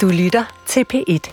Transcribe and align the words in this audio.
Du 0.00 0.08
lytter 0.08 0.44
til 0.66 0.84
P1. 0.94 1.30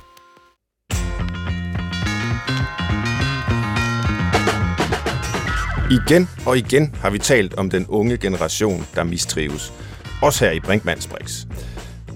Igen 5.92 6.30
og 6.45 6.58
igen 6.58 6.95
har 6.95 7.09
vi 7.09 7.17
talt 7.17 7.53
om 7.53 7.69
den 7.69 7.85
unge 7.87 8.18
generation, 8.18 8.86
der 8.95 9.04
mistrives. 9.04 9.73
Også 10.21 10.45
her 10.45 10.52
i 10.52 10.59
Brinkmanns 10.59 11.07
Brix. 11.07 11.45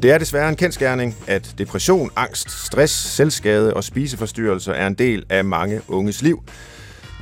Det 0.03 0.11
er 0.11 0.17
desværre 0.17 0.49
en 0.49 0.55
kendskærning, 0.55 1.15
at 1.27 1.55
depression, 1.57 2.09
angst, 2.15 2.51
stress, 2.65 2.93
selvskade 2.93 3.73
og 3.73 3.83
spiseforstyrrelser 3.83 4.73
er 4.73 4.87
en 4.87 4.93
del 4.93 5.25
af 5.29 5.45
mange 5.45 5.81
unges 5.87 6.21
liv. 6.21 6.43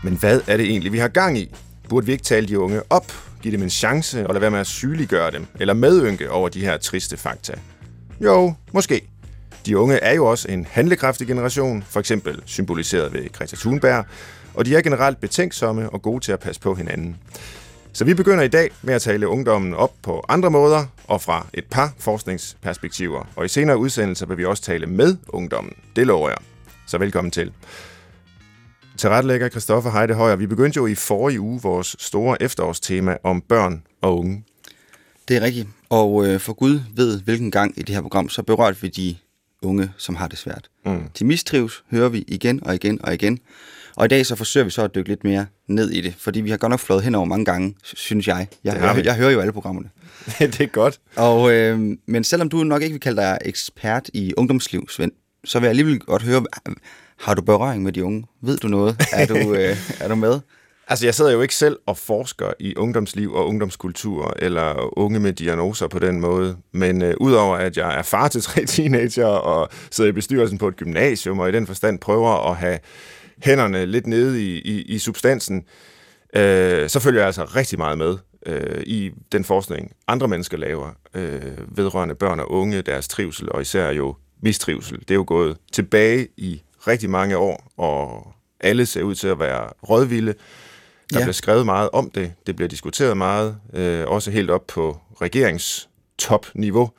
Men 0.03 0.13
hvad 0.13 0.41
er 0.47 0.57
det 0.57 0.65
egentlig, 0.65 0.91
vi 0.91 0.97
har 0.97 1.07
gang 1.07 1.37
i? 1.37 1.55
Burde 1.89 2.05
vi 2.05 2.11
ikke 2.11 2.23
tale 2.23 2.47
de 2.47 2.59
unge 2.59 2.81
op, 2.89 3.11
give 3.41 3.51
dem 3.51 3.63
en 3.63 3.69
chance 3.69 4.27
og 4.27 4.33
lade 4.33 4.41
være 4.41 4.51
med 4.51 4.59
at 4.59 4.67
sygeliggøre 4.67 5.31
dem, 5.31 5.45
eller 5.59 5.73
medynke 5.73 6.31
over 6.31 6.49
de 6.49 6.59
her 6.59 6.77
triste 6.77 7.17
fakta? 7.17 7.53
Jo, 8.21 8.53
måske. 8.73 9.12
De 9.65 9.77
unge 9.77 9.95
er 9.95 10.13
jo 10.13 10.25
også 10.25 10.47
en 10.47 10.67
handlekraftig 10.69 11.27
generation, 11.27 11.83
for 11.89 11.99
eksempel 11.99 12.41
symboliseret 12.45 13.13
ved 13.13 13.31
Greta 13.31 13.55
Thunberg, 13.55 14.05
og 14.53 14.65
de 14.65 14.75
er 14.75 14.81
generelt 14.81 15.21
betænksomme 15.21 15.89
og 15.89 16.01
gode 16.01 16.23
til 16.23 16.31
at 16.31 16.39
passe 16.39 16.61
på 16.61 16.75
hinanden. 16.75 17.17
Så 17.93 18.05
vi 18.05 18.13
begynder 18.13 18.43
i 18.43 18.47
dag 18.47 18.71
med 18.81 18.93
at 18.93 19.01
tale 19.01 19.27
ungdommen 19.27 19.73
op 19.73 19.91
på 20.01 20.25
andre 20.29 20.51
måder 20.51 20.85
og 21.07 21.21
fra 21.21 21.47
et 21.53 21.65
par 21.65 21.93
forskningsperspektiver. 21.99 23.27
Og 23.35 23.45
i 23.45 23.47
senere 23.47 23.77
udsendelser 23.77 24.25
vil 24.25 24.37
vi 24.37 24.45
også 24.45 24.63
tale 24.63 24.87
med 24.87 25.17
ungdommen. 25.27 25.73
Det 25.95 26.07
lover 26.07 26.29
jeg. 26.29 26.37
Så 26.87 26.97
velkommen 26.97 27.31
til. 27.31 27.51
Tilrettelægger 28.97 29.49
Christoffer 29.49 29.91
Heide 29.91 30.13
Højer. 30.13 30.35
Vi 30.35 30.47
begyndte 30.47 30.77
jo 30.77 30.87
i 30.87 30.95
forrige 30.95 31.41
uge 31.41 31.61
vores 31.61 31.95
store 31.99 32.41
efterårstema 32.41 33.17
om 33.23 33.41
børn 33.41 33.83
og 34.01 34.19
unge. 34.19 34.43
Det 35.27 35.37
er 35.37 35.41
rigtigt. 35.41 35.67
Og 35.89 36.27
øh, 36.27 36.39
for 36.39 36.53
Gud 36.53 36.79
ved, 36.95 37.21
hvilken 37.21 37.51
gang 37.51 37.79
i 37.79 37.81
det 37.81 37.95
her 37.95 38.01
program, 38.01 38.29
så 38.29 38.43
berørte 38.43 38.81
vi 38.81 38.87
de 38.87 39.15
unge, 39.63 39.91
som 39.97 40.15
har 40.15 40.27
det 40.27 40.37
svært. 40.37 40.69
Mm. 40.85 41.03
De 41.19 41.25
mistrives, 41.25 41.83
hører 41.91 42.09
vi 42.09 42.23
igen 42.27 42.63
og 42.63 42.75
igen 42.75 42.99
og 43.05 43.13
igen. 43.13 43.39
Og 43.95 44.05
i 44.05 44.07
dag 44.07 44.25
så 44.25 44.35
forsøger 44.35 44.63
vi 44.63 44.69
så 44.69 44.83
at 44.83 44.95
dykke 44.95 45.09
lidt 45.09 45.23
mere 45.23 45.45
ned 45.67 45.89
i 45.89 46.01
det, 46.01 46.15
fordi 46.17 46.41
vi 46.41 46.49
har 46.49 46.57
godt 46.57 46.69
nok 46.69 46.79
flået 46.79 47.03
hen 47.03 47.15
over 47.15 47.25
mange 47.25 47.45
gange, 47.45 47.75
synes 47.83 48.27
jeg. 48.27 48.47
Jeg, 48.63 48.95
jeg, 48.95 49.05
jeg 49.05 49.15
hører 49.15 49.31
jo 49.31 49.39
alle 49.39 49.53
programmerne. 49.53 49.89
det 50.39 50.61
er 50.61 50.65
godt. 50.65 50.99
Og, 51.15 51.53
øh, 51.53 51.97
men 52.05 52.23
selvom 52.23 52.49
du 52.49 52.63
nok 52.63 52.81
ikke 52.81 52.93
vil 52.93 53.01
kalde 53.01 53.21
dig 53.21 53.37
ekspert 53.45 54.09
i 54.13 54.33
ungdomsliv, 54.37 54.89
Svend, 54.89 55.11
så 55.45 55.59
vil 55.59 55.65
jeg 55.65 55.69
alligevel 55.69 55.99
godt 55.99 56.21
høre, 56.21 56.45
har 57.19 57.33
du 57.33 57.41
berøring 57.41 57.83
med 57.83 57.91
de 57.91 58.03
unge? 58.03 58.25
Ved 58.41 58.57
du 58.57 58.67
noget? 58.67 58.95
Er 59.13 59.25
du, 59.25 59.53
øh, 59.55 59.77
er 59.99 60.07
du 60.07 60.15
med? 60.15 60.39
Altså, 60.87 61.05
jeg 61.05 61.15
sidder 61.15 61.31
jo 61.31 61.41
ikke 61.41 61.55
selv 61.55 61.77
og 61.85 61.97
forsker 61.97 62.53
i 62.59 62.75
ungdomsliv 62.75 63.33
og 63.33 63.47
ungdomskultur, 63.47 64.33
eller 64.39 64.97
unge 64.97 65.19
med 65.19 65.33
diagnoser 65.33 65.87
på 65.87 65.99
den 65.99 66.19
måde. 66.19 66.57
Men 66.71 67.01
øh, 67.01 67.13
udover 67.19 67.57
at 67.57 67.77
jeg 67.77 67.97
er 67.97 68.01
far 68.01 68.27
til 68.27 68.41
tre 68.41 68.65
teenager, 68.75 69.25
og 69.25 69.69
sidder 69.91 70.09
i 70.09 70.13
bestyrelsen 70.13 70.57
på 70.57 70.67
et 70.67 70.75
gymnasium, 70.75 71.39
og 71.39 71.49
i 71.49 71.51
den 71.51 71.67
forstand 71.67 71.99
prøver 71.99 72.49
at 72.51 72.57
have 72.57 72.79
hænderne 73.43 73.85
lidt 73.85 74.07
nede 74.07 74.43
i, 74.43 74.61
i, 74.61 74.81
i 74.81 74.99
substansen, 74.99 75.65
øh, 76.35 76.89
så 76.89 76.99
følger 76.99 77.19
jeg 77.19 77.27
altså 77.27 77.43
rigtig 77.43 77.79
meget 77.79 77.97
med 77.97 78.17
øh, 78.45 78.83
i 78.85 79.11
den 79.31 79.43
forskning, 79.43 79.91
andre 80.07 80.27
mennesker 80.27 80.57
laver 80.57 80.89
øh, 81.13 81.77
vedrørende 81.77 82.15
børn 82.15 82.39
og 82.39 82.51
unge, 82.51 82.81
deres 82.81 83.07
trivsel, 83.07 83.51
og 83.51 83.61
især 83.61 83.91
jo 83.91 84.15
mistrivsel. 84.41 84.99
Det 84.99 85.11
er 85.11 85.15
jo 85.15 85.25
gået 85.27 85.57
tilbage 85.71 86.27
i 86.37 86.61
rigtig 86.87 87.09
mange 87.09 87.37
år, 87.37 87.71
og 87.77 88.27
alle 88.59 88.85
ser 88.85 89.03
ud 89.03 89.15
til 89.15 89.27
at 89.27 89.39
være 89.39 89.69
rådvilde. 89.89 90.33
Der 91.13 91.19
ja. 91.19 91.25
bliver 91.25 91.33
skrevet 91.33 91.65
meget 91.65 91.89
om 91.93 92.09
det, 92.09 92.33
det 92.47 92.55
bliver 92.55 92.69
diskuteret 92.69 93.17
meget, 93.17 93.57
øh, 93.73 94.07
også 94.07 94.31
helt 94.31 94.49
op 94.49 94.67
på 94.67 94.97
regeringstopniveau, 95.21 96.91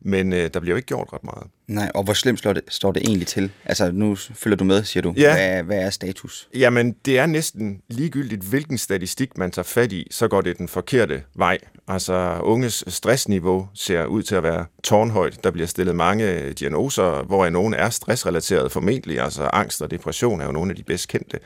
men 0.00 0.32
øh, 0.32 0.50
der 0.54 0.60
bliver 0.60 0.72
jo 0.72 0.76
ikke 0.76 0.86
gjort 0.86 1.08
ret 1.12 1.24
meget. 1.24 1.46
Nej, 1.68 1.90
og 1.94 2.04
hvor 2.04 2.12
slemt 2.12 2.38
står 2.38 2.52
det, 2.52 2.62
står 2.68 2.92
det 2.92 3.02
egentlig 3.02 3.26
til? 3.26 3.50
Altså, 3.64 3.90
nu 3.90 4.16
følger 4.16 4.56
du 4.56 4.64
med, 4.64 4.84
siger 4.84 5.02
du. 5.02 5.14
Ja. 5.16 5.34
Hvad, 5.34 5.62
hvad 5.62 5.78
er 5.78 5.90
status? 5.90 6.48
Jamen, 6.54 6.96
det 7.04 7.18
er 7.18 7.26
næsten 7.26 7.80
ligegyldigt, 7.88 8.42
hvilken 8.42 8.78
statistik 8.78 9.38
man 9.38 9.50
tager 9.50 9.64
fat 9.64 9.92
i, 9.92 10.06
så 10.10 10.28
går 10.28 10.40
det 10.40 10.58
den 10.58 10.68
forkerte 10.68 11.22
vej. 11.34 11.58
Altså, 11.88 12.38
unges 12.42 12.84
stressniveau 12.88 13.68
ser 13.74 14.04
ud 14.04 14.22
til 14.22 14.34
at 14.34 14.42
være 14.42 14.64
tårnhøjt. 14.84 15.44
Der 15.44 15.50
bliver 15.50 15.66
stillet 15.66 15.96
mange 15.96 16.52
diagnoser, 16.52 17.22
hvor 17.22 17.48
nogle 17.48 17.76
er 17.76 17.90
stressrelateret 17.90 18.72
formentlig. 18.72 19.20
Altså, 19.20 19.42
angst 19.52 19.82
og 19.82 19.90
depression 19.90 20.40
er 20.40 20.46
jo 20.46 20.52
nogle 20.52 20.70
af 20.70 20.76
de 20.76 20.82
bedst 20.82 21.08
kendte. 21.08 21.38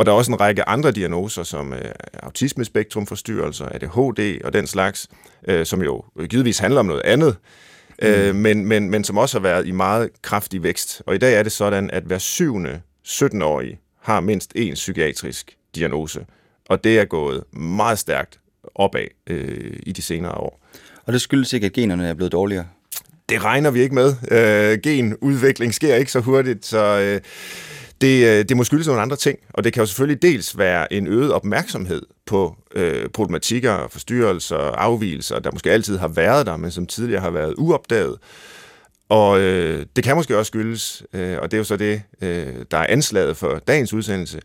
Og 0.00 0.06
der 0.06 0.12
er 0.12 0.16
også 0.16 0.32
en 0.32 0.40
række 0.40 0.68
andre 0.68 0.90
diagnoser, 0.90 1.42
som 1.42 1.72
øh, 1.72 1.80
autismespektrumforstyrrelser, 2.22 3.66
ADHD 3.66 4.44
og 4.44 4.52
den 4.52 4.66
slags, 4.66 5.08
øh, 5.48 5.66
som 5.66 5.82
jo 5.82 6.04
givetvis 6.30 6.58
handler 6.58 6.80
om 6.80 6.86
noget 6.86 7.02
andet. 7.04 7.36
Mm. 8.02 8.08
Øh, 8.08 8.34
men, 8.34 8.66
men, 8.66 8.90
men 8.90 9.04
som 9.04 9.18
også 9.18 9.38
har 9.38 9.42
været 9.42 9.66
i 9.66 9.70
meget 9.70 10.10
kraftig 10.22 10.62
vækst. 10.62 11.02
Og 11.06 11.14
i 11.14 11.18
dag 11.18 11.34
er 11.34 11.42
det 11.42 11.52
sådan, 11.52 11.90
at 11.90 12.02
hver 12.02 12.18
syvende 12.18 12.80
17-årig 13.06 13.78
har 14.00 14.20
mindst 14.20 14.52
én 14.58 14.74
psykiatrisk 14.74 15.56
diagnose. 15.74 16.26
Og 16.68 16.84
det 16.84 16.98
er 16.98 17.04
gået 17.04 17.44
meget 17.52 17.98
stærkt 17.98 18.40
opad 18.74 19.06
øh, 19.26 19.76
i 19.82 19.92
de 19.92 20.02
senere 20.02 20.32
år. 20.32 20.60
Og 21.06 21.12
det 21.12 21.20
skyldes 21.20 21.52
ikke, 21.52 21.66
at 21.66 21.72
generne 21.72 22.08
er 22.08 22.14
blevet 22.14 22.32
dårligere? 22.32 22.66
Det 23.28 23.44
regner 23.44 23.70
vi 23.70 23.80
ikke 23.80 23.94
med. 23.94 24.14
Øh, 24.30 24.78
genudvikling 24.82 25.74
sker 25.74 25.94
ikke 25.94 26.12
så 26.12 26.20
hurtigt, 26.20 26.66
så... 26.66 27.00
Øh, 27.00 27.20
det, 28.00 28.26
øh, 28.26 28.44
det 28.48 28.56
må 28.56 28.64
skyldes 28.64 28.86
nogle 28.86 29.02
andre 29.02 29.16
ting, 29.16 29.38
og 29.50 29.64
det 29.64 29.72
kan 29.72 29.80
jo 29.80 29.86
selvfølgelig 29.86 30.22
dels 30.22 30.58
være 30.58 30.92
en 30.92 31.06
øget 31.06 31.32
opmærksomhed 31.32 32.02
på 32.26 32.56
øh, 32.74 33.08
problematikker, 33.08 33.88
forstyrrelser, 33.90 34.56
afvielser, 34.56 35.38
der 35.38 35.50
måske 35.52 35.70
altid 35.70 35.98
har 35.98 36.08
været 36.08 36.46
der, 36.46 36.56
men 36.56 36.70
som 36.70 36.86
tidligere 36.86 37.20
har 37.20 37.30
været 37.30 37.54
uopdaget. 37.58 38.16
Og 39.08 39.40
øh, 39.40 39.86
det 39.96 40.04
kan 40.04 40.16
måske 40.16 40.38
også 40.38 40.50
skyldes, 40.50 41.02
øh, 41.12 41.38
og 41.42 41.50
det 41.50 41.56
er 41.56 41.58
jo 41.58 41.64
så 41.64 41.76
det, 41.76 42.02
øh, 42.22 42.54
der 42.70 42.78
er 42.78 42.86
anslaget 42.88 43.36
for 43.36 43.58
dagens 43.58 43.92
udsendelse, 43.92 44.40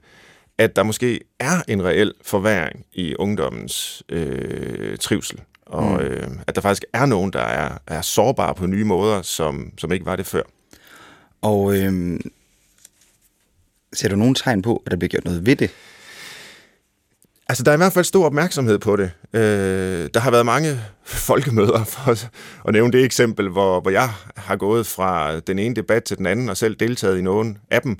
at 0.57 0.75
der 0.75 0.83
måske 0.83 1.19
er 1.39 1.61
en 1.67 1.85
reel 1.85 2.13
forværing 2.21 2.85
i 2.93 3.15
ungdommens 3.15 4.03
øh, 4.09 4.97
trivsel. 4.97 5.41
Og 5.65 5.91
mm. 5.91 5.99
øh, 5.99 6.27
at 6.47 6.55
der 6.55 6.61
faktisk 6.61 6.85
er 6.93 7.05
nogen, 7.05 7.33
der 7.33 7.41
er, 7.41 7.77
er 7.87 8.01
sårbare 8.01 8.55
på 8.55 8.67
nye 8.67 8.83
måder, 8.83 9.21
som, 9.21 9.71
som 9.77 9.91
ikke 9.91 10.05
var 10.05 10.15
det 10.15 10.25
før. 10.25 10.43
Og 11.41 11.77
øh, 11.77 12.19
ser 13.95 14.09
du 14.09 14.15
nogen 14.15 14.35
tegn 14.35 14.61
på, 14.61 14.83
at 14.85 14.91
der 14.91 14.97
bliver 14.97 15.09
gjort 15.09 15.25
noget 15.25 15.45
ved 15.45 15.55
det? 15.55 15.71
Altså, 17.49 17.63
der 17.63 17.71
er 17.71 17.75
i 17.75 17.77
hvert 17.77 17.93
fald 17.93 18.05
stor 18.05 18.25
opmærksomhed 18.25 18.79
på 18.79 18.95
det. 18.95 19.11
Øh, 19.33 20.09
der 20.13 20.19
har 20.19 20.31
været 20.31 20.45
mange 20.45 20.79
folkemøder, 21.03 21.83
for 21.83 22.11
at 22.67 22.73
nævne 22.73 22.91
det 22.91 23.05
eksempel, 23.05 23.49
hvor, 23.49 23.79
hvor 23.79 23.91
jeg 23.91 24.09
har 24.35 24.55
gået 24.55 24.87
fra 24.87 25.39
den 25.39 25.59
ene 25.59 25.75
debat 25.75 26.03
til 26.03 26.17
den 26.17 26.25
anden, 26.25 26.49
og 26.49 26.57
selv 26.57 26.75
deltaget 26.75 27.17
i 27.17 27.21
nogen 27.21 27.57
af 27.71 27.81
dem, 27.81 27.97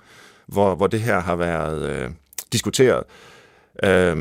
hvor, 0.47 0.75
hvor 0.75 0.87
det 0.87 1.01
her 1.01 1.19
har 1.19 1.35
været 1.35 1.89
øh, 1.89 2.09
diskuteret. 2.53 3.03
Øh, 3.83 4.15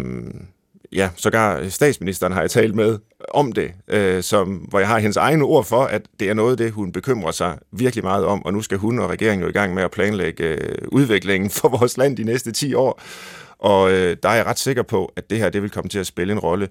ja, 0.95 1.11
sågar 1.17 1.69
statsministeren 1.69 2.33
har 2.33 2.41
jeg 2.41 2.51
talt 2.51 2.75
med 2.75 2.99
om 3.29 3.53
det, 3.53 3.73
øh, 3.89 4.23
som, 4.23 4.55
hvor 4.55 4.79
jeg 4.79 4.89
har 4.89 4.99
hendes 4.99 5.17
egne 5.17 5.45
ord 5.45 5.65
for, 5.65 5.85
at 5.85 6.03
det 6.21 6.29
er 6.29 6.35
noget 6.35 6.59
det, 6.59 6.73
hun 6.73 6.93
bekymrer 6.93 7.31
sig 7.31 7.59
virkelig 7.73 8.05
meget 8.05 8.25
om, 8.25 8.45
og 8.45 8.53
nu 8.53 8.63
skal 8.63 8.79
hun 8.79 8.99
og 8.99 9.11
regeringen 9.11 9.43
jo 9.43 9.49
i 9.49 9.53
gang 9.53 9.75
med 9.75 9.83
at 9.83 9.91
planlægge 9.91 10.45
øh, 10.45 10.89
udviklingen 10.89 11.51
for 11.51 11.69
vores 11.69 11.97
land 11.97 12.17
de 12.17 12.25
næste 12.25 12.53
10 12.53 12.75
år. 12.75 13.03
Og 13.59 13.93
øh, 13.93 14.17
der 14.23 14.29
er 14.29 14.35
jeg 14.35 14.47
ret 14.47 14.59
sikker 14.59 14.83
på, 14.83 15.13
at 15.17 15.31
det 15.31 15.39
her 15.39 15.51
det 15.51 15.63
vil 15.63 15.71
komme 15.71 15.89
til 15.89 15.99
at 15.99 16.07
spille 16.07 16.33
en 16.33 16.39
rolle, 16.39 16.69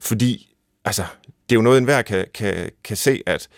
fordi 0.00 0.54
altså, 0.84 1.02
det 1.22 1.54
er 1.54 1.56
jo 1.56 1.62
noget, 1.62 1.78
enhver 1.78 2.02
kan, 2.02 2.24
kan, 2.34 2.70
kan 2.84 2.96
se, 2.96 3.22
at 3.26 3.48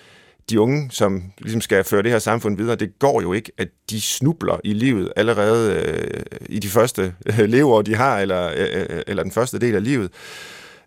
de 0.50 0.60
unge, 0.60 0.90
som 0.90 1.22
ligesom 1.38 1.60
skal 1.60 1.84
føre 1.84 2.02
det 2.02 2.10
her 2.10 2.18
samfund 2.18 2.56
videre, 2.56 2.76
det 2.76 2.98
går 2.98 3.22
jo 3.22 3.32
ikke, 3.32 3.52
at 3.58 3.68
de 3.90 4.00
snubler 4.00 4.60
i 4.64 4.72
livet 4.72 5.12
allerede 5.16 5.74
øh, 5.74 6.22
i 6.48 6.58
de 6.58 6.68
første 6.68 7.14
øh, 7.26 7.38
leveår, 7.38 7.82
de 7.82 7.94
har, 7.94 8.18
eller, 8.18 8.52
øh, 8.56 8.86
øh 8.90 9.02
eller 9.06 9.22
den 9.22 9.32
første 9.32 9.58
del 9.58 9.74
af 9.74 9.84
livet. 9.84 10.10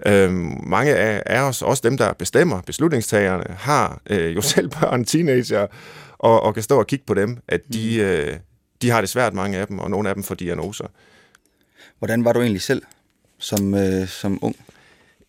Øh, 0.05 0.31
mange 0.63 0.95
af, 0.95 1.23
af 1.25 1.41
os, 1.41 1.61
også 1.61 1.81
dem, 1.83 1.97
der 1.97 2.13
bestemmer, 2.13 2.61
beslutningstagerne, 2.61 3.55
har 3.57 4.01
øh, 4.09 4.35
jo 4.35 4.41
selv 4.51 4.69
børn, 4.69 5.05
teenager, 5.05 5.67
og, 6.17 6.43
og 6.43 6.53
kan 6.53 6.63
stå 6.63 6.79
og 6.79 6.87
kigge 6.87 7.05
på 7.05 7.13
dem, 7.13 7.37
at 7.47 7.61
de, 7.73 7.97
mm. 7.97 8.03
øh, 8.03 8.37
de 8.81 8.89
har 8.89 9.01
det 9.01 9.09
svært, 9.09 9.33
mange 9.33 9.57
af 9.57 9.67
dem, 9.67 9.79
og 9.79 9.89
nogle 9.89 10.09
af 10.09 10.15
dem 10.15 10.23
får 10.23 10.35
diagnoser. 10.35 10.87
Hvordan 11.99 12.25
var 12.25 12.33
du 12.33 12.41
egentlig 12.41 12.61
selv 12.61 12.81
som, 13.37 13.73
øh, 13.73 14.07
som 14.07 14.39
ung? 14.41 14.55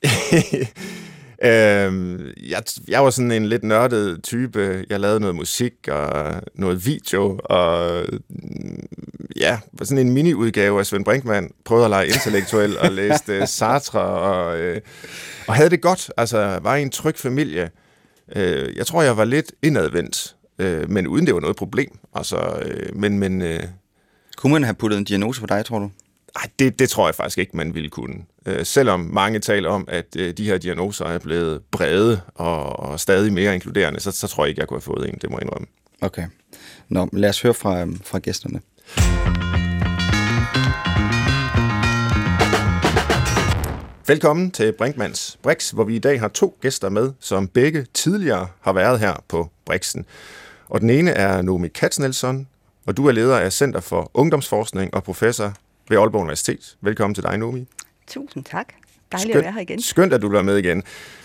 Øhm, 1.45 2.33
jeg, 2.49 2.63
jeg 2.89 3.05
var 3.05 3.11
sådan 3.11 3.33
en 3.33 3.47
lidt 3.47 3.65
nørdet 3.65 4.23
type. 4.23 4.85
Jeg 4.91 5.01
lavede 5.01 5.21
noget 5.21 5.37
musik 5.37 5.73
og 5.89 6.35
noget 6.55 6.87
video, 6.87 7.41
og 7.45 8.05
ja, 9.37 9.59
var 9.73 9.85
sådan 9.85 10.07
en 10.07 10.13
mini-udgave 10.13 10.79
af 10.79 10.87
Svend 10.87 11.05
Brinkmann. 11.05 11.51
Prøvede 11.65 11.85
at 11.85 11.91
lege 11.91 12.07
intellektuel 12.07 12.79
og 12.79 12.93
læste 12.93 13.47
Sartre, 13.57 14.01
og, 14.01 14.59
øh, 14.59 14.81
og 15.47 15.55
havde 15.55 15.71
det 15.71 15.81
godt. 15.81 16.11
Altså, 16.17 16.59
var 16.63 16.77
i 16.77 16.83
en 16.83 16.91
tryg 16.91 17.19
familie. 17.19 17.71
Øh, 18.37 18.77
jeg 18.77 18.87
tror, 18.87 19.03
jeg 19.03 19.17
var 19.17 19.25
lidt 19.25 19.53
indadvendt, 19.63 20.37
øh, 20.59 20.91
men 20.91 21.07
uden 21.07 21.27
det 21.27 21.35
var 21.35 21.41
noget 21.41 21.57
problem. 21.57 21.99
Altså, 22.15 22.63
øh, 22.65 22.97
men, 22.97 23.19
men, 23.19 23.43
øh, 23.43 23.63
Kunne 24.37 24.53
man 24.53 24.65
have 24.65 24.75
puttet 24.75 24.99
en 24.99 25.05
diagnose 25.05 25.41
på 25.41 25.47
dig, 25.47 25.65
tror 25.65 25.79
du? 25.79 25.91
Ej, 26.37 26.49
det, 26.59 26.79
det 26.79 26.89
tror 26.89 27.09
jeg 27.09 27.15
faktisk 27.15 27.39
ikke, 27.39 27.57
man 27.57 27.75
ville 27.75 27.91
kunne. 27.91 28.15
Øh, 28.47 28.67
selvom 28.67 29.01
mange 29.01 29.39
taler 29.39 29.69
om, 29.69 29.85
at 29.89 30.17
øh, 30.19 30.33
de 30.33 30.45
her 30.45 30.59
diagnoser 30.59 31.05
er 31.05 31.19
blevet 31.19 31.63
brede 31.71 32.21
og, 32.35 32.79
og 32.79 33.01
stadig 33.01 33.33
mere 33.33 33.55
inkluderende, 33.55 34.01
så, 34.01 34.11
så 34.11 34.27
tror 34.27 34.45
jeg 34.45 34.49
ikke, 34.49 34.61
jeg 34.61 34.69
kunne 34.69 34.77
have 34.77 34.83
fået 34.83 35.09
en, 35.09 35.19
det 35.23 35.31
må 35.31 35.37
jeg 35.37 35.43
indrømme. 35.43 35.67
Okay. 36.01 36.27
Nå, 36.89 37.09
lad 37.13 37.29
os 37.29 37.43
høre 37.43 37.55
fra, 37.55 37.81
øhm, 37.81 38.01
fra 38.05 38.19
gæsterne. 38.19 38.61
Velkommen 44.07 44.51
til 44.51 44.73
Brinkmans 44.73 45.39
Brix, 45.43 45.71
hvor 45.71 45.85
vi 45.85 45.97
i 45.97 45.99
dag 45.99 46.21
har 46.21 46.29
to 46.29 46.59
gæster 46.61 46.89
med, 46.89 47.13
som 47.21 47.49
begge 47.49 47.87
tidligere 47.95 48.49
har 48.61 48.73
været 48.73 49.01
her 49.01 49.25
på 49.29 49.51
Brixen. 49.65 50.05
Og 50.69 50.81
den 50.81 50.91
ene 50.91 51.11
er 51.11 51.43
Nomi 51.43 51.69
Katznelson, 51.69 52.49
og 52.87 52.97
du 52.97 53.07
er 53.07 53.13
leder 53.13 53.39
af 53.39 53.53
Center 53.53 53.81
for 53.81 54.11
Ungdomsforskning 54.15 54.95
og 54.95 55.05
professor 55.05 55.55
ved 55.89 55.99
Aalborg 55.99 56.23
Universitet. 56.23 56.77
Velkommen 56.81 57.15
til 57.15 57.25
dig, 57.25 57.39
Nomi. 57.39 57.67
Tusind 58.13 58.45
tak. 58.45 58.67
Dejligt 59.13 59.37
at 59.37 59.45
være 59.45 59.53
her 59.53 59.61
igen. 59.61 59.83
Skønt, 59.83 60.13
at 60.13 60.23
du 60.23 60.33
er 60.33 60.43
med 60.43 60.57
igen. 60.57 60.83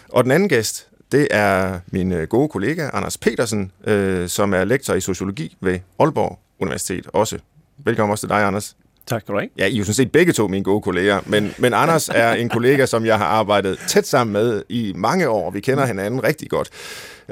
Og 0.10 0.24
den 0.24 0.32
anden 0.32 0.50
gæst, 0.50 0.88
det 1.12 1.28
er 1.32 1.80
min 1.92 2.12
øh, 2.12 2.28
gode 2.28 2.50
kollega, 2.50 2.90
Anders 2.94 3.18
Petersen, 3.18 3.72
øh, 3.88 4.30
som 4.30 4.54
er 4.54 4.64
lektor 4.64 4.94
i 4.94 5.02
sociologi 5.02 5.58
ved 5.62 5.80
Aalborg 6.00 6.40
Universitet 6.60 7.08
også. 7.14 7.38
Velkommen 7.78 8.12
også 8.12 8.22
til 8.22 8.30
dig, 8.30 8.44
Anders. 8.44 8.78
Tak 9.06 9.22
skal 9.22 9.34
du 9.34 9.40
have. 9.40 9.50
Ja, 9.58 9.66
I 9.66 9.74
er 9.74 9.78
jo 9.78 9.84
sådan 9.84 9.94
set 9.94 10.12
begge 10.12 10.34
to 10.34 10.48
mine 10.48 10.64
gode 10.64 10.82
kolleger, 10.82 11.22
men, 11.26 11.54
men 11.58 11.74
Anders 11.74 12.10
er 12.24 12.34
en 12.34 12.50
kollega, 12.50 12.86
som 12.86 13.06
jeg 13.06 13.18
har 13.18 13.26
arbejdet 13.26 13.80
tæt 13.88 14.08
sammen 14.08 14.34
med 14.34 14.64
i 14.70 14.94
mange 14.96 15.30
år. 15.30 15.52
Vi 15.52 15.60
kender 15.60 15.86
hinanden 15.86 16.24
rigtig 16.24 16.50
godt. 16.50 16.70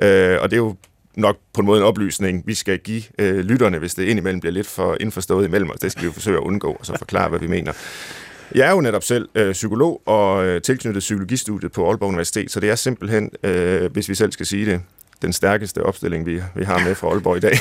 Øh, 0.01 0.37
og 0.41 0.51
det 0.51 0.57
er 0.57 0.61
jo 0.61 0.75
nok 1.15 1.37
på 1.53 1.61
en 1.61 1.67
måde 1.67 1.79
en 1.79 1.85
oplysning, 1.85 2.43
vi 2.47 2.53
skal 2.53 2.79
give 2.79 3.03
øh, 3.19 3.39
lytterne, 3.39 3.77
hvis 3.77 3.95
det 3.95 4.03
indimellem 4.03 4.39
bliver 4.39 4.53
lidt 4.53 4.67
for 4.67 4.97
indforstået 4.99 5.45
imellem 5.45 5.69
os. 5.69 5.79
Det 5.79 5.91
skal 5.91 6.01
vi 6.01 6.05
jo 6.05 6.11
forsøge 6.11 6.37
at 6.37 6.43
undgå, 6.43 6.71
og 6.79 6.85
så 6.85 6.97
forklare, 6.97 7.29
hvad 7.29 7.39
vi 7.39 7.47
mener. 7.47 7.73
Jeg 8.55 8.67
er 8.67 8.71
jo 8.71 8.81
netop 8.81 9.03
selv 9.03 9.29
øh, 9.35 9.51
psykolog 9.53 10.01
og 10.05 10.45
øh, 10.45 10.61
tilknyttet 10.61 10.99
psykologistudiet 10.99 11.71
på 11.71 11.89
Aalborg 11.89 12.09
Universitet, 12.09 12.51
så 12.51 12.59
det 12.59 12.69
er 12.69 12.75
simpelthen, 12.75 13.31
øh, 13.43 13.91
hvis 13.91 14.09
vi 14.09 14.15
selv 14.15 14.31
skal 14.31 14.45
sige 14.45 14.65
det, 14.65 14.81
den 15.21 15.33
stærkeste 15.33 15.83
opstilling, 15.83 16.25
vi, 16.25 16.41
vi 16.55 16.63
har 16.63 16.79
med 16.79 16.95
fra 16.95 17.07
Aalborg 17.07 17.37
i 17.37 17.39
dag. 17.39 17.57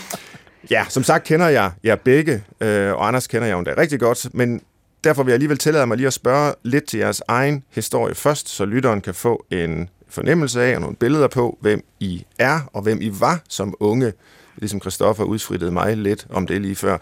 ja, 0.74 0.84
som 0.88 1.02
sagt 1.02 1.24
kender 1.24 1.48
jeg 1.48 1.70
jer 1.84 1.96
begge, 1.96 2.44
øh, 2.60 2.92
og 2.92 3.08
Anders 3.08 3.26
kender 3.26 3.46
jeg 3.46 3.54
jo 3.54 3.58
endda 3.58 3.74
rigtig 3.78 4.00
godt, 4.00 4.34
men 4.34 4.60
derfor 5.04 5.22
vil 5.22 5.30
jeg 5.30 5.34
alligevel 5.34 5.58
tillade 5.58 5.86
mig 5.86 5.96
lige 5.96 6.06
at 6.06 6.12
spørge 6.12 6.54
lidt 6.62 6.84
til 6.84 6.98
jeres 6.98 7.22
egen 7.28 7.64
historie 7.70 8.14
først, 8.14 8.48
så 8.48 8.64
lytteren 8.64 9.00
kan 9.00 9.14
få 9.14 9.46
en 9.50 9.88
fornemmelse 10.08 10.62
af 10.62 10.74
og 10.74 10.80
nogle 10.80 10.96
billeder 10.96 11.28
på, 11.28 11.58
hvem 11.60 11.84
I 12.00 12.24
er 12.38 12.60
og 12.72 12.82
hvem 12.82 12.98
I 13.00 13.10
var 13.20 13.40
som 13.48 13.74
unge, 13.80 14.12
ligesom 14.56 14.80
Christoffer 14.80 15.24
udfrittede 15.24 15.70
mig 15.70 15.96
lidt 15.96 16.26
om 16.30 16.46
det 16.46 16.60
lige 16.60 16.76
før. 16.76 16.98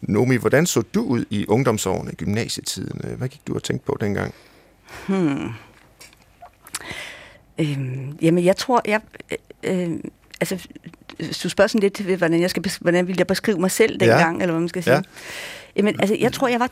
Nomi, 0.00 0.36
hvordan 0.36 0.66
så 0.66 0.82
du 0.94 1.02
ud 1.02 1.24
i 1.30 1.46
ungdomsårene, 1.46 2.12
gymnasietiden? 2.12 3.16
Hvad 3.16 3.28
gik 3.28 3.40
du 3.46 3.54
og 3.54 3.62
tænkte 3.62 3.86
på 3.86 3.96
dengang? 4.00 4.34
Hmm. 5.08 5.48
Øhm, 7.58 8.18
jamen, 8.22 8.44
jeg 8.44 8.56
tror, 8.56 8.82
jeg... 8.84 9.00
Øh, 9.62 9.90
øh, 9.90 9.98
altså, 10.40 10.68
du 11.42 11.48
spørger 11.48 11.68
sådan 11.68 11.80
lidt 11.80 12.00
hvordan, 12.00 12.40
jeg 12.40 12.50
skal, 12.50 12.64
hvordan 12.80 13.06
vil 13.06 13.14
jeg 13.18 13.26
beskrive 13.26 13.58
mig 13.58 13.70
selv 13.70 14.00
dengang, 14.00 14.36
ja. 14.36 14.42
eller 14.42 14.52
hvad 14.52 14.60
man 14.60 14.68
skal 14.68 14.82
sige. 14.82 14.94
Ja. 14.94 15.02
Jamen, 15.76 16.00
altså, 16.00 16.16
jeg 16.20 16.32
tror, 16.32 16.48
jeg 16.48 16.60
var 16.60 16.70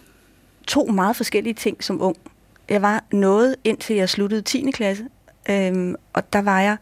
to 0.66 0.84
meget 0.86 1.16
forskellige 1.16 1.54
ting 1.54 1.84
som 1.84 2.02
ung. 2.02 2.16
Jeg 2.68 2.82
var 2.82 3.04
noget, 3.12 3.56
indtil 3.64 3.96
jeg 3.96 4.08
sluttede 4.08 4.42
10. 4.42 4.70
klasse, 4.70 5.04
øhm, 5.50 5.94
og 6.12 6.32
der 6.32 6.42
var 6.42 6.60
jeg 6.60 6.76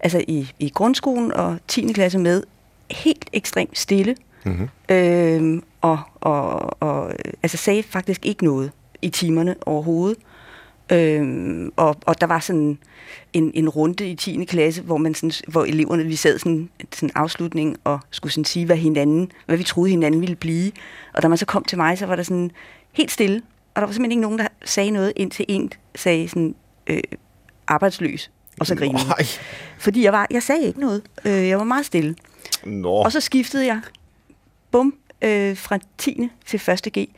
altså 0.00 0.24
i, 0.28 0.52
i 0.58 0.68
grundskolen 0.68 1.32
og 1.32 1.58
10. 1.68 1.92
klasse 1.92 2.18
med 2.18 2.42
helt 2.90 3.30
ekstremt 3.32 3.78
stille, 3.78 4.16
mm-hmm. 4.44 4.68
øhm, 4.88 5.62
og, 5.86 5.98
og, 6.20 6.82
og 6.82 7.12
altså 7.42 7.56
sagde 7.56 7.82
faktisk 7.82 8.26
ikke 8.26 8.44
noget 8.44 8.70
i 9.02 9.08
timerne 9.08 9.54
overhovedet. 9.66 10.18
Øhm, 10.92 11.72
og, 11.76 11.96
og 12.06 12.20
der 12.20 12.26
var 12.26 12.38
sådan 12.38 12.78
en, 13.32 13.50
en 13.54 13.68
runde 13.68 14.08
i 14.08 14.14
10. 14.14 14.44
klasse, 14.44 14.82
hvor, 14.82 14.96
man 14.96 15.14
sådan, 15.14 15.32
hvor 15.48 15.64
eleverne, 15.64 16.04
vi 16.04 16.16
sad 16.16 16.38
sådan, 16.38 16.70
sådan 16.94 17.10
afslutning 17.14 17.76
og 17.84 18.00
skulle 18.10 18.32
sådan 18.32 18.44
sige, 18.44 18.66
hvad, 18.66 18.76
hinanden, 18.76 19.32
hvad 19.46 19.56
vi 19.56 19.62
troede 19.62 19.90
hinanden 19.90 20.20
ville 20.20 20.36
blive. 20.36 20.72
Og 21.14 21.22
da 21.22 21.28
man 21.28 21.38
så 21.38 21.46
kom 21.46 21.64
til 21.64 21.78
mig, 21.78 21.98
så 21.98 22.06
var 22.06 22.16
der 22.16 22.22
sådan 22.22 22.50
helt 22.92 23.10
stille, 23.10 23.42
og 23.74 23.80
der 23.80 23.86
var 23.86 23.92
simpelthen 23.92 24.12
ikke 24.12 24.22
nogen, 24.22 24.38
der 24.38 24.48
sagde 24.64 24.90
noget, 24.90 25.12
indtil 25.16 25.44
en 25.48 25.72
sagde 25.94 26.28
sådan, 26.28 26.54
øh, 26.86 27.02
arbejdsløs, 27.66 28.30
og 28.60 28.66
så 28.66 28.74
grinede 28.74 29.04
Fordi 29.78 30.04
jeg, 30.04 30.12
var, 30.12 30.26
jeg 30.30 30.42
sagde 30.42 30.66
ikke 30.66 30.80
noget. 30.80 31.02
Øh, 31.24 31.48
jeg 31.48 31.58
var 31.58 31.64
meget 31.64 31.86
stille. 31.86 32.14
Nå. 32.64 32.92
Og 32.92 33.12
så 33.12 33.20
skiftede 33.20 33.66
jeg, 33.66 33.80
bum, 34.70 34.94
øh, 35.22 35.56
fra 35.56 35.78
10. 35.98 36.28
til 36.46 36.60
1. 36.70 36.92
G, 36.98 37.08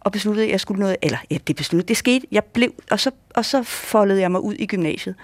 og 0.00 0.12
besluttede, 0.12 0.46
at 0.46 0.52
jeg 0.52 0.60
skulle 0.60 0.80
noget, 0.80 0.96
eller 1.02 1.18
ja, 1.30 1.38
det 1.46 1.56
besluttede, 1.56 1.88
det 1.88 1.96
skete, 1.96 2.26
jeg 2.32 2.44
blev, 2.44 2.72
og 2.90 3.00
så, 3.00 3.10
og 3.34 3.44
så 3.44 3.62
foldede 3.62 4.20
jeg 4.20 4.30
mig 4.30 4.40
ud 4.40 4.54
i 4.54 4.66
gymnasiet. 4.66 5.14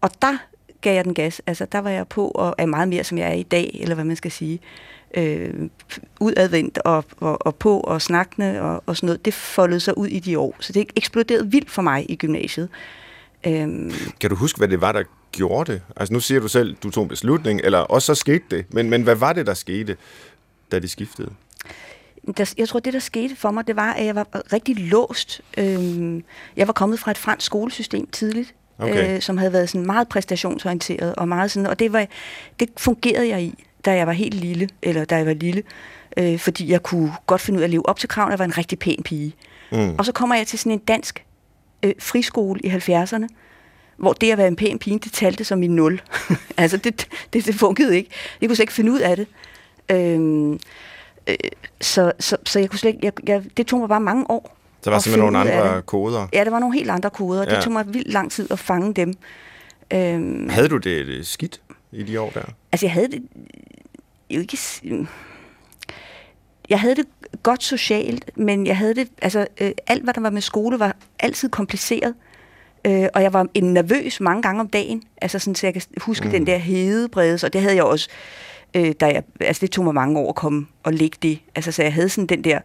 Og 0.00 0.10
der 0.22 0.36
gav 0.80 0.94
jeg 0.94 1.04
den 1.04 1.14
gas. 1.14 1.42
Altså, 1.46 1.66
der 1.72 1.78
var 1.78 1.90
jeg 1.90 2.08
på, 2.08 2.28
og 2.28 2.54
er 2.58 2.66
meget 2.66 2.88
mere, 2.88 3.04
som 3.04 3.18
jeg 3.18 3.28
er 3.28 3.34
i 3.34 3.42
dag, 3.42 3.78
eller 3.80 3.94
hvad 3.94 4.04
man 4.04 4.16
skal 4.16 4.30
sige. 4.30 4.60
Øh, 5.14 5.54
udadvendt 6.20 6.78
og, 6.78 7.04
og, 7.16 7.46
og 7.46 7.56
på 7.56 7.80
og 7.80 8.02
snakkende 8.02 8.60
og, 8.60 8.82
og 8.86 8.96
sådan 8.96 9.06
noget. 9.06 9.24
Det 9.24 9.34
foldede 9.34 9.80
sig 9.80 9.98
ud 9.98 10.06
i 10.06 10.18
de 10.18 10.38
år. 10.38 10.56
Så 10.60 10.72
det 10.72 10.86
eksploderede 10.96 11.50
vildt 11.50 11.70
for 11.70 11.82
mig 11.82 12.10
i 12.10 12.16
gymnasiet. 12.16 12.68
Øhm. 13.46 13.92
Kan 14.20 14.30
du 14.30 14.36
huske, 14.36 14.58
hvad 14.58 14.68
det 14.68 14.80
var, 14.80 14.92
der 14.92 15.02
gjorde 15.32 15.72
det? 15.72 15.82
Altså 15.96 16.12
nu 16.12 16.20
siger 16.20 16.40
du 16.40 16.48
selv, 16.48 16.76
du 16.82 16.90
tog 16.90 17.02
en 17.02 17.08
beslutning, 17.08 17.60
eller 17.64 17.78
også 17.78 18.06
så 18.06 18.14
skete 18.14 18.44
det. 18.50 18.74
Men, 18.74 18.90
men 18.90 19.02
hvad 19.02 19.14
var 19.14 19.32
det, 19.32 19.46
der 19.46 19.54
skete, 19.54 19.96
da 20.72 20.78
de 20.78 20.88
skiftede? 20.88 21.30
Der, 22.36 22.54
jeg 22.58 22.68
tror, 22.68 22.80
det, 22.80 22.92
der 22.92 22.98
skete 22.98 23.36
for 23.36 23.50
mig, 23.50 23.66
det 23.66 23.76
var, 23.76 23.92
at 23.92 24.06
jeg 24.06 24.14
var 24.14 24.26
rigtig 24.52 24.78
låst. 24.78 25.40
Øhm, 25.58 26.24
jeg 26.56 26.66
var 26.66 26.72
kommet 26.72 26.98
fra 26.98 27.10
et 27.10 27.18
fransk 27.18 27.46
skolesystem 27.46 28.06
tidligt, 28.06 28.54
okay. 28.78 29.14
øh, 29.14 29.22
som 29.22 29.38
havde 29.38 29.52
været 29.52 29.68
sådan 29.68 29.86
meget 29.86 30.08
præstationsorienteret, 30.08 31.14
og 31.14 31.28
meget 31.28 31.50
sådan, 31.50 31.66
og 31.66 31.78
det, 31.78 31.92
var, 31.92 32.06
det 32.60 32.68
fungerede 32.76 33.28
jeg 33.28 33.42
i, 33.42 33.64
da 33.84 33.94
jeg 33.94 34.06
var 34.06 34.12
helt 34.12 34.34
lille, 34.34 34.68
eller 34.82 35.04
da 35.04 35.16
jeg 35.16 35.26
var 35.26 35.32
lille, 35.32 35.62
øh, 36.16 36.38
fordi 36.38 36.70
jeg 36.70 36.82
kunne 36.82 37.12
godt 37.26 37.40
finde 37.40 37.56
ud 37.56 37.62
af 37.62 37.66
at 37.66 37.70
leve 37.70 37.88
op 37.88 37.98
til 37.98 38.08
kravene. 38.08 38.30
Jeg 38.30 38.38
var 38.38 38.44
en 38.44 38.58
rigtig 38.58 38.78
pæn 38.78 39.02
pige. 39.04 39.34
Mm. 39.72 39.94
Og 39.98 40.04
så 40.04 40.12
kommer 40.12 40.36
jeg 40.36 40.46
til 40.46 40.58
sådan 40.58 40.72
en 40.72 40.78
dansk 40.78 41.24
øh, 41.82 41.94
friskole 41.98 42.60
i 42.64 42.68
70'erne, 42.68 43.26
hvor 43.96 44.12
det 44.12 44.32
at 44.32 44.38
være 44.38 44.48
en 44.48 44.56
pæn 44.56 44.78
pige, 44.78 44.98
det 44.98 45.12
talte 45.12 45.44
som 45.44 45.62
i 45.62 45.66
nul. 45.66 46.00
altså, 46.56 46.76
det, 46.76 47.08
det, 47.32 47.46
det 47.46 47.54
fungerede 47.54 47.96
ikke. 47.96 48.10
Jeg 48.40 48.48
kunne 48.48 48.56
slet 48.56 48.62
ikke 48.62 48.72
finde 48.72 48.92
ud 48.92 49.00
af 49.00 49.16
det. 49.16 49.26
Øhm, 49.90 50.60
øh, 51.28 51.34
så, 51.80 52.12
så, 52.20 52.36
så 52.46 52.58
jeg 52.58 52.70
kunne 52.70 52.78
slet 52.78 52.94
ikke, 52.94 53.00
jeg, 53.06 53.28
jeg, 53.28 53.42
det 53.56 53.66
tog 53.66 53.80
mig 53.80 53.88
bare 53.88 54.00
mange 54.00 54.30
år. 54.30 54.56
Der 54.84 54.90
var 54.90 54.98
simpelthen 54.98 55.32
nogle 55.32 55.50
andre 55.50 55.82
koder? 55.82 56.26
Ja, 56.32 56.44
der 56.44 56.50
var 56.50 56.58
nogle 56.58 56.74
helt 56.74 56.90
andre 56.90 57.10
koder. 57.10 57.44
Ja. 57.48 57.54
Det 57.54 57.64
tog 57.64 57.72
mig 57.72 57.94
vildt 57.94 58.12
lang 58.12 58.32
tid 58.32 58.46
at 58.50 58.58
fange 58.58 58.94
dem. 58.94 59.14
Øhm, 59.92 60.48
havde 60.48 60.68
du 60.68 60.76
det, 60.76 61.06
det 61.06 61.26
skidt 61.26 61.60
i 61.92 62.02
de 62.02 62.20
år 62.20 62.30
der? 62.30 62.42
Altså, 62.72 62.86
jeg 62.86 62.92
havde 62.92 63.08
det 63.08 63.22
jo 64.30 64.40
ikke... 64.40 64.58
Jeg 66.68 66.80
havde 66.80 66.96
det 66.96 67.06
godt 67.42 67.62
socialt, 67.62 68.30
men 68.36 68.66
jeg 68.66 68.76
havde 68.76 68.94
det, 68.94 69.08
altså 69.22 69.46
øh, 69.60 69.70
alt 69.86 70.04
hvad 70.04 70.14
der 70.14 70.20
var 70.20 70.30
med 70.30 70.42
skole 70.42 70.78
var 70.78 70.96
altid 71.18 71.48
kompliceret. 71.48 72.14
Øh, 72.84 73.06
og 73.14 73.22
jeg 73.22 73.32
var 73.32 73.46
en 73.54 73.74
nervøs 73.74 74.20
mange 74.20 74.42
gange 74.42 74.60
om 74.60 74.68
dagen, 74.68 75.02
altså 75.22 75.38
sådan, 75.38 75.54
så 75.54 75.66
jeg 75.66 75.74
kan 75.74 75.82
huske 76.00 76.24
mm. 76.24 76.30
den 76.30 76.46
der 76.46 76.56
hedebredes, 76.56 77.44
og 77.44 77.52
det 77.52 77.60
havde 77.60 77.76
jeg 77.76 77.84
også, 77.84 78.08
øh, 78.74 78.92
da 79.00 79.06
jeg, 79.06 79.22
altså 79.40 79.60
det 79.60 79.70
tog 79.70 79.84
mig 79.84 79.94
mange 79.94 80.18
år 80.18 80.28
at 80.28 80.34
komme 80.34 80.66
og 80.82 80.92
lægge 80.92 81.18
det. 81.22 81.38
Altså 81.54 81.72
så 81.72 81.82
jeg 81.82 81.92
havde 81.92 82.08
sådan 82.08 82.26
den 82.26 82.44
der 82.44 82.60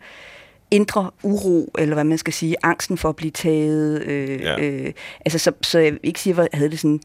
indre 0.71 1.11
uro, 1.23 1.71
eller 1.77 1.93
hvad 1.93 2.03
man 2.03 2.17
skal 2.17 2.33
sige, 2.33 2.55
angsten 2.63 2.97
for 2.97 3.09
at 3.09 3.15
blive 3.15 3.31
taget. 3.31 4.03
Øh, 4.03 4.41
ja. 4.41 4.59
øh, 4.59 4.93
altså 5.25 5.39
så, 5.39 5.51
så 5.61 5.79
jeg 5.79 5.97
ikke 6.03 6.19
sige, 6.19 6.33
at 6.33 6.37
jeg 6.37 6.47
havde 6.53 6.71
det 6.71 6.79
sådan, 6.79 6.99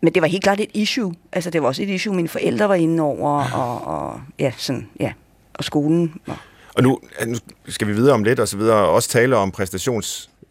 men 0.00 0.14
det 0.14 0.22
var 0.22 0.28
helt 0.28 0.42
klart 0.42 0.60
et 0.60 0.70
issue. 0.74 1.14
Altså 1.32 1.50
det 1.50 1.62
var 1.62 1.68
også 1.68 1.82
et 1.82 1.88
issue, 1.88 2.14
mine 2.14 2.28
forældre 2.28 2.68
var 2.68 2.74
inde 2.74 3.02
over, 3.02 3.44
og, 3.44 3.86
og 3.86 4.20
ja, 4.38 4.52
sådan, 4.56 4.88
ja 5.00 5.12
og 5.54 5.64
skolen. 5.64 6.14
Og, 6.26 6.36
og 6.74 6.82
nu, 6.82 7.00
nu 7.26 7.36
skal 7.68 7.86
vi 7.86 7.92
videre 7.92 8.14
om 8.14 8.24
lidt 8.24 8.40
og 8.40 8.48
så 8.48 8.56
videre, 8.56 8.76
og 8.76 8.94
også 8.94 9.08
tale 9.08 9.36
om 9.36 9.52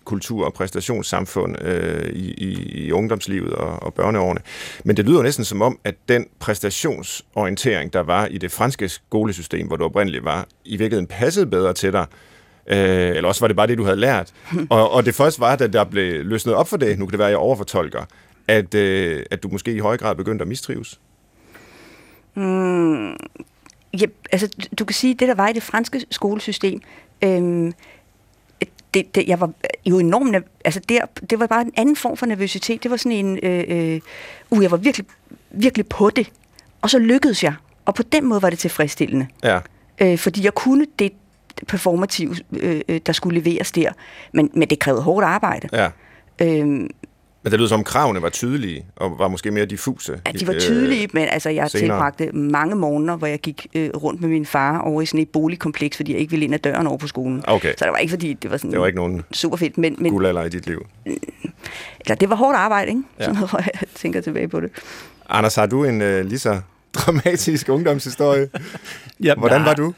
præstationskultur 0.07 0.45
og 0.45 0.53
præstationssamfund 0.53 1.61
øh, 1.61 2.09
i, 2.09 2.31
i, 2.31 2.85
i 2.85 2.91
ungdomslivet 2.91 3.53
og, 3.53 3.83
og 3.83 3.93
børneårene. 3.93 4.41
Men 4.83 4.97
det 4.97 5.05
lyder 5.05 5.23
næsten 5.23 5.45
som 5.45 5.61
om, 5.61 5.79
at 5.83 5.95
den 6.09 6.25
præstationsorientering, 6.39 7.93
der 7.93 7.99
var 7.99 8.25
i 8.25 8.37
det 8.37 8.51
franske 8.51 8.89
skolesystem, 8.89 9.67
hvor 9.67 9.75
du 9.75 9.83
oprindeligt 9.83 10.25
var, 10.25 10.47
i 10.65 10.77
virkeligheden 10.77 11.07
passede 11.07 11.45
bedre 11.45 11.73
til 11.73 11.93
dig, 11.93 12.05
Øh, 12.69 13.15
eller 13.15 13.27
også 13.27 13.41
var 13.41 13.47
det 13.47 13.55
bare 13.55 13.67
det, 13.67 13.77
du 13.77 13.83
havde 13.83 13.97
lært. 13.97 14.33
og, 14.69 14.91
og 14.91 15.05
det 15.05 15.15
første 15.15 15.39
var, 15.39 15.53
at 15.53 15.73
der 15.73 15.83
blev 15.83 16.25
løsnet 16.25 16.55
op 16.55 16.67
for 16.67 16.77
det, 16.77 16.99
nu 16.99 17.05
kan 17.05 17.11
det 17.11 17.19
være, 17.19 17.27
at 17.27 17.31
jeg 17.31 17.39
overfortolker, 17.39 18.05
at, 18.47 18.73
øh, 18.73 19.23
at 19.31 19.43
du 19.43 19.49
måske 19.51 19.71
i 19.73 19.79
høj 19.79 19.97
grad 19.97 20.15
begyndte 20.15 20.41
at 20.43 20.47
mistrives. 20.47 20.99
Mm, 22.35 23.15
Ja, 24.01 24.05
altså, 24.31 24.49
du 24.79 24.85
kan 24.85 24.93
sige, 24.93 25.13
det 25.13 25.27
der 25.27 25.35
var 25.35 25.47
i 25.47 25.53
det 25.53 25.63
franske 25.63 26.01
skolesystem, 26.11 26.81
øhm, 27.23 27.73
det, 28.97 29.15
det, 29.15 29.27
jeg 29.27 29.39
var 29.39 29.51
jo 29.85 29.99
enormt, 29.99 30.35
altså 30.65 30.79
der, 30.89 31.01
det 31.29 31.39
var 31.39 31.47
bare 31.47 31.61
en 31.61 31.73
anden 31.77 31.95
form 31.95 32.17
for 32.17 32.25
nervøsitet. 32.25 32.83
Det 32.83 32.91
var 32.91 32.97
sådan 32.97 33.25
en, 33.25 33.39
øh, 33.43 33.63
øh, 33.67 34.01
uh, 34.49 34.63
jeg 34.63 34.71
var 34.71 34.77
virkelig, 34.77 35.07
virkelig 35.51 35.87
på 35.87 36.09
det. 36.09 36.31
Og 36.81 36.89
så 36.89 36.99
lykkedes 36.99 37.43
jeg. 37.43 37.53
Og 37.85 37.95
på 37.95 38.03
den 38.03 38.25
måde 38.25 38.41
var 38.41 38.49
det 38.49 38.59
tilfredsstillende. 38.59 39.27
Ja. 39.43 39.59
Øh, 40.01 40.17
fordi 40.17 40.43
jeg 40.43 40.53
kunne 40.53 40.85
det 40.99 41.11
performative, 41.67 42.35
øh, 42.51 42.81
øh 42.87 42.99
der 43.05 43.13
skulle 43.13 43.39
leveres 43.39 43.71
der. 43.71 43.91
Men, 44.33 44.49
men 44.53 44.69
det 44.69 44.79
krævede 44.79 45.01
hårdt 45.01 45.25
arbejde. 45.25 45.69
Ja. 45.73 45.89
Øh, 46.41 46.89
Men 47.44 47.51
det 47.51 47.60
lyder 47.60 47.70
som, 47.70 47.84
kravene 47.84 48.22
var 48.22 48.29
tydelige, 48.29 48.86
og 48.96 49.20
var 49.20 49.27
måske 49.27 49.51
mere 49.51 49.65
diffuse. 49.65 50.22
Ja, 50.27 50.32
de 50.32 50.48
var 50.48 50.53
tydelige, 50.53 51.03
øh, 51.03 51.10
men 51.13 51.27
altså, 51.27 51.50
jeg 51.50 51.70
senere. 51.70 51.84
tilbragte 51.84 52.32
mange 52.32 52.75
måneder, 52.75 53.15
hvor 53.15 53.27
jeg 53.27 53.39
gik 53.39 53.67
øh, 53.75 53.89
rundt 53.89 54.22
med 54.22 54.29
min 54.29 54.46
far 54.46 54.79
over 54.79 55.01
i 55.01 55.06
sådan 55.06 55.20
et 55.20 55.29
boligkompleks, 55.29 55.98
fordi 55.98 56.12
jeg 56.12 56.20
ikke 56.20 56.32
ville 56.32 56.46
ind 56.46 56.53
ad 56.53 56.60
døren 56.60 56.88
over 56.88 56.98
på 56.98 57.08
skolen. 57.08 57.44
Okay. 57.48 57.74
Så 57.77 57.86
det 57.86 57.91
var 57.91 57.98
ikke, 57.98 58.12
fordi 58.12 58.34
det 58.34 58.51
var 58.51 58.58
sådan 58.58 58.72
det 58.72 58.79
var 58.79 58.88
ikke 58.88 58.98
nogen 58.98 59.24
super 59.32 59.58
fedt. 59.58 59.77
Men, 59.77 59.96
men, 60.00 60.12
guldalder 60.12 60.44
i 60.44 60.50
dit 60.50 60.67
liv. 60.67 60.86
Ja, 62.10 62.13
det 62.13 62.29
var 62.29 62.36
hårdt 62.36 62.58
arbejde, 62.58 62.89
ikke? 62.89 63.01
Ja. 63.20 63.24
Sådan 63.24 63.36
noget, 63.36 63.50
hvor 63.50 63.60
jeg 63.60 63.88
tænker 63.96 64.22
tilbage 64.22 64.48
på 64.48 64.60
det. 64.60 64.72
Anders, 65.29 65.56
har 65.56 65.65
du 65.65 65.84
en 65.84 66.01
øh, 66.01 66.25
lige 66.25 66.39
så 66.39 66.62
dramatisk 66.94 67.70
ungdomshistorie? 67.70 68.50
ja, 69.24 69.36
Hvordan 69.36 69.65
var 69.65 69.74
du? 69.74 69.94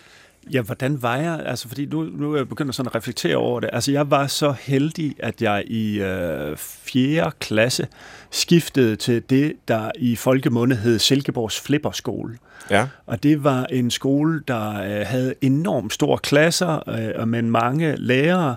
Ja, 0.53 0.61
hvordan 0.61 1.01
var 1.01 1.15
jeg? 1.15 1.41
Altså, 1.45 1.67
fordi 1.67 1.85
nu, 1.85 2.03
nu 2.03 2.33
er 2.33 2.37
jeg 2.37 2.49
begyndt 2.49 2.75
sådan 2.75 2.87
at 2.87 2.95
reflektere 2.95 3.35
over 3.35 3.59
det. 3.59 3.69
Altså, 3.73 3.91
jeg 3.91 4.11
var 4.11 4.27
så 4.27 4.55
heldig, 4.61 5.15
at 5.19 5.41
jeg 5.41 5.63
i 5.67 5.99
øh, 6.01 6.57
4. 6.57 7.31
klasse 7.39 7.87
skiftede 8.31 8.95
til 8.95 9.23
det, 9.29 9.53
der 9.67 9.91
i 9.95 10.15
folkemunde 10.15 10.75
hed 10.75 10.99
Silkeborgs 10.99 11.59
Flipperskole. 11.59 12.37
Ja. 12.71 12.87
Og 13.05 13.23
det 13.23 13.43
var 13.43 13.65
en 13.65 13.91
skole, 13.91 14.43
der 14.47 14.69
øh, 14.69 15.05
havde 15.07 15.33
enormt 15.41 15.93
store 15.93 16.17
klasser 16.17 16.89
øh, 16.89 17.27
med 17.27 17.41
mange 17.41 17.95
lærere, 17.95 18.55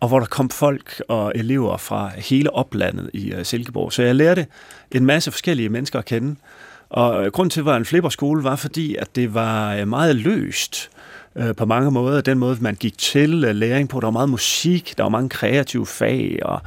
og 0.00 0.08
hvor 0.08 0.18
der 0.18 0.26
kom 0.26 0.50
folk 0.50 1.02
og 1.08 1.32
elever 1.34 1.76
fra 1.76 2.10
hele 2.16 2.54
oplandet 2.54 3.10
i 3.12 3.32
øh, 3.32 3.44
Silkeborg. 3.44 3.92
Så 3.92 4.02
jeg 4.02 4.14
lærte 4.14 4.46
en 4.92 5.06
masse 5.06 5.30
forskellige 5.30 5.68
mennesker 5.68 5.98
at 5.98 6.04
kende. 6.04 6.36
Og 6.90 7.32
grund 7.32 7.50
til, 7.50 7.60
at 7.60 7.64
det 7.64 7.70
var 7.70 7.76
en 7.76 7.84
flipperskole, 7.84 8.44
var 8.44 8.56
fordi, 8.56 8.96
at 8.96 9.16
det 9.16 9.34
var 9.34 9.74
øh, 9.74 9.88
meget 9.88 10.16
løst 10.16 10.90
øh, 11.36 11.54
på 11.54 11.64
mange 11.64 11.90
måder. 11.90 12.20
Den 12.20 12.38
måde, 12.38 12.56
man 12.60 12.74
gik 12.74 12.98
til 12.98 13.44
øh, 13.44 13.54
læring 13.54 13.88
på. 13.88 14.00
Der 14.00 14.06
var 14.06 14.10
meget 14.10 14.28
musik, 14.28 14.94
der 14.96 15.02
var 15.02 15.10
mange 15.10 15.28
kreative 15.28 15.86
fag 15.86 16.38
og 16.42 16.60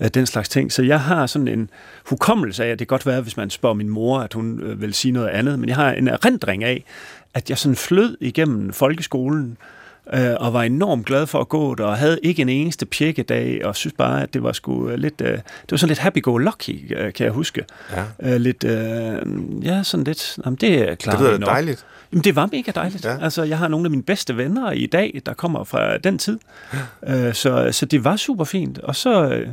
øh, 0.00 0.08
den 0.08 0.26
slags 0.26 0.48
ting. 0.48 0.72
Så 0.72 0.82
jeg 0.82 1.00
har 1.00 1.26
sådan 1.26 1.48
en 1.48 1.70
hukommelse 2.06 2.64
af, 2.64 2.68
at 2.68 2.78
det 2.78 2.88
kan 2.88 2.94
godt 2.94 3.06
være, 3.06 3.20
hvis 3.20 3.36
man 3.36 3.50
spørger 3.50 3.74
min 3.74 3.88
mor, 3.88 4.20
at 4.20 4.32
hun 4.32 4.60
øh, 4.60 4.80
vil 4.80 4.94
sige 4.94 5.12
noget 5.12 5.28
andet, 5.28 5.58
men 5.58 5.68
jeg 5.68 5.76
har 5.76 5.92
en 5.92 6.08
erindring 6.08 6.64
af, 6.64 6.84
at 7.34 7.50
jeg 7.50 7.58
sådan 7.58 7.76
flød 7.76 8.16
igennem 8.20 8.72
folkeskolen, 8.72 9.56
øh, 10.14 10.34
og 10.40 10.52
var 10.52 10.62
enormt 10.62 11.06
glad 11.06 11.26
for 11.26 11.40
at 11.40 11.48
gå 11.48 11.74
der, 11.74 11.84
og 11.84 11.96
havde 11.96 12.18
ikke 12.22 12.42
en 12.42 12.48
eneste 12.48 12.86
pjekkedag, 12.86 13.60
og 13.64 13.76
synes 13.76 13.94
bare, 13.98 14.22
at 14.22 14.34
det 14.34 14.42
var 14.42 14.52
sgu 14.52 14.88
øh, 14.88 14.98
lidt, 14.98 15.20
øh, 15.20 15.32
det 15.32 15.42
var 15.70 15.76
sådan 15.76 15.88
lidt 15.88 15.98
happy-go-lucky, 15.98 16.96
øh, 16.96 17.12
kan 17.12 17.24
jeg 17.24 17.32
huske. 17.32 17.64
Ja. 17.92 18.34
Øh, 18.34 18.40
lidt, 18.40 18.64
øh, 18.64 19.16
ja, 19.62 19.82
sådan 19.82 20.04
lidt, 20.04 20.38
jamen 20.44 20.56
det 20.56 20.90
er 20.90 20.94
klart. 20.94 21.18
Det 21.18 21.26
lyder 21.26 21.38
dejligt. 21.38 21.86
Jamen, 22.12 22.24
det 22.24 22.36
var 22.36 22.48
mega 22.52 22.72
dejligt. 22.74 23.04
Ja. 23.04 23.18
Altså, 23.22 23.42
jeg 23.42 23.58
har 23.58 23.68
nogle 23.68 23.86
af 23.86 23.90
mine 23.90 24.02
bedste 24.02 24.36
venner 24.36 24.70
i 24.70 24.86
dag, 24.86 25.22
der 25.26 25.34
kommer 25.34 25.64
fra 25.64 25.98
den 25.98 26.18
tid. 26.18 26.38
Øh, 27.08 27.34
så, 27.34 27.68
så 27.72 27.86
det 27.86 28.04
var 28.04 28.16
super 28.16 28.44
fint. 28.44 28.78
Og 28.78 28.96
så 28.96 29.28
øh, 29.28 29.48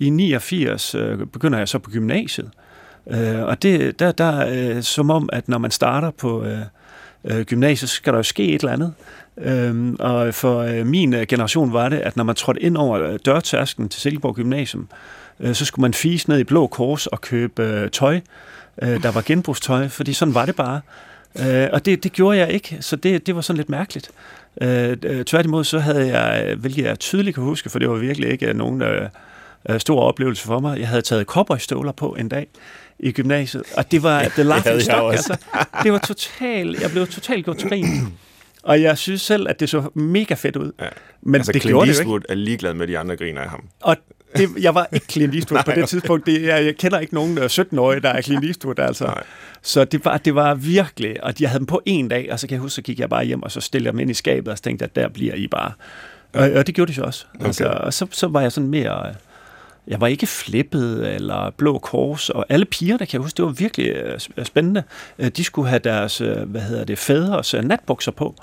i 0.00 0.10
89 0.10 0.94
øh, 0.94 1.18
begynder 1.26 1.58
jeg 1.58 1.68
så 1.68 1.78
på 1.78 1.90
gymnasiet. 1.90 2.50
Øh, 3.10 3.42
og 3.42 3.62
det 3.62 3.98
der, 3.98 4.12
der 4.12 4.46
øh, 4.50 4.82
som 4.82 5.10
om, 5.10 5.28
at 5.32 5.48
når 5.48 5.58
man 5.58 5.70
starter 5.70 6.10
på 6.10 6.44
øh, 6.44 6.58
øh, 7.24 7.44
gymnasiet, 7.44 7.90
så 7.90 7.96
skal 7.96 8.12
der 8.12 8.18
jo 8.18 8.22
ske 8.22 8.48
et 8.48 8.60
eller 8.60 8.72
andet. 8.72 8.94
Øhm, 9.38 9.96
og 9.98 10.34
for 10.34 10.60
øh, 10.60 10.86
min 10.86 11.14
øh, 11.14 11.26
generation 11.26 11.72
var 11.72 11.88
det, 11.88 11.98
at 11.98 12.16
når 12.16 12.24
man 12.24 12.34
trådte 12.34 12.60
ind 12.60 12.76
over 12.76 13.02
øh, 13.02 13.18
dørtærsken 13.24 13.88
til 13.88 14.00
Silkeborg 14.00 14.34
Gymnasium, 14.34 14.88
øh, 15.40 15.54
så 15.54 15.64
skulle 15.64 15.82
man 15.82 15.94
fise 15.94 16.28
ned 16.28 16.38
i 16.38 16.44
Blå 16.44 16.66
Kors 16.66 17.06
og 17.06 17.20
købe 17.20 17.62
øh, 17.62 17.90
tøj, 17.90 18.20
øh, 18.82 19.02
der 19.02 19.10
var 19.10 19.22
genbrugstøj, 19.26 19.88
fordi 19.88 20.12
sådan 20.12 20.34
var 20.34 20.46
det 20.46 20.56
bare. 20.56 20.80
Øh, 21.40 21.68
og 21.72 21.84
det, 21.84 22.04
det 22.04 22.12
gjorde 22.12 22.38
jeg 22.38 22.52
ikke, 22.52 22.76
så 22.80 22.96
det, 22.96 23.26
det 23.26 23.34
var 23.34 23.40
sådan 23.40 23.56
lidt 23.56 23.68
mærkeligt. 23.68 24.10
Øh, 24.62 24.96
øh 25.02 25.24
tværtimod 25.24 25.64
så 25.64 25.78
havde 25.78 26.18
jeg, 26.18 26.54
hvilket 26.54 26.84
jeg 26.84 26.98
tydeligt 26.98 27.34
kan 27.34 27.44
huske, 27.44 27.70
for 27.70 27.78
det 27.78 27.88
var 27.88 27.96
virkelig 27.96 28.30
ikke 28.30 28.52
nogen 28.52 28.82
øh, 28.82 29.08
øh 29.68 29.80
stor 29.80 30.00
oplevelse 30.00 30.44
for 30.44 30.60
mig, 30.60 30.80
jeg 30.80 30.88
havde 30.88 31.02
taget 31.02 31.26
cowboystøvler 31.26 31.92
på 31.92 32.16
en 32.18 32.28
dag 32.28 32.46
i 32.98 33.12
gymnasiet, 33.12 33.62
og 33.76 33.90
det 33.90 34.02
var 34.02 34.22
the 34.22 34.42
laughing 34.42 34.82
stock, 34.82 35.12
altså. 35.12 35.36
Det 35.82 35.92
var 35.92 35.98
totalt, 35.98 36.82
jeg 36.82 36.90
blev 36.90 37.06
totalt 37.06 37.44
gjort 37.44 37.64
grin. 37.68 37.86
Og 38.62 38.82
jeg 38.82 38.98
synes 38.98 39.22
selv, 39.22 39.48
at 39.48 39.60
det 39.60 39.68
så 39.68 39.90
mega 39.94 40.34
fedt 40.34 40.56
ud. 40.56 40.72
Ja. 40.80 40.88
Men 41.22 41.34
altså, 41.34 41.52
det 41.52 41.62
Clint 41.62 41.72
gjorde 41.72 41.88
Eastwood 41.88 42.20
det 42.20 42.26
jo 42.28 42.32
ikke. 42.32 42.42
er 42.42 42.44
ligeglad 42.44 42.74
med 42.74 42.86
de 42.86 42.98
andre 42.98 43.16
griner 43.16 43.40
af 43.40 43.50
ham. 43.50 43.64
Og 43.80 43.96
det, 44.36 44.48
jeg 44.60 44.74
var 44.74 44.88
ikke 44.92 45.06
Clint 45.06 45.34
Eastwood 45.34 45.62
på 45.66 45.72
det 45.74 45.88
tidspunkt. 45.88 46.26
Det, 46.26 46.42
jeg, 46.42 46.64
jeg 46.64 46.76
kender 46.76 46.98
ikke 46.98 47.14
nogen 47.14 47.38
17-årige, 47.38 47.96
øh, 47.96 48.02
der 48.02 48.08
er 48.08 48.20
Clint 48.20 48.44
Eastwood. 48.44 48.78
Altså. 48.78 49.04
Nej. 49.04 49.22
Så 49.62 49.84
det 49.84 50.04
var, 50.04 50.16
det 50.16 50.34
var 50.34 50.54
virkelig, 50.54 51.24
og 51.24 51.34
jeg 51.40 51.48
havde 51.48 51.58
dem 51.58 51.66
på 51.66 51.82
en 51.86 52.08
dag, 52.08 52.28
og 52.32 52.40
så 52.40 52.46
kan 52.46 52.54
jeg 52.54 52.60
huske, 52.60 52.74
så 52.74 52.82
gik 52.82 53.00
jeg 53.00 53.08
bare 53.08 53.24
hjem, 53.24 53.42
og 53.42 53.50
så 53.50 53.60
stillede 53.60 53.86
jeg 53.86 53.92
dem 53.92 54.00
ind 54.00 54.10
i 54.10 54.14
skabet, 54.14 54.48
og 54.48 54.58
så 54.58 54.62
tænkte, 54.62 54.84
at 54.84 54.96
der 54.96 55.08
bliver 55.08 55.34
I 55.34 55.46
bare. 55.46 55.72
Og, 56.32 56.50
og 56.50 56.66
det 56.66 56.74
gjorde 56.74 56.88
de 56.88 56.94
så 56.94 57.02
også. 57.02 57.26
Okay. 57.34 57.46
Altså, 57.46 57.66
og 57.66 57.92
så, 57.92 58.06
så 58.10 58.26
var 58.26 58.40
jeg 58.40 58.52
sådan 58.52 58.70
mere... 58.70 59.08
Øh, 59.08 59.14
jeg 59.88 60.00
var 60.00 60.06
ikke 60.06 60.26
flippet 60.26 61.14
eller 61.14 61.50
blå 61.56 61.78
kors, 61.78 62.30
og 62.30 62.46
alle 62.48 62.64
piger, 62.64 62.96
der 62.96 63.04
kan 63.04 63.12
jeg 63.12 63.22
huske, 63.22 63.36
det 63.36 63.44
var 63.44 63.50
virkelig 63.50 63.90
øh, 63.90 64.44
spændende. 64.44 64.82
De 65.36 65.44
skulle 65.44 65.68
have 65.68 65.78
deres, 65.78 66.18
hvad 66.18 66.60
hedder 66.60 66.84
det, 66.84 66.98
fædres 66.98 67.54
natbukser 67.62 68.12
på. 68.12 68.34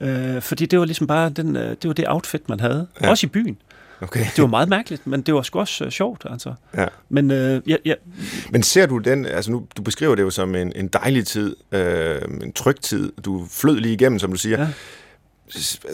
Øh, 0.00 0.42
fordi 0.42 0.66
det 0.66 0.78
var 0.78 0.84
ligesom 0.84 1.06
bare 1.06 1.30
den, 1.30 1.56
øh, 1.56 1.68
det 1.70 1.88
var 1.88 1.92
det 1.92 2.04
outfit, 2.08 2.48
man 2.48 2.60
havde. 2.60 2.86
Ja. 3.00 3.10
Også 3.10 3.26
i 3.26 3.28
byen. 3.28 3.58
Okay. 4.00 4.26
Det 4.36 4.42
var 4.42 4.46
meget 4.46 4.68
mærkeligt, 4.68 5.06
men 5.06 5.22
det 5.22 5.34
var 5.34 5.42
sgu 5.42 5.58
også 5.58 5.84
uh, 5.84 5.90
sjovt, 5.90 6.26
altså. 6.30 6.54
Ja. 6.76 6.86
Men, 7.08 7.30
øh, 7.30 7.62
ja, 7.66 7.76
ja. 7.84 7.94
men 8.50 8.62
ser 8.62 8.86
du 8.86 8.98
den, 8.98 9.26
altså 9.26 9.50
nu, 9.50 9.66
du 9.76 9.82
beskriver 9.82 10.14
det 10.14 10.22
jo 10.22 10.30
som 10.30 10.54
en, 10.54 10.72
en 10.76 10.88
dejlig 10.88 11.26
tid, 11.26 11.56
øh, 11.72 12.22
en 12.42 12.52
tryg 12.52 12.80
tid, 12.80 13.12
du 13.24 13.46
flød 13.50 13.76
lige 13.76 13.94
igennem, 13.94 14.18
som 14.18 14.30
du 14.30 14.36
siger. 14.36 14.60
Ja. 14.60 14.68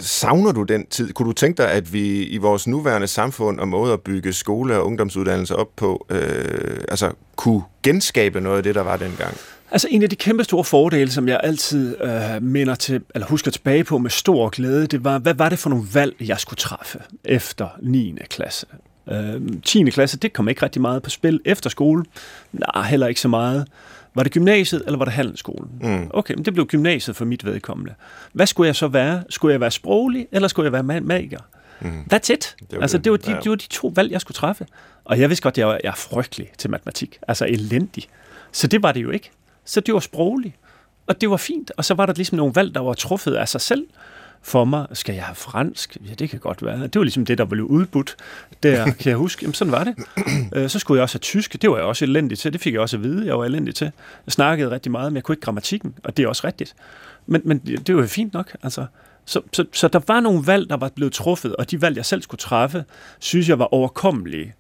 Savner 0.01 0.53
du 0.53 0.63
den 0.63 0.87
tid? 0.87 1.13
Kunne 1.13 1.29
du 1.29 1.33
tænke 1.33 1.63
dig, 1.63 1.71
at 1.71 1.93
vi 1.93 2.25
i 2.25 2.37
vores 2.37 2.67
nuværende 2.67 3.07
samfund 3.07 3.61
og 3.61 3.69
måde 3.69 3.93
at 3.93 4.01
bygge 4.01 4.33
skole 4.33 4.77
og 4.77 4.87
ungdomsuddannelse 4.87 5.57
op 5.57 5.77
på, 5.77 6.07
øh, 6.11 6.81
altså 6.89 7.13
kunne 7.37 7.63
genskabe 7.83 8.41
noget 8.41 8.57
af 8.57 8.63
det, 8.63 8.75
der 8.75 8.81
var 8.81 8.97
dengang? 8.97 9.37
Altså 9.73 9.89
en 9.91 10.03
af 10.03 10.11
de 10.11 10.17
kæmpe 10.17 10.45
store 10.45 10.65
fordele, 10.65 11.11
som 11.11 11.29
jeg 11.29 11.41
altid 11.43 11.97
øh, 12.01 12.43
minder 12.43 12.75
til, 12.75 13.03
eller 13.15 13.27
husker 13.27 13.51
tilbage 13.51 13.85
på 13.85 13.99
med 13.99 14.11
stor 14.11 14.49
glæde, 14.49 14.87
det 14.87 15.05
var, 15.05 15.19
hvad 15.19 15.35
var 15.35 15.49
det 15.49 15.59
for 15.59 15.71
nogle 15.71 15.85
valg, 15.95 16.15
jeg 16.21 16.39
skulle 16.39 16.59
træffe 16.59 16.99
efter 17.25 17.69
9. 17.83 18.15
klasse? 18.31 18.67
Øh, 19.11 19.41
10. 19.65 19.91
klasse, 19.91 20.19
det 20.19 20.33
kom 20.33 20.49
ikke 20.49 20.63
rigtig 20.63 20.83
meget 20.83 21.03
på 21.03 21.11
spil. 21.11 21.41
Efter 21.45 21.71
skole, 21.71 22.05
nej, 22.53 22.83
heller 22.83 23.07
ikke 23.07 23.21
så 23.21 23.29
meget. 23.29 23.69
Var 24.15 24.23
det 24.23 24.33
gymnasiet, 24.33 24.83
eller 24.87 24.99
var 24.99 25.05
det 25.05 25.15
handelsskolen? 25.15 25.71
Mm. 25.81 26.11
Okay, 26.11 26.35
men 26.35 26.45
det 26.45 26.55
blev 26.55 26.67
gymnasiet 26.67 27.17
for 27.17 27.25
mit 27.25 27.45
vedkommende. 27.45 27.95
Hvad 28.33 28.47
skulle 28.47 28.67
jeg 28.67 28.77
så 28.77 28.89
være? 28.89 29.25
Skulle 29.31 29.53
jeg 29.53 29.61
være 29.61 29.71
sproglig, 29.71 30.27
eller 30.33 30.49
skulle 30.49 30.65
jeg 30.65 30.73
være 30.73 31.01
magiker? 31.01 31.41
Mm. 31.81 32.01
That's 32.13 32.33
it. 32.33 32.57
Det 32.61 32.77
var, 32.77 32.81
altså, 32.81 32.99
det, 32.99 33.13
var 33.13 33.19
de, 33.19 33.31
ja. 33.31 33.39
det 33.43 33.51
var 33.51 33.57
de 33.57 33.69
to 33.69 33.93
valg, 33.95 34.13
jeg 34.13 34.21
skulle 34.21 34.35
træffe. 34.35 34.67
Og 35.05 35.21
jeg 35.21 35.29
vidste 35.29 35.43
godt, 35.43 35.59
at 35.59 35.59
jeg, 35.59 35.81
jeg 35.85 35.91
er 35.91 35.95
frygtelig 35.95 36.49
til 36.59 36.71
matematik. 36.71 37.19
Altså 37.29 37.47
elendig. 37.47 38.05
Så 38.53 38.67
det 38.67 38.83
var 38.83 38.93
det 38.93 39.03
jo 39.03 39.11
ikke. 39.11 39.31
Så 39.73 39.81
det 39.81 39.95
var 39.95 40.01
sprogligt. 40.01 40.55
Og 41.07 41.21
det 41.21 41.31
var 41.31 41.37
fint. 41.37 41.73
Og 41.77 41.85
så 41.85 41.95
var 41.95 42.07
der 42.07 42.13
ligesom 42.13 42.37
nogle 42.37 42.55
valg, 42.55 42.75
der 42.75 42.81
var 42.81 42.93
truffet 42.93 43.35
af 43.35 43.49
sig 43.49 43.61
selv 43.61 43.87
for 44.43 44.65
mig. 44.65 44.87
Skal 44.93 45.15
jeg 45.15 45.25
have 45.25 45.35
fransk? 45.35 45.97
Ja, 46.09 46.15
det 46.15 46.31
kan 46.31 46.39
godt 46.39 46.65
være. 46.65 46.83
Det 46.83 46.97
var 46.97 47.03
ligesom 47.03 47.25
det, 47.25 47.39
der 47.39 47.45
blev 47.45 47.65
udbudt. 47.65 48.17
Der 48.63 48.85
kan 49.01 49.11
jeg 49.11 49.17
huske. 49.17 49.43
Jamen, 49.43 49.55
sådan 49.55 49.73
var 49.73 49.85
det. 49.85 49.95
Øh, 50.55 50.69
så 50.69 50.79
skulle 50.79 50.99
jeg 50.99 51.03
også 51.03 51.15
have 51.15 51.21
tysk. 51.21 51.63
Det 51.63 51.71
var 51.71 51.77
jeg 51.77 51.85
også 51.85 52.05
elendig 52.05 52.39
til. 52.39 52.53
Det 52.53 52.61
fik 52.61 52.73
jeg 52.73 52.81
også 52.81 52.97
at 52.97 53.03
vide, 53.03 53.27
jeg 53.27 53.39
var 53.39 53.45
elendig 53.45 53.75
til. 53.75 53.91
Jeg 54.27 54.33
snakkede 54.33 54.71
rigtig 54.71 54.93
meget, 54.93 55.13
men 55.13 55.17
jeg 55.17 55.25
kunne 55.25 55.33
ikke 55.33 55.45
grammatikken, 55.45 55.95
og 56.05 56.17
det 56.17 56.23
er 56.23 56.29
også 56.29 56.47
rigtigt. 56.47 56.75
Men, 57.27 57.43
men 57.45 57.59
det 57.59 57.95
var 57.95 58.01
jo 58.01 58.09
fint 58.09 58.33
nok. 58.33 58.57
Altså, 58.63 58.87
så, 59.25 59.41
så, 59.53 59.65
så 59.73 59.89
der 59.89 60.01
var 60.07 60.21
nogle 60.21 60.47
valg, 60.47 60.71
der 60.71 60.77
var 60.77 60.89
blevet 60.95 61.13
truffet, 61.13 61.57
og 61.57 61.71
de 61.71 61.83
valg, 61.83 61.97
jeg 61.97 62.05
selv 62.05 62.23
skulle 62.23 62.39
træffe, 62.39 62.85
synes 63.19 63.49
jeg 63.49 63.59
var 63.59 63.75
overkommelige 63.75 64.55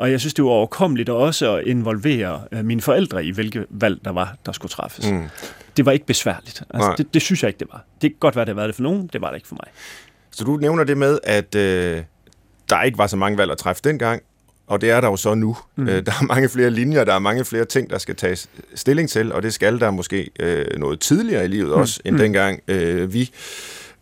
og 0.00 0.10
jeg 0.10 0.20
synes, 0.20 0.34
det 0.34 0.44
var 0.44 0.50
overkommeligt 0.50 1.08
også 1.08 1.56
at 1.56 1.66
involvere 1.66 2.40
øh, 2.52 2.64
mine 2.64 2.80
forældre 2.80 3.24
i, 3.24 3.30
hvilke 3.30 3.66
valg 3.70 4.04
der 4.04 4.10
var, 4.10 4.36
der 4.46 4.52
skulle 4.52 4.70
træffes. 4.70 5.10
Mm. 5.10 5.24
Det 5.76 5.86
var 5.86 5.92
ikke 5.92 6.06
besværligt. 6.06 6.62
Altså, 6.70 6.94
det, 6.98 7.14
det 7.14 7.22
synes 7.22 7.42
jeg 7.42 7.48
ikke, 7.48 7.58
det 7.58 7.68
var. 7.72 7.84
Det 8.02 8.10
kan 8.10 8.16
godt 8.20 8.36
være, 8.36 8.44
det 8.44 8.56
var 8.56 8.66
det 8.66 8.74
for 8.74 8.82
nogen, 8.82 9.10
det 9.12 9.20
var 9.20 9.28
det 9.28 9.36
ikke 9.36 9.48
for 9.48 9.54
mig. 9.54 9.72
Så 10.30 10.44
du 10.44 10.56
nævner 10.56 10.84
det 10.84 10.98
med, 10.98 11.18
at 11.22 11.54
øh, 11.54 12.02
der 12.70 12.82
ikke 12.82 12.98
var 12.98 13.06
så 13.06 13.16
mange 13.16 13.38
valg 13.38 13.50
at 13.50 13.58
træffe 13.58 13.82
dengang, 13.84 14.22
og 14.66 14.80
det 14.80 14.90
er 14.90 15.00
der 15.00 15.08
jo 15.08 15.16
så 15.16 15.34
nu. 15.34 15.56
Mm. 15.76 15.88
Øh, 15.88 16.06
der 16.06 16.12
er 16.20 16.24
mange 16.24 16.48
flere 16.48 16.70
linjer, 16.70 17.04
der 17.04 17.14
er 17.14 17.18
mange 17.18 17.44
flere 17.44 17.64
ting, 17.64 17.90
der 17.90 17.98
skal 17.98 18.16
tages 18.16 18.48
stilling 18.74 19.10
til, 19.10 19.32
og 19.32 19.42
det 19.42 19.54
skal 19.54 19.80
der 19.80 19.90
måske 19.90 20.30
øh, 20.40 20.66
noget 20.78 21.00
tidligere 21.00 21.44
i 21.44 21.48
livet 21.48 21.68
mm. 21.68 21.80
også, 21.80 22.00
end 22.04 22.14
mm. 22.14 22.20
dengang 22.20 22.60
øh, 22.68 23.12
vi 23.12 23.30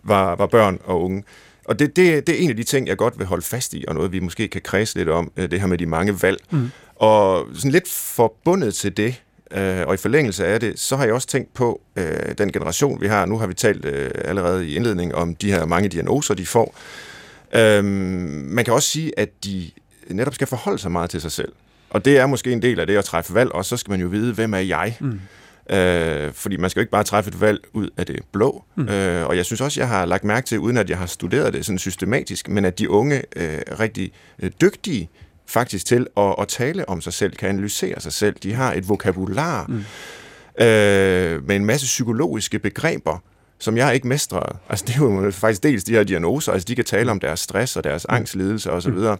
var, 0.02 0.36
var 0.36 0.46
børn 0.46 0.78
og 0.84 1.02
unge. 1.02 1.24
Og 1.68 1.78
det, 1.78 1.96
det, 1.96 2.26
det 2.26 2.34
er 2.34 2.38
en 2.38 2.50
af 2.50 2.56
de 2.56 2.62
ting, 2.62 2.88
jeg 2.88 2.96
godt 2.96 3.18
vil 3.18 3.26
holde 3.26 3.42
fast 3.42 3.75
i, 3.75 3.84
og 3.88 3.94
noget, 3.94 4.12
vi 4.12 4.20
måske 4.20 4.48
kan 4.48 4.60
kredse 4.60 4.96
lidt 4.96 5.08
om, 5.08 5.32
øh, 5.37 5.50
det 5.50 5.60
her 5.60 5.66
med 5.66 5.78
de 5.78 5.87
mange 5.87 6.22
valg. 6.22 6.38
Mm. 6.50 6.70
Og 6.96 7.46
sådan 7.54 7.70
lidt 7.70 7.88
forbundet 7.88 8.75
til 8.75 8.96
det, 8.96 9.22
øh, 9.50 9.87
og 9.87 9.94
i 9.94 9.96
forlængelse 9.96 10.46
af 10.46 10.60
det, 10.60 10.78
så 10.80 10.96
har 10.96 11.04
jeg 11.04 11.14
også 11.14 11.28
tænkt 11.28 11.54
på 11.54 11.80
øh, 11.96 12.34
den 12.38 12.52
generation, 12.52 13.00
vi 13.00 13.06
har. 13.06 13.26
Nu 13.26 13.38
har 13.38 13.46
vi 13.46 13.54
talt 13.54 13.87
allerede 14.25 14.68
i 14.68 14.76
indledning 14.76 15.14
om 15.14 15.34
de 15.34 15.50
her 15.52 15.66
mange 15.66 15.88
diagnoser, 15.88 16.34
de 16.34 16.46
får. 16.46 16.75
Øhm, 17.52 17.84
man 18.48 18.64
kan 18.64 18.75
også 18.75 18.88
sige, 18.88 19.18
at 19.18 19.44
de 19.44 19.70
netop 20.10 20.34
skal 20.34 20.46
forholde 20.46 20.78
sig 20.78 20.92
meget 20.92 21.10
til 21.10 21.20
sig 21.20 21.32
selv. 21.32 21.52
Og 21.90 22.04
det 22.04 22.18
er 22.18 22.26
måske 22.26 22.52
en 22.52 22.62
del 22.62 22.80
af 22.80 22.87
det 22.87 22.96
at 22.96 23.04
træffe 23.04 23.34
valg, 23.34 23.52
og 23.52 23.64
så 23.64 23.76
skal 23.76 23.90
man 23.90 24.00
jo 24.00 24.08
vide, 24.08 24.34
hvem 24.34 24.54
er 24.54 24.58
jeg? 24.58 24.96
Mm. 25.00 25.20
Øh, 25.70 26.32
fordi 26.32 26.56
man 26.56 26.70
skal 26.70 26.80
jo 26.80 26.82
ikke 26.82 26.90
bare 26.90 27.04
træffe 27.04 27.28
et 27.28 27.40
valg 27.40 27.60
ud 27.72 27.90
af 27.96 28.06
det 28.06 28.20
blå. 28.32 28.64
Mm. 28.76 28.88
Øh, 28.88 29.26
og 29.26 29.37
jeg 29.37 29.44
synes 29.44 29.60
også, 29.60 29.80
jeg 29.80 29.88
har 29.88 30.06
lagt 30.06 30.25
mærke 30.25 30.46
til, 30.46 30.58
uden 30.58 30.76
at 30.76 30.90
jeg 30.90 30.98
har 30.98 31.06
studeret 31.06 31.52
det 31.52 31.66
sådan 31.66 31.78
systematisk, 31.78 32.48
men 32.48 32.64
at 32.64 32.78
de 32.78 32.90
unge 32.90 33.22
øh, 33.37 33.58
rigtig 33.80 34.12
øh, 34.42 34.50
dygtige 34.60 35.08
faktisk 35.46 35.87
til 35.87 36.06
at, 36.16 36.34
at 36.38 36.48
tale 36.48 36.88
om 36.88 37.00
sig 37.00 37.12
selv, 37.12 37.37
kan 37.37 37.48
analysere 37.48 38.00
sig 38.00 38.12
selv. 38.12 38.37
De 38.42 38.54
har 38.54 38.72
et 38.72 38.88
vokabular 38.88 39.66
mm. 39.66 39.84
øh, 40.64 41.46
med 41.46 41.56
en 41.56 41.64
masse 41.64 41.87
psykologiske 41.87 42.58
begreber, 42.58 43.22
som 43.60 43.76
jeg 43.76 43.94
ikke 43.94 44.08
mestrer. 44.08 44.58
Altså 44.68 44.84
det 44.88 44.94
er 44.94 44.98
jo 44.98 45.30
faktisk 45.44 45.62
dels 45.62 45.84
de 45.84 45.92
her 45.92 46.04
diagnoser, 46.04 46.52
altså 46.52 46.66
de 46.66 46.74
kan 46.74 46.84
tale 46.84 47.10
om 47.10 47.20
deres 47.20 47.40
stress 47.40 47.76
og 47.76 47.84
deres 47.84 48.06
mm. 48.08 48.14
angstlidelse 48.14 48.72
osv., 48.72 48.92
mm. 48.92 49.16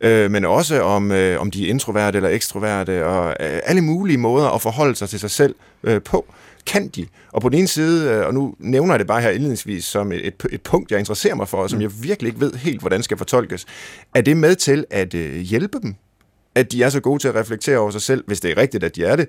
øh, 0.00 0.30
men 0.30 0.44
også 0.44 0.82
om, 0.82 1.12
øh, 1.12 1.40
om 1.40 1.50
de 1.50 1.66
er 1.66 1.70
introverte 1.70 2.16
eller 2.16 2.30
ekstroverte, 2.30 3.06
og 3.06 3.28
øh, 3.28 3.60
alle 3.64 3.82
mulige 3.82 4.18
måder 4.18 4.48
at 4.48 4.62
forholde 4.62 4.96
sig 4.96 5.08
til 5.08 5.20
sig 5.20 5.30
selv 5.30 5.54
øh, 5.84 6.02
på 6.02 6.26
kan 6.66 6.88
de? 6.88 7.06
Og 7.32 7.42
på 7.42 7.48
den 7.48 7.58
ene 7.58 7.68
side, 7.68 8.26
og 8.26 8.34
nu 8.34 8.54
nævner 8.58 8.94
jeg 8.94 8.98
det 8.98 9.06
bare 9.06 9.22
her 9.22 9.30
indledningsvis 9.30 9.84
som 9.84 10.12
et, 10.12 10.26
et, 10.26 10.34
et 10.52 10.62
punkt, 10.62 10.90
jeg 10.90 10.98
interesserer 10.98 11.34
mig 11.34 11.48
for, 11.48 11.58
og 11.58 11.70
som 11.70 11.76
mm. 11.76 11.82
jeg 11.82 11.90
virkelig 12.02 12.28
ikke 12.28 12.40
ved 12.40 12.52
helt, 12.52 12.80
hvordan 12.80 13.02
skal 13.02 13.16
fortolkes, 13.16 13.66
er 14.14 14.20
det 14.20 14.36
med 14.36 14.56
til 14.56 14.84
at 14.90 15.14
øh, 15.14 15.36
hjælpe 15.36 15.78
dem? 15.82 15.94
At 16.54 16.72
de 16.72 16.82
er 16.82 16.88
så 16.88 17.00
gode 17.00 17.22
til 17.22 17.28
at 17.28 17.34
reflektere 17.34 17.78
over 17.78 17.90
sig 17.90 18.02
selv, 18.02 18.24
hvis 18.26 18.40
det 18.40 18.50
er 18.50 18.56
rigtigt, 18.56 18.84
at 18.84 18.96
de 18.96 19.04
er 19.04 19.16
det? 19.16 19.28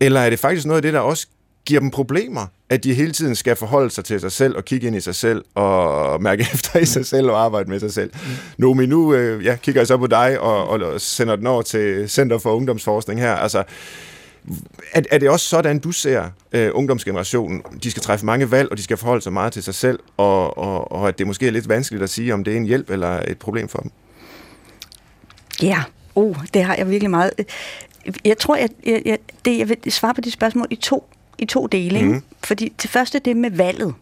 Eller 0.00 0.20
er 0.20 0.30
det 0.30 0.38
faktisk 0.38 0.66
noget 0.66 0.78
af 0.78 0.82
det, 0.82 0.92
der 0.92 1.00
også 1.00 1.26
giver 1.66 1.80
dem 1.80 1.90
problemer, 1.90 2.46
at 2.70 2.84
de 2.84 2.94
hele 2.94 3.12
tiden 3.12 3.34
skal 3.34 3.56
forholde 3.56 3.90
sig 3.90 4.04
til 4.04 4.20
sig 4.20 4.32
selv 4.32 4.56
og 4.56 4.64
kigge 4.64 4.86
ind 4.86 4.96
i 4.96 5.00
sig 5.00 5.14
selv 5.14 5.44
og 5.54 6.22
mærke 6.22 6.46
efter 6.54 6.78
i 6.78 6.84
sig 6.84 7.06
selv 7.06 7.30
og 7.30 7.44
arbejde 7.44 7.70
med 7.70 7.80
sig 7.80 7.92
selv. 7.92 8.10
Mm. 8.14 8.30
Nomi, 8.58 8.86
nu 8.86 9.14
øh, 9.14 9.44
ja, 9.44 9.56
kigger 9.56 9.80
jeg 9.80 9.86
så 9.86 9.96
på 9.96 10.06
dig 10.06 10.40
og, 10.40 10.68
og 10.68 11.00
sender 11.00 11.36
den 11.36 11.46
over 11.46 11.62
til 11.62 12.10
Center 12.10 12.38
for 12.38 12.54
Ungdomsforskning 12.54 13.20
her. 13.20 13.34
Altså, 13.34 13.62
er, 14.92 15.02
er 15.10 15.18
det 15.18 15.30
også 15.30 15.46
sådan, 15.46 15.78
du 15.78 15.92
ser 15.92 16.30
øh, 16.52 16.70
ungdomsgenerationen? 16.74 17.62
De 17.82 17.90
skal 17.90 18.02
træffe 18.02 18.26
mange 18.26 18.50
valg, 18.50 18.70
og 18.70 18.76
de 18.76 18.82
skal 18.82 18.96
forholde 18.96 19.22
sig 19.22 19.32
meget 19.32 19.52
til 19.52 19.62
sig 19.62 19.74
selv, 19.74 19.98
og, 20.16 20.58
og, 20.58 20.92
og 20.92 21.08
at 21.08 21.18
det 21.18 21.26
måske 21.26 21.46
er 21.46 21.50
lidt 21.50 21.68
vanskeligt 21.68 22.02
at 22.02 22.10
sige, 22.10 22.34
om 22.34 22.44
det 22.44 22.52
er 22.52 22.56
en 22.56 22.64
hjælp 22.64 22.90
eller 22.90 23.20
et 23.28 23.38
problem 23.38 23.68
for 23.68 23.78
dem? 23.78 23.90
Ja, 25.62 25.82
oh, 26.14 26.36
det 26.54 26.64
har 26.64 26.76
jeg 26.76 26.90
virkelig 26.90 27.10
meget. 27.10 27.30
Jeg 28.24 28.38
tror, 28.38 28.56
jeg, 28.56 28.68
jeg, 28.86 29.02
jeg, 29.04 29.18
det, 29.44 29.58
jeg 29.58 29.68
vil 29.68 29.92
svare 29.92 30.14
på 30.14 30.20
de 30.20 30.30
spørgsmål 30.30 30.66
i 30.70 30.76
to, 30.76 31.08
i 31.38 31.44
to 31.44 31.66
dele. 31.66 32.02
Mm. 32.02 32.22
Fordi 32.44 32.72
til 32.78 32.90
første 32.90 33.18
det 33.18 33.36
med 33.36 33.50
valget, 33.50 33.94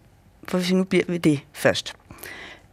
for 0.48 0.58
hvis 0.58 0.70
vi 0.70 0.74
nu 0.74 0.84
bliver 0.84 1.04
ved 1.08 1.18
det 1.18 1.40
først, 1.52 1.94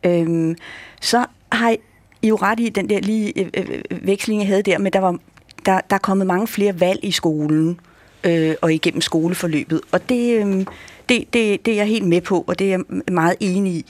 øhm, 0.03 0.55
så 1.01 1.25
har 1.51 1.75
I 2.21 2.27
jo 2.27 2.35
ret 2.35 2.59
i 2.59 2.69
den 2.69 2.89
der 2.89 2.99
lige 2.99 3.39
øh, 3.39 3.49
øh, 3.53 4.07
veksling, 4.07 4.41
jeg 4.41 4.47
havde 4.47 4.63
der, 4.63 4.77
men 4.77 4.93
der 4.93 4.99
var 4.99 5.17
der, 5.65 5.81
der 5.89 5.95
er 5.95 5.99
kommet 5.99 6.27
mange 6.27 6.47
flere 6.47 6.79
valg 6.79 6.99
i 7.03 7.11
skolen 7.11 7.79
øh, 8.23 8.55
og 8.61 8.73
igennem 8.73 9.01
skoleforløbet. 9.01 9.81
Og 9.91 10.09
det, 10.09 10.45
øh, 10.45 10.65
det, 11.09 11.33
det, 11.33 11.65
det 11.65 11.67
er 11.67 11.75
jeg 11.75 11.87
helt 11.87 12.07
med 12.07 12.21
på, 12.21 12.43
og 12.47 12.59
det 12.59 12.67
er 12.67 12.71
jeg 12.71 13.01
meget 13.11 13.35
enig 13.39 13.73
i. 13.73 13.85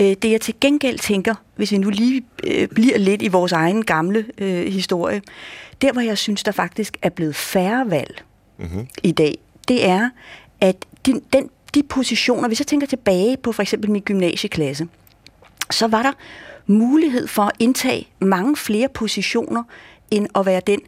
Øh, 0.00 0.16
det 0.22 0.30
jeg 0.30 0.40
til 0.40 0.54
gengæld 0.60 0.98
tænker, 0.98 1.34
hvis 1.56 1.72
vi 1.72 1.78
nu 1.78 1.90
lige 1.90 2.22
øh, 2.46 2.68
bliver 2.68 2.98
lidt 2.98 3.22
i 3.22 3.28
vores 3.28 3.52
egen 3.52 3.84
gamle 3.84 4.24
øh, 4.38 4.72
historie, 4.72 5.22
der 5.82 5.92
hvor 5.92 6.00
jeg 6.00 6.18
synes, 6.18 6.42
der 6.42 6.52
faktisk 6.52 6.96
er 7.02 7.08
blevet 7.08 7.36
færre 7.36 7.90
valg 7.90 8.22
mm-hmm. 8.58 8.86
i 9.02 9.12
dag, 9.12 9.38
det 9.68 9.88
er, 9.88 10.10
at 10.60 10.76
de, 11.06 11.20
den, 11.32 11.50
de 11.74 11.82
positioner, 11.82 12.48
hvis 12.48 12.60
jeg 12.60 12.66
tænker 12.66 12.86
tilbage 12.86 13.36
på 13.36 13.52
for 13.52 13.62
eksempel 13.62 13.90
min 13.90 14.02
gymnasieklasse, 14.02 14.88
så 15.70 15.86
var 15.86 16.02
der 16.02 16.12
mulighed 16.66 17.26
for 17.26 17.42
at 17.42 17.52
indtage 17.58 18.08
mange 18.20 18.56
flere 18.56 18.88
positioner, 18.88 19.62
end 20.10 20.26
at 20.34 20.46
være 20.46 20.60
den, 20.66 20.80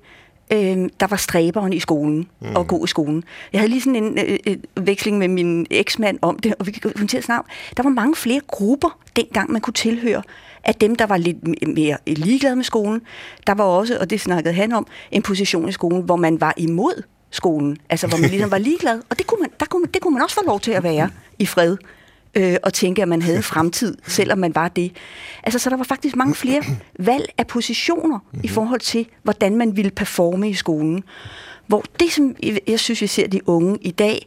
øh, 0.52 0.88
der 1.00 1.06
var 1.06 1.16
stræberen 1.16 1.72
i 1.72 1.80
skolen 1.80 2.28
mm. 2.40 2.56
og 2.56 2.66
gå 2.66 2.84
i 2.84 2.86
skolen. 2.86 3.24
Jeg 3.52 3.60
havde 3.60 3.70
lige 3.70 3.80
sådan 3.80 4.04
en 4.04 4.18
øh, 4.18 4.38
øh, 4.46 4.86
veksling 4.86 5.18
med 5.18 5.28
min 5.28 5.66
eksmand 5.70 6.18
om 6.22 6.38
det, 6.38 6.54
og 6.58 6.66
vi 6.66 6.72
kan 6.72 6.92
komme 6.92 7.08
til 7.08 7.16
at 7.16 7.24
snakke 7.24 7.50
Der 7.76 7.82
var 7.82 7.90
mange 7.90 8.16
flere 8.16 8.40
grupper, 8.46 8.98
dengang 9.16 9.52
man 9.52 9.60
kunne 9.60 9.74
tilhøre, 9.74 10.22
af 10.64 10.74
dem, 10.74 10.96
der 10.96 11.06
var 11.06 11.16
lidt 11.16 11.68
mere 11.68 11.96
ligeglade 12.06 12.56
med 12.56 12.64
skolen. 12.64 13.02
Der 13.46 13.54
var 13.54 13.64
også, 13.64 13.98
og 14.00 14.10
det 14.10 14.20
snakkede 14.20 14.54
han 14.54 14.72
om, 14.72 14.86
en 15.10 15.22
position 15.22 15.68
i 15.68 15.72
skolen, 15.72 16.02
hvor 16.02 16.16
man 16.16 16.40
var 16.40 16.54
imod 16.56 17.02
skolen. 17.34 17.76
Altså, 17.90 18.06
hvor 18.06 18.18
man 18.18 18.30
ligesom 18.30 18.50
var 18.50 18.58
ligeglad. 18.58 19.00
Og 19.10 19.18
det 19.18 19.26
kunne 19.26 19.40
man, 19.40 19.50
der 19.60 19.66
kunne 19.66 19.80
man, 19.80 19.90
det 19.94 20.02
kunne 20.02 20.14
man 20.14 20.22
også 20.22 20.34
få 20.34 20.42
lov 20.46 20.60
til 20.60 20.70
at 20.70 20.82
være 20.82 21.10
i 21.38 21.46
fred 21.46 21.76
øh, 22.34 22.56
og 22.62 22.72
tænke, 22.72 23.02
at 23.02 23.08
man 23.08 23.22
havde 23.22 23.42
fremtid, 23.42 23.96
selvom 24.06 24.38
man 24.38 24.54
var 24.54 24.68
det. 24.68 24.92
Altså, 25.42 25.58
så 25.58 25.70
der 25.70 25.76
var 25.76 25.84
faktisk 25.84 26.16
mange 26.16 26.34
flere 26.34 26.62
valg 26.98 27.28
af 27.38 27.46
positioner 27.46 28.18
i 28.32 28.36
mhm. 28.36 28.48
forhold 28.48 28.80
til, 28.80 29.06
hvordan 29.22 29.56
man 29.56 29.76
ville 29.76 29.90
performe 29.90 30.50
i 30.50 30.54
skolen. 30.54 31.04
Hvor 31.66 31.84
det, 32.00 32.12
som 32.12 32.36
jeg 32.66 32.80
synes, 32.80 33.00
vi 33.00 33.06
ser 33.06 33.28
de 33.28 33.48
unge 33.48 33.78
i 33.80 33.90
dag 33.90 34.26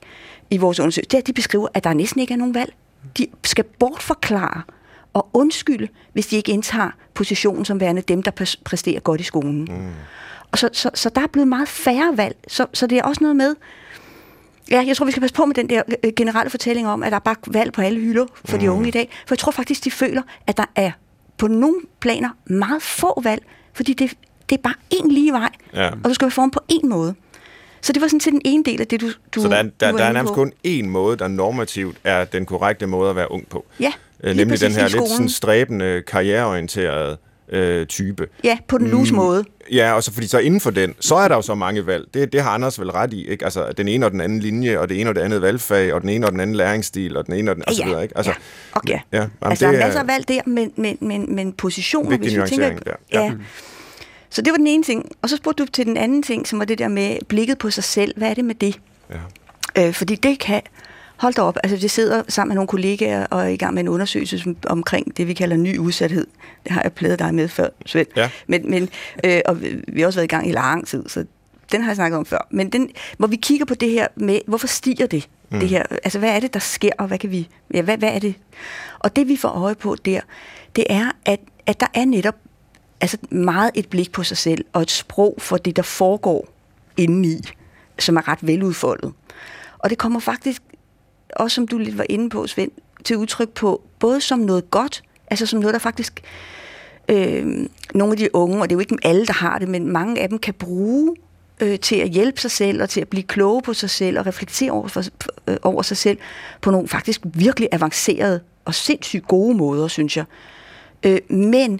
i 0.50 0.58
vores 0.58 0.80
undersøgelse, 0.80 1.10
det 1.10 1.18
er, 1.18 1.22
at 1.22 1.28
de 1.28 1.34
beskriver, 1.34 1.68
at 1.74 1.84
der 1.84 1.94
næsten 1.94 2.22
ikke 2.22 2.34
er 2.34 2.38
nogen 2.38 2.54
valg. 2.54 2.74
De 3.18 3.28
skal 3.44 3.64
bortforklare 3.64 4.62
og 5.14 5.30
undskylde, 5.34 5.88
hvis 6.14 6.28
de 6.28 6.36
ikke 6.36 6.52
indtager 6.52 6.90
positionen 7.14 7.66
som 7.66 7.80
værende 7.80 8.02
dem, 8.02 8.24
der 8.24 8.56
præsterer 8.66 9.00
godt 9.00 9.22
i 9.22 9.24
skolen. 9.24 9.62
Mm. 9.62 9.92
Og 10.52 10.58
så, 10.58 10.70
så, 10.74 10.90
så 10.94 11.10
der 11.10 11.22
er 11.22 11.28
blevet 11.28 11.48
meget 11.48 11.68
færre 11.68 12.18
valg. 12.18 12.36
Så, 12.48 12.66
så 12.74 12.88
det 12.88 12.98
er 12.98 13.04
også 13.04 13.24
noget 13.24 13.36
med, 13.36 13.56
Ja, 14.72 14.84
jeg 14.88 14.98
tror, 14.98 15.06
vi 15.06 15.12
skal 15.12 15.22
passe 15.22 15.36
på 15.36 15.46
med 15.46 15.56
den 15.56 15.70
der 15.70 15.82
øh, 16.04 16.12
generelle 16.16 16.50
fortælling 16.50 16.88
om, 16.88 17.04
at 17.04 17.12
der 17.12 17.16
er 17.16 17.20
bare 17.20 17.36
valg 17.48 17.74
på 17.74 17.82
alle 17.82 18.00
hylder 18.00 18.26
for 18.46 18.58
mm. 18.58 18.60
de 18.60 18.72
unge 18.72 18.88
i 18.88 18.92
dag. 18.92 19.10
For 19.28 19.36
jeg 19.36 19.40
tror 19.40 19.52
faktisk, 19.52 19.84
de 19.84 19.92
føler, 19.92 20.22
at 20.48 20.58
der 20.58 20.66
er 20.76 20.92
på 21.38 21.48
nogle 21.48 21.76
planer 22.00 22.30
meget 22.46 22.82
få 22.82 23.22
valg, 23.24 23.44
fordi 23.74 23.94
det, 23.94 24.14
det 24.50 24.58
er 24.58 24.62
bare 24.62 24.74
én 24.94 25.12
lige 25.14 25.32
vej, 25.32 25.50
ja. 25.74 25.90
og 25.90 26.10
du 26.10 26.14
skal 26.14 26.26
være 26.26 26.32
formet 26.32 26.54
på 26.54 26.60
én 26.72 26.88
måde. 26.88 27.16
Så 27.82 27.94
det 27.94 28.02
var 28.02 28.08
sådan 28.08 28.20
til 28.20 28.32
den 28.32 28.42
ene 28.46 28.64
del 28.64 28.82
af 28.82 28.88
det, 28.88 29.02
du, 29.02 29.08
du 29.36 29.42
Så 29.42 29.48
der, 29.48 29.64
der, 29.80 29.92
du 29.92 29.98
der 29.98 30.04
er 30.04 30.14
nærmest 30.14 30.32
på. 30.32 30.36
kun 30.36 30.54
én 30.68 30.86
måde, 30.86 31.18
der 31.18 31.28
normativt 31.28 31.98
er 32.04 32.26
den 32.26 32.46
korrekte 32.46 32.88
måde 32.88 33.10
at 33.10 33.16
være 33.16 33.32
ung 33.32 33.50
på. 33.50 33.66
Ja, 33.80 33.92
øh, 34.24 34.36
Nemlig 34.36 34.62
den 34.62 34.72
her 34.72 34.88
lidt 34.88 35.10
sådan 35.10 35.30
stræbende, 35.30 36.04
karriereorienterede 36.08 37.18
øh, 37.50 37.86
type. 37.86 38.28
Ja, 38.44 38.58
på 38.68 38.78
den 38.78 38.88
lus 38.88 39.12
mm, 39.12 39.18
måde. 39.18 39.44
Ja, 39.72 39.94
og 39.94 40.04
så 40.04 40.14
fordi 40.14 40.28
så 40.28 40.38
inden 40.38 40.62
for 40.62 40.72
den, 40.72 40.96
så 41.00 41.16
er 41.16 41.28
der 41.28 41.36
jo 41.36 41.42
så 41.42 41.56
mange 41.56 41.86
valg. 41.86 42.06
Det, 42.14 42.34
det 42.34 42.42
har 42.42 42.50
Anders 42.50 42.80
vel 42.80 42.92
ret 42.92 43.14
i, 43.14 43.28
ikke? 43.28 43.46
Altså 43.46 43.72
den 43.78 43.88
ene 43.88 44.06
og 44.06 44.12
den 44.12 44.22
anden 44.22 44.40
linje, 44.40 44.80
og 44.80 44.90
det 44.90 45.02
ene 45.02 45.10
og 45.10 45.16
det 45.16 45.22
andet 45.22 45.42
valgfag, 45.42 45.94
og 45.94 46.02
den 46.02 46.10
ene 46.10 46.26
og 46.26 46.32
den 46.32 46.40
anden 46.40 46.56
læringsstil, 46.56 47.18
og 47.18 47.26
den 47.26 47.34
ene 47.34 47.52
og 47.52 47.56
den, 47.56 47.64
og 47.68 47.74
så 47.74 47.86
videre, 47.86 48.04
ikke? 48.04 48.18
Altså, 48.18 48.32
ja, 48.32 48.38
okay. 48.78 49.00
Ja, 49.12 49.18
jamen, 49.18 49.30
altså 49.42 49.66
det 49.66 49.74
der 49.74 49.80
er 49.80 49.86
masser 49.86 50.00
af 50.00 50.08
valg 50.08 50.28
der, 50.28 50.42
men, 50.46 50.72
men, 50.76 50.98
men, 51.02 51.36
men 51.36 51.54
positioner, 51.54 52.18
hvis 52.18 52.36
vi 52.36 52.42
tænker... 52.48 52.80
Der. 52.80 52.94
Ja. 53.14 53.24
ja. 53.24 53.32
Så 54.30 54.42
det 54.42 54.52
var 54.52 54.58
den 54.58 54.68
ene 54.68 54.84
ting. 54.84 55.12
Og 55.22 55.30
så 55.30 55.38
spurgte 55.38 55.64
du 55.64 55.72
til 55.72 55.86
den 55.86 55.98
anden 55.98 56.24
ting, 56.24 56.48
som 56.48 56.60
var 56.60 56.66
det 56.66 56.80
der 56.80 56.88
med 56.88 57.18
blikket 57.28 57.58
på 57.58 57.70
sig 57.70 57.84
selv. 57.84 58.14
Hvad 58.18 58.30
er 58.30 58.34
det 58.34 58.46
med 58.46 58.56
det? 58.56 58.80
Ja. 59.76 59.88
Øh, 59.88 59.94
fordi 59.94 60.16
det 60.16 60.40
kan 60.40 60.62
Hold 61.18 61.34
da 61.34 61.42
op, 61.42 61.58
altså 61.64 61.78
vi 61.78 61.88
sidder 61.88 62.24
sammen 62.28 62.50
med 62.50 62.56
nogle 62.56 62.68
kollegaer 62.68 63.26
og 63.26 63.42
er 63.42 63.48
i 63.48 63.58
gang 63.58 63.74
med 63.74 63.84
en 63.84 63.88
undersøgelse 63.88 64.56
omkring 64.68 65.18
det, 65.18 65.28
vi 65.28 65.34
kalder 65.34 65.58
ny 65.58 65.78
udsathed. 65.78 66.28
Det 66.64 66.72
har 66.72 66.82
jeg 66.82 66.94
plædet 66.94 67.20
dig 67.20 67.34
med 67.34 67.48
før, 67.48 67.70
Svend. 67.86 68.08
Ja. 68.16 68.30
Men, 68.48 68.70
men, 68.70 68.90
øh, 69.24 69.42
og 69.46 69.62
vi 69.88 70.00
har 70.00 70.08
også 70.08 70.20
været 70.20 70.28
i 70.28 70.36
gang 70.36 70.50
i 70.50 70.52
lang 70.52 70.88
tid, 70.88 71.10
så 71.10 71.26
den 71.72 71.82
har 71.82 71.90
jeg 71.90 71.96
snakket 71.96 72.18
om 72.18 72.26
før. 72.26 72.48
Men 72.52 72.70
den, 72.70 72.90
hvor 73.18 73.28
vi 73.28 73.36
kigger 73.36 73.66
på 73.66 73.74
det 73.74 73.90
her 73.90 74.08
med, 74.16 74.40
hvorfor 74.48 74.68
stiger 74.68 75.08
det? 75.08 75.30
Mm. 75.52 75.60
det 75.60 75.70
her, 75.70 75.84
altså 76.04 76.20
hvad 76.20 76.36
er 76.36 76.40
det, 76.40 76.54
der 76.54 76.60
sker, 76.60 76.92
og 76.98 77.08
hvad 77.08 77.18
kan 77.18 77.32
vi, 77.32 77.50
ja, 77.74 77.82
hvad, 77.82 77.98
hvad 77.98 78.10
er 78.10 78.20
det? 78.20 78.36
Og 79.00 79.16
det 79.16 79.28
vi 79.28 79.38
får 79.38 79.50
øje 79.50 79.76
på 79.76 79.96
der, 79.96 80.22
det 80.76 80.86
er, 80.90 81.12
at, 81.26 81.40
at 81.66 81.80
der 81.80 81.88
er 81.94 82.06
netop 82.06 82.36
altså 83.02 83.18
meget 83.30 83.72
et 83.76 83.90
blik 83.90 84.12
på 84.12 84.24
sig 84.24 84.38
selv, 84.38 84.66
og 84.74 84.82
et 84.82 84.92
sprog 84.92 85.36
for 85.38 85.58
det, 85.58 85.76
der 85.76 85.82
foregår 85.82 86.48
indeni, 86.98 87.42
som 88.00 88.18
er 88.18 88.28
ret 88.28 88.40
veludfoldet. 88.42 89.14
Og 89.80 89.90
det 89.90 89.98
kommer 89.98 90.20
faktisk 90.20 90.62
også 91.38 91.56
som 91.56 91.68
du 91.68 91.78
lidt 91.78 91.98
var 91.98 92.06
inde 92.10 92.30
på, 92.30 92.48
Svend, 92.48 92.72
til 93.04 93.18
udtryk 93.18 93.50
på, 93.50 93.82
både 94.00 94.22
som 94.22 94.40
noget 94.40 94.72
godt, 94.72 95.04
altså 95.28 95.46
som 95.46 95.60
noget, 95.60 95.74
der 95.74 95.80
faktisk 95.80 96.22
øh, 97.10 97.68
nogle 97.94 98.12
af 98.12 98.18
de 98.18 98.36
unge, 98.36 98.62
og 98.62 98.70
det 98.70 98.74
er 98.74 98.76
jo 98.76 98.80
ikke 98.80 98.98
alle, 99.04 99.26
der 99.26 99.34
har 99.34 99.60
det, 99.60 99.68
men 99.68 99.92
mange 99.92 100.22
af 100.22 100.30
dem 100.30 100.40
kan 100.40 100.54
bruge 100.54 101.16
øh, 101.60 101.80
til 101.80 101.96
at 101.96 102.10
hjælpe 102.10 102.42
sig 102.42 102.52
selv, 102.52 102.82
og 102.82 102.90
til 102.90 103.02
at 103.02 103.08
blive 103.08 103.24
kloge 103.24 103.62
på 103.62 103.74
sig 103.74 103.90
selv, 103.90 104.20
og 104.20 104.26
reflektere 104.26 104.72
over, 104.72 104.88
for, 104.88 105.04
øh, 105.48 105.58
over 105.62 105.82
sig 105.82 105.98
selv 105.98 106.18
på 106.62 106.72
nogle 106.72 106.88
faktisk 106.88 107.22
virkelig 107.24 107.70
avancerede 107.72 108.42
og 108.66 108.76
sindssygt 108.76 109.28
gode 109.28 109.58
måder, 109.58 109.88
synes 109.88 110.18
jeg. 110.18 110.26
Øh, 111.04 111.20
men 111.30 111.80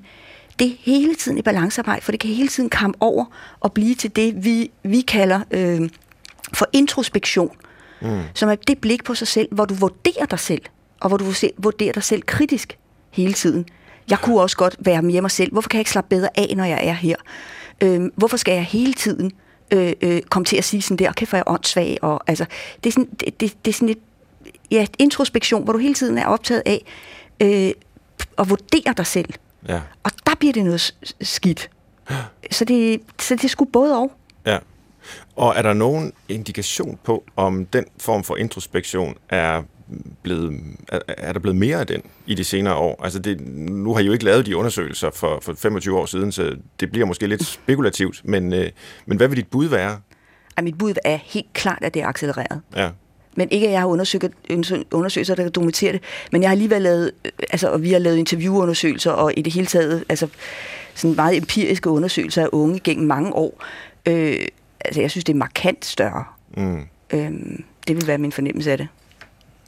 det 0.60 0.68
er 0.68 0.76
hele 0.80 1.16
tiden 1.16 1.38
i 1.38 1.42
balancearbejde, 1.42 2.02
for 2.02 2.12
det 2.12 2.20
kan 2.20 2.30
hele 2.30 2.50
tiden 2.50 2.70
komme 2.70 2.96
over 3.00 3.26
og 3.60 3.74
blive 3.74 3.96
til 3.96 4.16
det, 4.16 4.46
vi, 4.46 4.72
vi 4.84 5.02
kalder 5.02 5.42
øh, 5.52 5.90
for 6.54 6.68
introspektion 6.74 7.52
mm. 8.02 8.22
som 8.34 8.50
er 8.50 8.56
det 8.56 8.78
blik 8.78 9.04
på 9.04 9.16
sig 9.16 9.28
selv, 9.28 9.48
hvor 9.52 9.66
du 9.66 9.74
vurderer 9.74 10.26
dig 10.26 10.40
selv, 10.40 10.62
og 11.00 11.08
hvor 11.08 11.18
du 11.18 11.26
vurderer 11.58 11.94
dig 11.94 12.04
selv 12.04 12.22
kritisk 12.22 12.78
hele 13.12 13.34
tiden. 13.34 13.66
Jeg 14.10 14.20
kunne 14.20 14.42
også 14.42 14.58
godt 14.58 14.76
være 14.80 15.02
mere 15.02 15.22
mig 15.22 15.32
selv. 15.32 15.52
Hvorfor 15.52 15.70
kan 15.70 15.78
jeg 15.78 15.82
ikke 15.82 15.92
slappe 15.92 16.10
bedre 16.10 16.30
af, 16.36 16.54
når 16.58 16.64
jeg 16.64 16.80
er 16.88 16.94
her? 16.94 17.16
Øh, 17.84 18.10
hvorfor 18.16 18.38
skal 18.38 18.54
jeg 18.54 18.64
hele 18.64 18.94
tiden 18.94 19.32
øh, 19.74 19.94
øh, 20.02 20.22
komme 20.22 20.46
til 20.46 20.58
at 20.58 20.64
sige 20.64 20.82
sådan 20.82 20.98
der, 20.98 21.12
kan 21.12 21.28
jeg 21.32 21.44
åndssvag? 21.48 21.98
Og, 22.02 22.22
altså, 22.28 22.46
det, 22.84 22.90
er 22.90 22.92
sådan, 22.92 23.10
det, 23.20 23.42
det, 23.42 23.66
det 23.66 23.72
er 23.72 23.74
sådan 23.74 23.90
et, 23.90 24.00
ja, 24.72 24.86
introspektion, 25.00 25.64
hvor 25.64 25.74
du 25.74 25.80
hele 25.80 25.94
tiden 25.94 26.18
er 26.18 26.26
optaget 26.26 26.64
af 26.66 26.86
øh, 27.40 27.72
at 28.38 28.50
vurdere 28.50 28.94
dig 28.98 29.06
selv. 29.06 29.34
Ja. 29.68 29.82
Og 30.04 30.12
der 30.26 30.36
bliver 30.40 30.54
det 30.54 30.66
noget 30.66 30.96
skidt. 31.22 31.70
Så 32.52 32.66
det, 32.66 33.02
så 33.20 33.36
det 33.36 33.44
er 33.44 33.50
sgu 33.50 33.66
både 33.66 33.98
og. 33.98 34.12
Og 35.36 35.54
er 35.58 35.62
der 35.62 35.74
nogen 35.74 36.14
indikation 36.30 37.00
på, 37.04 37.24
om 37.36 37.66
den 37.66 37.86
form 38.00 38.24
for 38.24 38.38
introspektion 38.38 39.16
er 39.30 39.64
blevet, 40.24 40.60
er, 40.88 41.00
er 41.08 41.34
der 41.34 41.40
blevet 41.40 41.56
mere 41.56 41.80
af 41.80 41.88
den 41.88 42.02
i 42.26 42.34
de 42.34 42.44
senere 42.44 42.76
år? 42.76 43.04
Altså 43.04 43.20
det, 43.20 43.42
nu 43.58 43.94
har 43.94 44.02
I 44.02 44.06
jo 44.06 44.12
ikke 44.12 44.26
lavet 44.26 44.46
de 44.46 44.58
undersøgelser 44.58 45.10
for, 45.12 45.40
for 45.42 45.54
25 45.54 46.00
år 46.00 46.06
siden, 46.06 46.32
så 46.32 46.56
det 46.80 46.92
bliver 46.92 47.06
måske 47.06 47.28
lidt 47.28 47.46
spekulativt, 47.46 48.22
men, 48.24 48.54
øh, 48.54 48.70
men 49.06 49.18
hvad 49.18 49.28
vil 49.28 49.38
dit 49.38 49.48
bud 49.48 49.66
være? 49.66 50.00
Ja, 50.58 50.62
mit 50.62 50.78
bud 50.78 50.94
er 51.06 51.20
helt 51.24 51.54
klart, 51.54 51.80
at 51.82 51.94
det 51.94 52.02
er 52.02 52.08
accelereret. 52.08 52.62
Ja. 52.76 52.90
Men 53.36 53.48
ikke, 53.52 53.68
at 53.68 53.74
jeg 53.74 53.82
har 53.82 53.88
undersøgt, 53.88 54.34
undersøgelser, 54.92 55.36
der 55.36 55.44
kan 55.44 55.52
dokumentere 55.52 55.94
det, 55.94 56.02
men 56.32 56.42
jeg 56.42 56.50
har 56.50 56.52
alligevel 56.52 56.82
lavet, 56.82 57.12
øh, 57.26 57.32
altså, 57.52 57.70
og 57.70 57.84
vi 57.84 57.92
har 57.92 58.00
lavet 58.00 58.18
interviewundersøgelser, 58.18 59.12
og 59.12 59.34
i 59.38 59.42
det 59.42 59.54
hele 59.54 59.68
taget, 59.68 60.04
altså, 60.10 60.28
sådan 60.96 61.16
meget 61.16 61.38
empiriske 61.38 61.90
undersøgelser 61.90 62.44
af 62.44 62.50
unge 62.52 62.80
gennem 62.80 63.08
mange 63.08 63.34
år. 63.34 63.64
Øh, 64.06 64.40
altså, 64.86 65.02
jeg 65.02 65.12
synes, 65.12 65.24
det 65.24 65.34
er 65.34 65.38
markant 65.38 65.86
større. 65.86 66.24
Mm. 66.58 66.82
Øh, 67.14 67.32
det 67.88 67.96
vil 67.96 68.08
være 68.08 68.18
min 68.18 68.32
fornemmelse 68.32 68.72
af 68.72 68.78
det. 68.78 68.88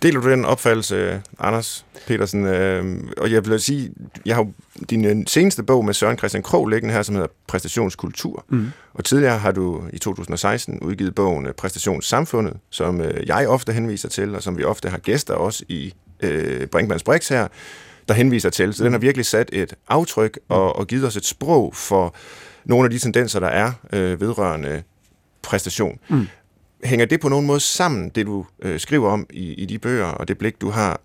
Deler 0.01 0.21
du 0.21 0.29
den 0.29 0.45
opfattelse, 0.45 1.21
Anders 1.39 1.85
Petersen? 2.07 2.45
Øh, 2.45 2.99
og 3.17 3.31
jeg 3.31 3.45
vil 3.45 3.59
sige, 3.59 3.91
jeg 4.25 4.35
har 4.35 4.47
din 4.89 5.05
øh, 5.05 5.15
seneste 5.27 5.63
bog 5.63 5.85
med 5.85 5.93
Søren 5.93 6.17
Christian 6.17 6.43
Krog 6.43 6.67
liggende 6.67 6.93
her, 6.93 7.01
som 7.01 7.15
hedder 7.15 7.27
Præstationskultur. 7.47 8.45
Mm. 8.49 8.67
Og 8.93 9.05
tidligere 9.05 9.37
har 9.37 9.51
du 9.51 9.83
i 9.93 9.97
2016 9.97 10.79
udgivet 10.79 11.15
bogen 11.15 11.45
øh, 11.45 11.53
Præstationssamfundet, 11.53 12.57
som 12.69 13.01
øh, 13.01 13.27
jeg 13.27 13.47
ofte 13.47 13.73
henviser 13.73 14.09
til, 14.09 14.35
og 14.35 14.43
som 14.43 14.57
vi 14.57 14.63
ofte 14.63 14.89
har 14.89 14.97
gæster 14.97 15.33
også 15.33 15.65
i 15.67 15.93
øh, 16.21 16.67
Brinkmanns 16.67 17.03
Brix 17.03 17.29
her, 17.29 17.47
der 18.07 18.13
henviser 18.13 18.49
til. 18.49 18.73
Så 18.73 18.83
den 18.83 18.91
har 18.91 18.99
virkelig 18.99 19.25
sat 19.25 19.49
et 19.53 19.73
aftryk 19.87 20.39
og, 20.49 20.75
og 20.75 20.87
givet 20.87 21.07
os 21.07 21.15
et 21.15 21.25
sprog 21.25 21.75
for 21.75 22.15
nogle 22.65 22.85
af 22.85 22.91
de 22.91 22.99
tendenser, 22.99 23.39
der 23.39 23.47
er 23.47 23.71
øh, 23.93 24.21
vedrørende 24.21 24.83
præstation. 25.41 25.99
Mm. 26.09 26.27
Hænger 26.83 27.05
det 27.05 27.19
på 27.19 27.29
nogen 27.29 27.45
måde 27.45 27.59
sammen, 27.59 28.09
det 28.09 28.25
du 28.25 28.45
øh, 28.61 28.79
skriver 28.79 29.09
om 29.09 29.27
i, 29.29 29.53
i 29.53 29.65
de 29.65 29.79
bøger, 29.79 30.05
og 30.05 30.27
det 30.27 30.37
blik, 30.37 30.61
du 30.61 30.69
har 30.69 31.01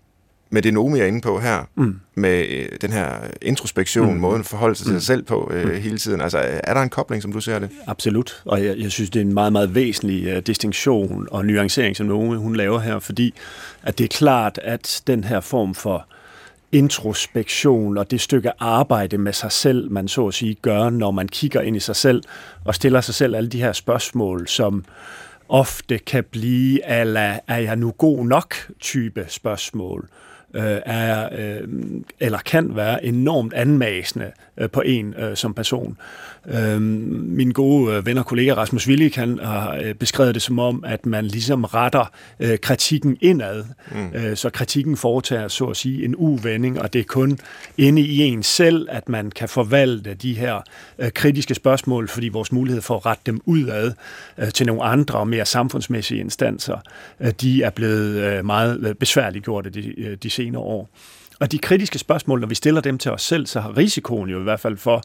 med 0.49 0.61
det 0.61 0.73
Nomi 0.73 0.99
er 0.99 1.05
inde 1.05 1.21
på 1.21 1.39
her, 1.39 1.63
mm. 1.75 1.99
med 2.15 2.45
øh, 2.49 2.65
den 2.81 2.91
her 2.91 3.09
introspektion, 3.41 4.13
mm. 4.13 4.19
måden 4.19 4.39
at 4.39 4.45
forholde 4.45 4.75
sig 4.75 4.85
til 4.85 4.93
mm. 4.93 4.99
sig 4.99 5.07
selv 5.07 5.23
på 5.23 5.51
øh, 5.53 5.69
mm. 5.69 5.81
hele 5.81 5.97
tiden. 5.97 6.21
Altså, 6.21 6.37
er 6.63 6.73
der 6.73 6.81
en 6.81 6.89
kobling, 6.89 7.21
som 7.21 7.31
du 7.31 7.39
ser 7.39 7.59
det? 7.59 7.69
Absolut, 7.87 8.41
og 8.45 8.65
jeg, 8.65 8.77
jeg 8.77 8.91
synes, 8.91 9.09
det 9.09 9.19
er 9.19 9.25
en 9.25 9.33
meget, 9.33 9.53
meget 9.53 9.75
væsentlig 9.75 10.37
uh, 10.37 10.39
distinktion 10.39 11.27
og 11.31 11.45
nuancering, 11.45 11.95
som 11.95 12.05
Nomi 12.05 12.35
hun 12.35 12.55
laver 12.55 12.79
her, 12.79 12.99
fordi 12.99 13.33
at 13.83 13.97
det 13.97 14.03
er 14.03 14.07
klart, 14.07 14.59
at 14.63 15.01
den 15.07 15.23
her 15.23 15.39
form 15.39 15.75
for 15.75 16.07
introspektion 16.75 17.97
og 17.97 18.11
det 18.11 18.21
stykke 18.21 18.51
arbejde 18.59 19.17
med 19.17 19.33
sig 19.33 19.51
selv, 19.51 19.91
man 19.91 20.07
så 20.07 20.27
at 20.27 20.33
sige 20.33 20.55
gør, 20.61 20.89
når 20.89 21.11
man 21.11 21.27
kigger 21.27 21.61
ind 21.61 21.75
i 21.75 21.79
sig 21.79 21.95
selv 21.95 22.23
og 22.65 22.75
stiller 22.75 23.01
sig 23.01 23.15
selv 23.15 23.35
alle 23.35 23.49
de 23.49 23.61
her 23.61 23.73
spørgsmål, 23.73 24.47
som 24.47 24.85
ofte 25.49 25.97
kan 25.97 26.23
blive, 26.31 26.85
ala, 26.85 27.39
er 27.47 27.57
jeg 27.57 27.75
nu 27.75 27.91
god 27.91 28.25
nok? 28.25 28.55
type 28.79 29.25
spørgsmål. 29.27 30.01
øh, 30.03 30.34
er, 30.85 31.29
øh, 31.37 31.67
eller 32.19 32.37
kan 32.37 32.75
være 32.75 33.05
enormt 33.05 33.53
anmasende 33.53 34.31
øh, 34.57 34.69
på 34.69 34.81
en 34.81 35.13
øh, 35.13 35.35
som 35.35 35.53
person. 35.53 35.97
Øh, 36.47 36.81
min 36.81 37.51
gode 37.51 37.95
øh, 37.95 38.05
ven 38.05 38.17
og 38.17 38.25
kollega 38.25 38.53
Rasmus 38.53 38.87
Willig 38.87 39.11
han 39.15 39.39
har 39.43 39.79
øh, 39.83 39.93
beskrevet 39.93 40.33
det 40.35 40.41
som 40.41 40.59
om, 40.59 40.83
at 40.87 41.05
man 41.05 41.25
ligesom 41.25 41.63
retter 41.63 42.11
øh, 42.39 42.59
kritikken 42.59 43.17
indad, 43.21 43.63
mm. 43.91 44.11
øh, 44.13 44.37
så 44.37 44.49
kritikken 44.49 44.97
foretager 44.97 45.47
så 45.47 45.65
at 45.65 45.77
sige 45.77 46.05
en 46.05 46.15
uvending, 46.17 46.81
og 46.81 46.93
det 46.93 46.99
er 46.99 47.03
kun 47.03 47.39
inde 47.77 48.01
i 48.01 48.19
en 48.19 48.43
selv, 48.43 48.87
at 48.91 49.09
man 49.09 49.31
kan 49.31 49.49
forvalte 49.49 50.13
de 50.13 50.33
her 50.33 50.61
øh, 50.99 51.11
kritiske 51.11 51.55
spørgsmål, 51.55 52.07
fordi 52.07 52.29
vores 52.29 52.51
mulighed 52.51 52.81
for 52.81 52.95
at 52.95 53.05
rette 53.05 53.21
dem 53.25 53.41
udad 53.45 53.91
øh, 54.37 54.51
til 54.51 54.65
nogle 54.65 54.83
andre 54.83 55.19
og 55.19 55.27
mere 55.27 55.45
samfundsmæssige 55.45 56.19
instanser, 56.19 56.77
øh, 57.19 57.31
de 57.41 57.63
er 57.63 57.69
blevet 57.69 58.23
øh, 58.23 58.45
meget 58.45 58.87
øh, 58.87 58.95
besværligt 58.95 59.45
gjort 59.45 59.73
de, 59.73 59.99
øh, 59.99 60.17
de 60.23 60.29
senere 60.29 60.44
år. 60.53 60.87
Og 61.39 61.51
de 61.51 61.57
kritiske 61.57 61.99
spørgsmål, 61.99 62.39
når 62.39 62.47
vi 62.47 62.55
stiller 62.55 62.81
dem 62.81 62.97
til 62.97 63.11
os 63.11 63.21
selv, 63.21 63.45
så 63.45 63.59
har 63.59 63.77
risikoen 63.77 64.29
jo 64.29 64.39
i 64.39 64.43
hvert 64.43 64.59
fald 64.59 64.77
for, 64.77 65.01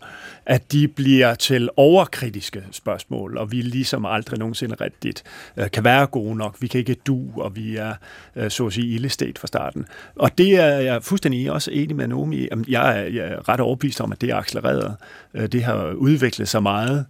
at 0.47 0.73
de 0.73 0.89
bliver 0.89 1.35
til 1.35 1.69
overkritiske 1.77 2.65
spørgsmål, 2.71 3.37
og 3.37 3.53
vi 3.53 3.63
ligesom 3.63 4.07
aldrig 4.07 4.39
nogensinde 4.39 4.75
rigtigt 4.81 5.23
øh, 5.57 5.71
kan 5.71 5.85
være 5.85 6.07
gode 6.07 6.37
nok. 6.37 6.57
Vi 6.61 6.67
kan 6.67 6.79
ikke 6.79 6.95
du, 6.95 7.27
og 7.37 7.57
vi 7.57 7.77
er 7.77 7.95
øh, 8.37 8.51
så 8.51 8.67
at 8.67 8.73
sige 8.73 8.95
illestet 8.95 9.39
fra 9.39 9.47
starten. 9.47 9.87
Og 10.17 10.39
det 10.39 10.57
er 10.57 10.67
jeg 10.67 11.03
fuldstændig 11.03 11.53
også 11.53 11.71
enig 11.71 11.97
med 11.97 12.09
Nomi. 12.09 12.49
Jeg 12.69 12.99
er, 12.99 13.03
jeg 13.03 13.27
er 13.27 13.49
ret 13.49 13.61
overbevist 13.61 14.01
om, 14.01 14.13
at 14.13 14.21
det 14.21 14.31
er 14.31 14.37
accelereret. 14.37 14.97
Øh, 15.35 15.47
det 15.47 15.65
har 15.65 15.93
udviklet 15.93 16.49
sig 16.49 16.63
meget 16.63 17.07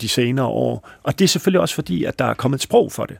de 0.00 0.08
senere 0.08 0.46
år. 0.46 0.88
Og 1.02 1.18
det 1.18 1.24
er 1.24 1.28
selvfølgelig 1.28 1.60
også 1.60 1.74
fordi, 1.74 2.04
at 2.04 2.18
der 2.18 2.24
er 2.24 2.34
kommet 2.34 2.58
et 2.58 2.62
sprog 2.62 2.92
for 2.92 3.06
det, 3.06 3.16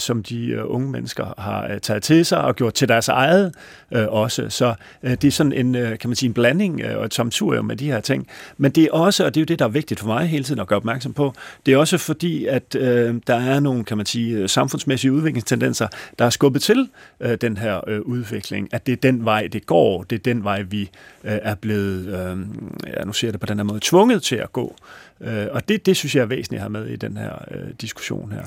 som 0.00 0.22
de 0.22 0.64
unge 0.64 0.90
mennesker 0.90 1.34
har 1.38 1.78
taget 1.78 2.02
til 2.02 2.24
sig 2.24 2.40
og 2.40 2.56
gjort 2.56 2.74
til 2.74 2.88
deres 2.88 3.08
eget 3.08 3.54
også. 3.90 4.48
Så 4.48 4.74
Øh, 5.02 5.10
det 5.10 5.24
er 5.24 5.30
sådan 5.30 5.52
en, 5.52 5.74
øh, 5.74 5.98
kan 5.98 6.10
man 6.10 6.16
sige, 6.16 6.28
en 6.28 6.34
blanding 6.34 6.80
øh, 6.80 6.98
og 6.98 7.04
et 7.04 7.14
samturium 7.14 7.64
med 7.64 7.76
de 7.76 7.86
her 7.86 8.00
ting. 8.00 8.26
Men 8.56 8.70
det 8.72 8.84
er 8.84 8.92
også, 8.92 9.24
og 9.24 9.34
det 9.34 9.40
er 9.40 9.42
jo 9.42 9.46
det, 9.46 9.58
der 9.58 9.64
er 9.64 9.68
vigtigt 9.68 10.00
for 10.00 10.06
mig 10.06 10.26
hele 10.26 10.44
tiden 10.44 10.60
at 10.60 10.66
gøre 10.66 10.76
opmærksom 10.76 11.12
på, 11.12 11.32
det 11.66 11.74
er 11.74 11.78
også 11.78 11.98
fordi, 11.98 12.46
at 12.46 12.74
øh, 12.74 13.14
der 13.26 13.34
er 13.34 13.60
nogle, 13.60 13.84
kan 13.84 13.96
man 13.96 14.06
sige, 14.06 14.36
øh, 14.36 14.48
samfundsmæssige 14.48 15.12
udviklingstendenser, 15.12 15.88
der 16.18 16.24
er 16.24 16.30
skubbet 16.30 16.62
til 16.62 16.88
øh, 17.20 17.38
den 17.40 17.56
her 17.56 17.80
øh, 17.86 18.00
udvikling, 18.00 18.68
at 18.72 18.86
det 18.86 18.92
er 18.92 18.96
den 18.96 19.24
vej, 19.24 19.48
det 19.52 19.66
går, 19.66 20.02
det 20.02 20.16
er 20.16 20.22
den 20.22 20.44
vej, 20.44 20.62
vi 20.62 20.90
øh, 21.24 21.38
er 21.42 21.54
blevet, 21.54 22.06
øh, 22.06 22.38
ja, 22.86 23.04
nu 23.04 23.12
siger 23.12 23.28
jeg 23.28 23.32
det 23.32 23.40
på 23.40 23.46
den 23.46 23.58
her 23.58 23.64
måde, 23.64 23.80
tvunget 23.82 24.22
til 24.22 24.36
at 24.36 24.52
gå. 24.52 24.76
Øh, 25.20 25.46
og 25.50 25.68
det, 25.68 25.86
det 25.86 25.96
synes 25.96 26.14
jeg 26.14 26.22
er 26.22 26.26
væsentligt 26.26 26.58
at 26.58 26.62
have 26.62 26.70
med 26.70 26.86
i 26.86 26.96
den 26.96 27.16
her 27.16 27.32
øh, 27.50 27.68
diskussion 27.80 28.32
her. 28.32 28.42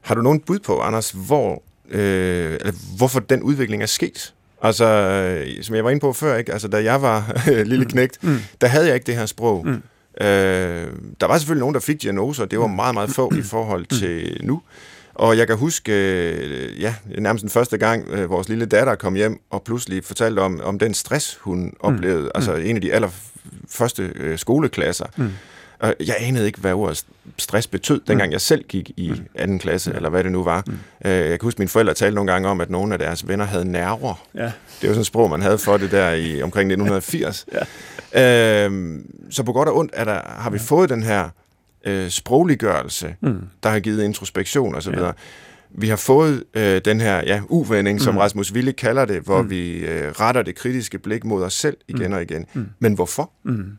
Har 0.00 0.14
du 0.14 0.22
nogen 0.22 0.40
bud 0.40 0.58
på, 0.58 0.78
Anders, 0.78 1.10
hvor, 1.10 1.62
øh, 1.88 2.52
eller 2.60 2.96
hvorfor 2.96 3.20
den 3.20 3.42
udvikling 3.42 3.82
er 3.82 3.86
sket? 3.86 4.34
Altså, 4.62 4.84
øh, 4.84 5.62
som 5.62 5.74
jeg 5.74 5.84
var 5.84 5.90
inde 5.90 6.00
på 6.00 6.12
før, 6.12 6.36
ikke? 6.36 6.52
Altså, 6.52 6.68
da 6.68 6.82
jeg 6.82 7.02
var 7.02 7.42
lille 7.72 7.84
mm. 7.84 7.90
knægt, 7.90 8.24
mm. 8.24 8.38
der 8.60 8.66
havde 8.66 8.86
jeg 8.86 8.94
ikke 8.94 9.06
det 9.06 9.16
her 9.16 9.26
sprog. 9.26 9.66
Mm. 9.66 9.82
Øh, 10.20 10.88
der 11.20 11.26
var 11.26 11.38
selvfølgelig 11.38 11.60
nogen, 11.60 11.74
der 11.74 11.80
fik 11.80 12.02
diagnoser, 12.02 12.44
det 12.44 12.58
var 12.58 12.66
mm. 12.66 12.74
meget, 12.74 12.94
meget 12.94 13.10
få 13.10 13.32
i 13.34 13.42
forhold 13.42 13.86
mm. 13.90 13.98
til 13.98 14.40
nu. 14.42 14.62
Og 15.14 15.38
jeg 15.38 15.46
kan 15.46 15.56
huske, 15.56 15.92
øh, 15.92 16.80
ja, 16.80 16.94
nærmest 17.18 17.42
den 17.42 17.50
første 17.50 17.78
gang, 17.78 18.08
øh, 18.08 18.30
vores 18.30 18.48
lille 18.48 18.66
datter 18.66 18.94
kom 18.94 19.14
hjem 19.14 19.40
og 19.50 19.62
pludselig 19.62 20.04
fortalte 20.04 20.40
om, 20.40 20.60
om 20.62 20.78
den 20.78 20.94
stress, 20.94 21.38
hun 21.40 21.72
oplevede. 21.80 22.22
Mm. 22.22 22.30
Altså 22.34 22.54
en 22.54 22.76
af 22.76 22.82
de 22.82 22.92
allerførste 22.92 24.12
øh, 24.14 24.38
skoleklasser. 24.38 25.06
Mm. 25.16 25.30
Og 25.80 25.94
jeg 26.06 26.16
anede 26.18 26.46
ikke, 26.46 26.60
hvad 26.60 26.72
ordet 26.72 27.04
stress 27.38 27.66
betød, 27.66 28.00
dengang 28.08 28.28
mm. 28.28 28.32
jeg 28.32 28.40
selv 28.40 28.64
gik 28.64 28.90
i 28.96 29.10
mm. 29.10 29.26
anden 29.34 29.58
klasse, 29.58 29.92
eller 29.94 30.08
hvad 30.08 30.24
det 30.24 30.32
nu 30.32 30.44
var. 30.44 30.62
Mm. 30.66 30.72
Øh, 31.04 31.12
jeg 31.12 31.28
kan 31.28 31.38
huske, 31.42 31.56
at 31.56 31.58
mine 31.58 31.68
forældre 31.68 31.94
talte 31.94 32.14
nogle 32.14 32.32
gange 32.32 32.48
om, 32.48 32.60
at 32.60 32.70
nogle 32.70 32.92
af 32.92 32.98
deres 32.98 33.28
venner 33.28 33.44
havde 33.44 33.64
nerver. 33.64 34.26
Ja. 34.34 34.44
Det 34.44 34.52
var 34.82 34.88
sådan 34.88 35.00
et 35.00 35.06
sprog, 35.06 35.30
man 35.30 35.42
havde 35.42 35.58
for 35.58 35.76
det 35.76 35.90
der 35.90 36.10
i 36.10 36.42
omkring 36.42 36.72
1980. 36.72 37.46
ja. 38.14 38.66
øh, 38.66 39.00
så 39.30 39.42
på 39.42 39.52
godt 39.52 39.68
og 39.68 39.76
ondt 39.76 39.92
er 39.94 40.04
der, 40.04 40.20
har 40.26 40.50
vi 40.50 40.58
fået 40.58 40.90
den 40.90 41.02
her 41.02 41.28
øh, 41.86 42.10
sprogliggørelse, 42.10 43.14
mm. 43.20 43.40
der 43.62 43.68
har 43.68 43.80
givet 43.80 44.02
introspektion 44.02 44.74
osv., 44.74 44.94
ja. 44.98 45.10
Vi 45.74 45.88
har 45.88 45.96
fået 45.96 46.44
øh, 46.54 46.80
den 46.84 47.00
her 47.00 47.22
ja, 47.26 47.40
uvending, 47.48 48.00
som 48.00 48.14
mm. 48.14 48.18
Rasmus 48.18 48.54
Ville 48.54 48.72
kalder 48.72 49.04
det, 49.04 49.22
hvor 49.22 49.42
mm. 49.42 49.50
vi 49.50 49.78
øh, 49.78 50.10
retter 50.10 50.42
det 50.42 50.54
kritiske 50.54 50.98
blik 50.98 51.24
mod 51.24 51.42
os 51.42 51.54
selv 51.54 51.76
igen 51.88 52.08
mm. 52.08 52.12
og 52.12 52.22
igen. 52.22 52.46
Mm. 52.52 52.66
Men 52.78 52.94
hvorfor? 52.94 53.30
Mm. 53.42 53.78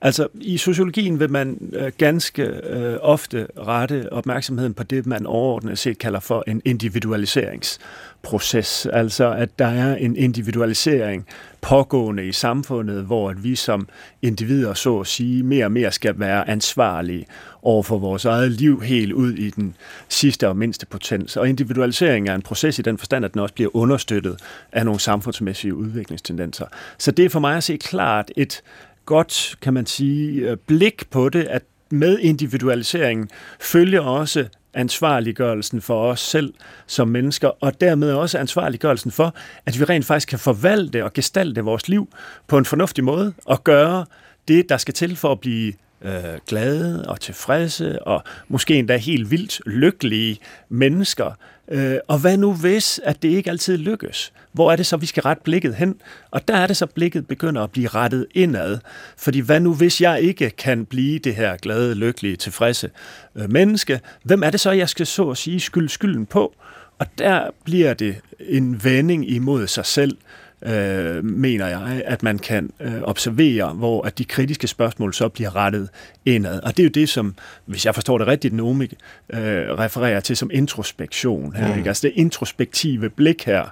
Altså, 0.00 0.28
i 0.34 0.56
sociologien 0.56 1.20
vil 1.20 1.30
man 1.30 1.70
øh, 1.72 1.92
ganske 1.98 2.42
øh, 2.42 2.96
ofte 3.00 3.46
rette 3.58 4.12
opmærksomheden 4.12 4.74
på 4.74 4.82
det, 4.82 5.06
man 5.06 5.26
overordnet 5.26 5.78
set 5.78 5.98
kalder 5.98 6.20
for 6.20 6.44
en 6.46 6.62
individualiseringsproces. 6.64 8.86
Altså, 8.92 9.32
at 9.32 9.58
der 9.58 9.66
er 9.66 9.96
en 9.96 10.16
individualisering 10.16 11.26
pågående 11.60 12.26
i 12.26 12.32
samfundet, 12.32 13.04
hvor 13.04 13.30
at 13.30 13.44
vi 13.44 13.54
som 13.54 13.88
individer, 14.22 14.74
så 14.74 15.00
at 15.00 15.06
sige, 15.06 15.42
mere 15.42 15.64
og 15.64 15.72
mere 15.72 15.92
skal 15.92 16.18
være 16.18 16.48
ansvarlige 16.48 17.26
over 17.62 17.82
for 17.82 17.98
vores 17.98 18.24
eget 18.24 18.52
liv 18.52 18.82
helt 18.82 19.12
ud 19.12 19.32
i 19.32 19.50
den 19.50 19.76
sidste 20.08 20.48
og 20.48 20.56
mindste 20.56 20.86
potens. 20.86 21.36
Og 21.36 21.48
individualisering 21.48 22.28
er 22.28 22.34
en 22.34 22.42
proces 22.42 22.78
i 22.78 22.82
den 22.82 22.98
forstand, 22.98 23.24
at 23.24 23.32
den 23.32 23.40
også 23.40 23.54
bliver 23.54 23.76
understøttet 23.76 24.40
af 24.72 24.84
nogle 24.84 25.00
samfundsmæssige 25.00 25.74
udviklingstendenser. 25.74 26.66
Så 26.98 27.10
det 27.10 27.24
er 27.24 27.28
for 27.28 27.40
mig 27.40 27.56
at 27.56 27.64
se 27.64 27.76
klart 27.76 28.32
et 28.36 28.62
godt, 29.08 29.56
kan 29.62 29.74
man 29.74 29.86
sige, 29.86 30.50
øh, 30.50 30.56
blik 30.56 31.10
på 31.10 31.28
det, 31.28 31.44
at 31.44 31.62
med 31.90 32.18
individualiseringen 32.18 33.28
følger 33.60 34.00
også 34.00 34.48
ansvarliggørelsen 34.74 35.80
for 35.80 36.10
os 36.10 36.20
selv 36.20 36.54
som 36.86 37.08
mennesker, 37.08 37.48
og 37.60 37.80
dermed 37.80 38.12
også 38.12 38.38
ansvarliggørelsen 38.38 39.10
for, 39.10 39.34
at 39.66 39.78
vi 39.78 39.84
rent 39.84 40.04
faktisk 40.04 40.28
kan 40.28 40.38
forvalte 40.38 41.04
og 41.04 41.12
gestalte 41.12 41.60
vores 41.60 41.88
liv 41.88 42.08
på 42.46 42.58
en 42.58 42.64
fornuftig 42.64 43.04
måde, 43.04 43.32
og 43.44 43.64
gøre 43.64 44.06
det, 44.48 44.68
der 44.68 44.76
skal 44.76 44.94
til 44.94 45.16
for 45.16 45.32
at 45.32 45.40
blive 45.40 45.72
øh, 46.02 46.38
glade 46.46 47.04
og 47.08 47.20
tilfredse 47.20 48.02
og 48.02 48.22
måske 48.48 48.74
endda 48.74 48.96
helt 48.96 49.30
vildt 49.30 49.60
lykkelige 49.66 50.38
mennesker. 50.68 51.32
Øh, 51.70 51.96
og 52.08 52.18
hvad 52.18 52.36
nu 52.36 52.54
hvis, 52.54 53.00
at 53.04 53.22
det 53.22 53.28
ikke 53.28 53.50
altid 53.50 53.76
lykkes? 53.76 54.32
Hvor 54.52 54.72
er 54.72 54.76
det 54.76 54.86
så, 54.86 54.96
vi 54.96 55.06
skal 55.06 55.22
rette 55.22 55.42
blikket 55.42 55.74
hen? 55.74 55.94
Og 56.30 56.48
der 56.48 56.56
er 56.56 56.66
det 56.66 56.76
så, 56.76 56.86
blikket 56.86 57.26
begynder 57.26 57.62
at 57.62 57.70
blive 57.70 57.88
rettet 57.88 58.26
indad. 58.34 58.78
Fordi 59.16 59.40
hvad 59.40 59.60
nu 59.60 59.74
hvis 59.74 60.00
jeg 60.00 60.20
ikke 60.20 60.50
kan 60.50 60.84
blive 60.84 61.18
det 61.18 61.34
her 61.34 61.56
glade, 61.56 61.94
lykkelige, 61.94 62.36
tilfredse 62.36 62.90
øh, 63.34 63.50
menneske? 63.50 64.00
Hvem 64.22 64.42
er 64.42 64.50
det 64.50 64.60
så, 64.60 64.70
jeg 64.70 64.88
skal 64.88 65.06
så 65.06 65.30
at 65.30 65.36
sige 65.36 65.60
skyld 65.60 65.88
skylden 65.88 66.26
på? 66.26 66.54
Og 66.98 67.06
der 67.18 67.50
bliver 67.64 67.94
det 67.94 68.16
en 68.40 68.84
vending 68.84 69.30
imod 69.30 69.66
sig 69.66 69.86
selv, 69.86 70.16
øh, 70.62 71.24
mener 71.24 71.66
jeg, 71.66 72.02
at 72.04 72.22
man 72.22 72.38
kan 72.38 72.70
øh, 72.80 73.02
observere, 73.02 73.72
hvor 73.72 74.02
at 74.06 74.18
de 74.18 74.24
kritiske 74.24 74.66
spørgsmål 74.66 75.14
så 75.14 75.28
bliver 75.28 75.56
rettet 75.56 75.88
indad. 76.24 76.60
Og 76.60 76.76
det 76.76 76.82
er 76.82 76.84
jo 76.84 76.90
det, 76.90 77.08
som, 77.08 77.34
hvis 77.66 77.86
jeg 77.86 77.94
forstår 77.94 78.18
det 78.18 78.26
rigtigt, 78.26 78.54
Nomi 78.54 78.84
øh, 78.84 79.40
refererer 79.78 80.20
til 80.20 80.36
som 80.36 80.50
introspektion. 80.52 81.54
Her, 81.56 81.72
mm. 81.72 81.78
ikke? 81.78 81.90
Altså 81.90 82.06
det 82.06 82.12
introspektive 82.16 83.10
blik 83.10 83.44
her 83.44 83.64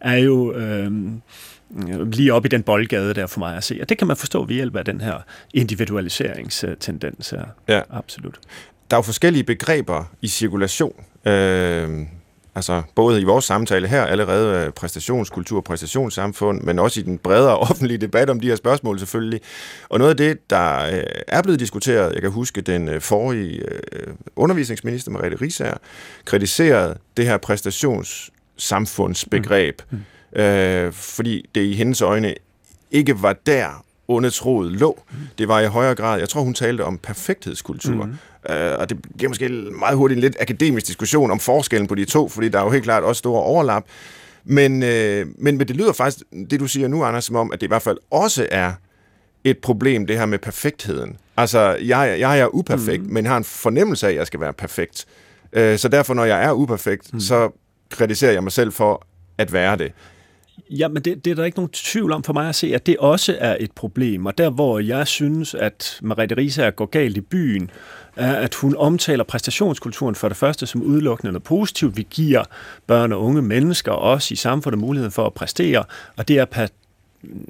er 0.00 0.16
jo... 0.16 0.52
Øh, 0.52 0.92
lige 2.12 2.32
op 2.32 2.44
i 2.44 2.48
den 2.48 2.62
boldgade 2.62 3.14
der 3.14 3.26
for 3.26 3.38
mig 3.38 3.56
at 3.56 3.64
se. 3.64 3.78
Og 3.80 3.88
det 3.88 3.98
kan 3.98 4.06
man 4.06 4.16
forstå 4.16 4.44
ved 4.44 4.54
hjælp 4.54 4.76
af 4.76 4.84
den 4.84 5.00
her 5.00 5.18
individualiseringstendens 5.54 7.30
her. 7.30 7.44
Ja. 7.68 7.80
Absolut. 7.90 8.38
Der 8.90 8.96
er 8.96 8.98
jo 8.98 9.02
forskellige 9.02 9.44
begreber 9.44 10.04
i 10.22 10.28
cirkulation. 10.28 11.04
Øh, 11.24 11.88
Altså 12.56 12.82
både 12.94 13.20
i 13.20 13.24
vores 13.24 13.44
samtale 13.44 13.88
her 13.88 14.04
allerede 14.04 14.72
præstationskultur 14.72 15.56
og 15.56 15.64
præstationssamfund, 15.64 16.60
men 16.60 16.78
også 16.78 17.00
i 17.00 17.02
den 17.02 17.18
bredere 17.18 17.58
offentlige 17.70 17.98
debat 17.98 18.30
om 18.30 18.40
de 18.40 18.48
her 18.48 18.56
spørgsmål 18.56 18.98
selvfølgelig. 18.98 19.40
Og 19.88 19.98
noget 19.98 20.10
af 20.10 20.16
det, 20.16 20.50
der 20.50 20.86
øh, 20.86 21.02
er 21.28 21.42
blevet 21.42 21.60
diskuteret, 21.60 22.12
jeg 22.12 22.22
kan 22.22 22.30
huske 22.30 22.60
den 22.60 22.88
øh, 22.88 23.00
forrige 23.00 23.58
øh, 23.58 24.14
undervisningsminister, 24.36 25.10
Mariette 25.10 25.40
Risager, 25.40 25.76
kritiserede 26.24 26.98
det 27.16 27.26
her 27.26 27.36
præstationssamfundsbegreb, 27.36 29.82
mm. 29.90 29.98
Mm. 30.36 30.40
Øh, 30.40 30.92
fordi 30.92 31.50
det 31.54 31.60
i 31.60 31.74
hendes 31.74 32.02
øjne 32.02 32.34
ikke 32.90 33.22
var 33.22 33.32
der, 33.32 33.84
undertroet 34.08 34.72
lå. 34.72 35.02
Mm. 35.10 35.16
Det 35.38 35.48
var 35.48 35.60
i 35.60 35.66
højere 35.66 35.94
grad, 35.94 36.18
jeg 36.18 36.28
tror 36.28 36.40
hun 36.40 36.54
talte 36.54 36.84
om 36.84 36.98
perfekthedskultur. 36.98 38.04
Mm. 38.04 38.54
Øh, 38.54 38.78
og 38.78 38.90
det 38.90 38.98
giver 39.18 39.28
måske 39.28 39.48
meget 39.48 39.96
hurtigt 39.96 40.18
en 40.18 40.20
lidt 40.20 40.36
akademisk 40.40 40.86
diskussion 40.86 41.30
om 41.30 41.40
forskellen 41.40 41.86
på 41.86 41.94
de 41.94 42.04
to, 42.04 42.28
fordi 42.28 42.48
der 42.48 42.58
er 42.58 42.64
jo 42.64 42.70
helt 42.70 42.84
klart 42.84 43.02
også 43.02 43.18
store 43.18 43.42
overlap. 43.42 43.84
Men, 44.44 44.82
øh, 44.82 45.26
men, 45.38 45.58
men 45.58 45.68
det 45.68 45.76
lyder 45.76 45.92
faktisk, 45.92 46.24
det 46.50 46.60
du 46.60 46.66
siger 46.66 46.88
nu, 46.88 47.04
Anders, 47.04 47.24
som 47.24 47.36
om, 47.36 47.52
at 47.52 47.60
det 47.60 47.66
i 47.66 47.68
hvert 47.68 47.82
fald 47.82 47.98
også 48.10 48.46
er 48.50 48.72
et 49.44 49.58
problem, 49.58 50.06
det 50.06 50.18
her 50.18 50.26
med 50.26 50.38
perfektheden. 50.38 51.16
Altså, 51.36 51.60
jeg, 51.82 52.16
jeg 52.18 52.38
er 52.40 52.54
uperfekt, 52.54 53.06
mm. 53.06 53.12
men 53.12 53.26
har 53.26 53.36
en 53.36 53.44
fornemmelse 53.44 54.06
af, 54.06 54.10
at 54.10 54.16
jeg 54.16 54.26
skal 54.26 54.40
være 54.40 54.52
perfekt. 54.52 55.06
Øh, 55.52 55.78
så 55.78 55.88
derfor, 55.88 56.14
når 56.14 56.24
jeg 56.24 56.44
er 56.44 56.52
uperfekt, 56.52 57.12
mm. 57.12 57.20
så 57.20 57.50
kritiserer 57.90 58.32
jeg 58.32 58.42
mig 58.42 58.52
selv 58.52 58.72
for 58.72 59.06
at 59.38 59.52
være 59.52 59.76
det. 59.76 59.92
Ja, 60.70 60.88
men 60.88 61.02
det, 61.02 61.24
det 61.24 61.30
er 61.30 61.34
der 61.34 61.44
ikke 61.44 61.58
nogen 61.58 61.70
tvivl 61.72 62.12
om 62.12 62.22
for 62.22 62.32
mig 62.32 62.48
at 62.48 62.54
se, 62.54 62.74
at 62.74 62.86
det 62.86 62.96
også 62.96 63.36
er 63.40 63.56
et 63.60 63.72
problem. 63.72 64.26
Og 64.26 64.38
der, 64.38 64.50
hvor 64.50 64.78
jeg 64.78 65.06
synes, 65.06 65.54
at 65.54 65.98
Mariette 66.02 66.36
Risa 66.36 66.70
går 66.70 66.86
galt 66.86 67.16
i 67.16 67.20
byen, 67.20 67.70
er, 68.16 68.34
at 68.34 68.54
hun 68.54 68.76
omtaler 68.76 69.24
præstationskulturen 69.24 70.14
for 70.14 70.28
det 70.28 70.36
første 70.36 70.66
som 70.66 70.82
udelukkende 70.82 71.32
noget 71.32 71.42
positivt. 71.42 71.96
Vi 71.96 72.06
giver 72.10 72.44
børn 72.86 73.12
og 73.12 73.22
unge 73.22 73.42
mennesker 73.42 73.92
også 73.92 74.34
i 74.34 74.36
samfundet 74.36 74.80
mulighed 74.80 75.10
for 75.10 75.26
at 75.26 75.34
præstere, 75.34 75.84
og 76.16 76.28
det 76.28 76.38
er 76.38 76.44
per 76.44 76.66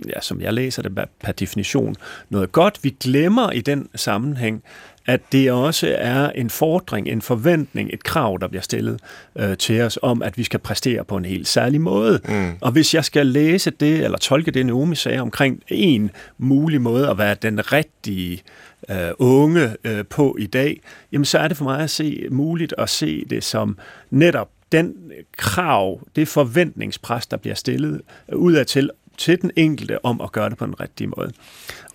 ja, 0.09 0.21
som 0.21 0.41
jeg 0.41 0.53
læser 0.53 0.83
det 0.83 1.09
per 1.21 1.33
definition, 1.33 1.97
noget 2.31 2.53
godt. 2.53 2.79
Vi 2.83 2.97
glemmer 3.01 3.51
i 3.51 3.61
den 3.61 3.89
sammenhæng, 3.95 4.63
at 5.07 5.21
det 5.33 5.53
også 5.53 5.95
er 5.99 6.31
en 6.31 6.51
fordring, 6.51 7.09
en 7.09 7.23
forventning, 7.23 7.91
et 7.93 8.05
krav, 8.05 8.39
der 8.41 8.49
bliver 8.49 8.63
stillet 8.63 9.01
øh, 9.37 9.57
til 9.57 9.81
os 9.81 9.99
om, 10.03 10.23
at 10.23 10.39
vi 10.39 10.45
skal 10.45 10.61
præstere 10.61 11.05
på 11.05 11.17
en 11.17 11.25
helt 11.25 11.49
særlig 11.49 11.81
måde. 11.81 12.21
Mm. 12.29 12.53
Og 12.61 12.73
hvis 12.73 12.95
jeg 12.95 13.05
skal 13.05 13.27
læse 13.27 13.71
det, 13.71 14.05
eller 14.05 14.19
tolke 14.19 14.51
det, 14.51 14.67
Naomi 14.67 14.95
sagde 14.95 15.21
omkring 15.21 15.63
en 15.69 16.11
mulig 16.39 16.81
måde 16.81 17.11
at 17.11 17.19
være 17.19 17.37
den 17.43 17.73
rigtige 17.73 18.43
øh, 18.91 19.11
unge 19.19 19.77
øh, 19.85 20.05
på 20.11 20.37
i 20.39 20.47
dag, 20.47 20.81
jamen 21.13 21.25
så 21.25 21.39
er 21.39 21.49
det 21.49 21.57
for 21.57 21.65
mig 21.65 21.81
at 21.81 21.91
se 21.91 22.27
muligt 22.31 22.75
at 22.79 22.91
se 22.91 23.25
det 23.31 23.45
som 23.45 23.79
netop 24.11 24.49
den 24.73 24.95
krav, 25.37 26.01
det 26.17 26.29
forventningspres, 26.29 27.27
der 27.27 27.37
bliver 27.37 27.55
stillet 27.55 28.01
udad 28.33 28.65
til, 28.65 28.91
til 29.19 29.43
den 29.43 29.51
enkelte 29.57 30.05
om 30.05 30.21
at 30.21 30.33
gøre 30.33 30.51
det 30.51 30.59
på 30.59 30.67
den 30.67 30.81
rigtige 30.81 31.09
måde. 31.17 31.33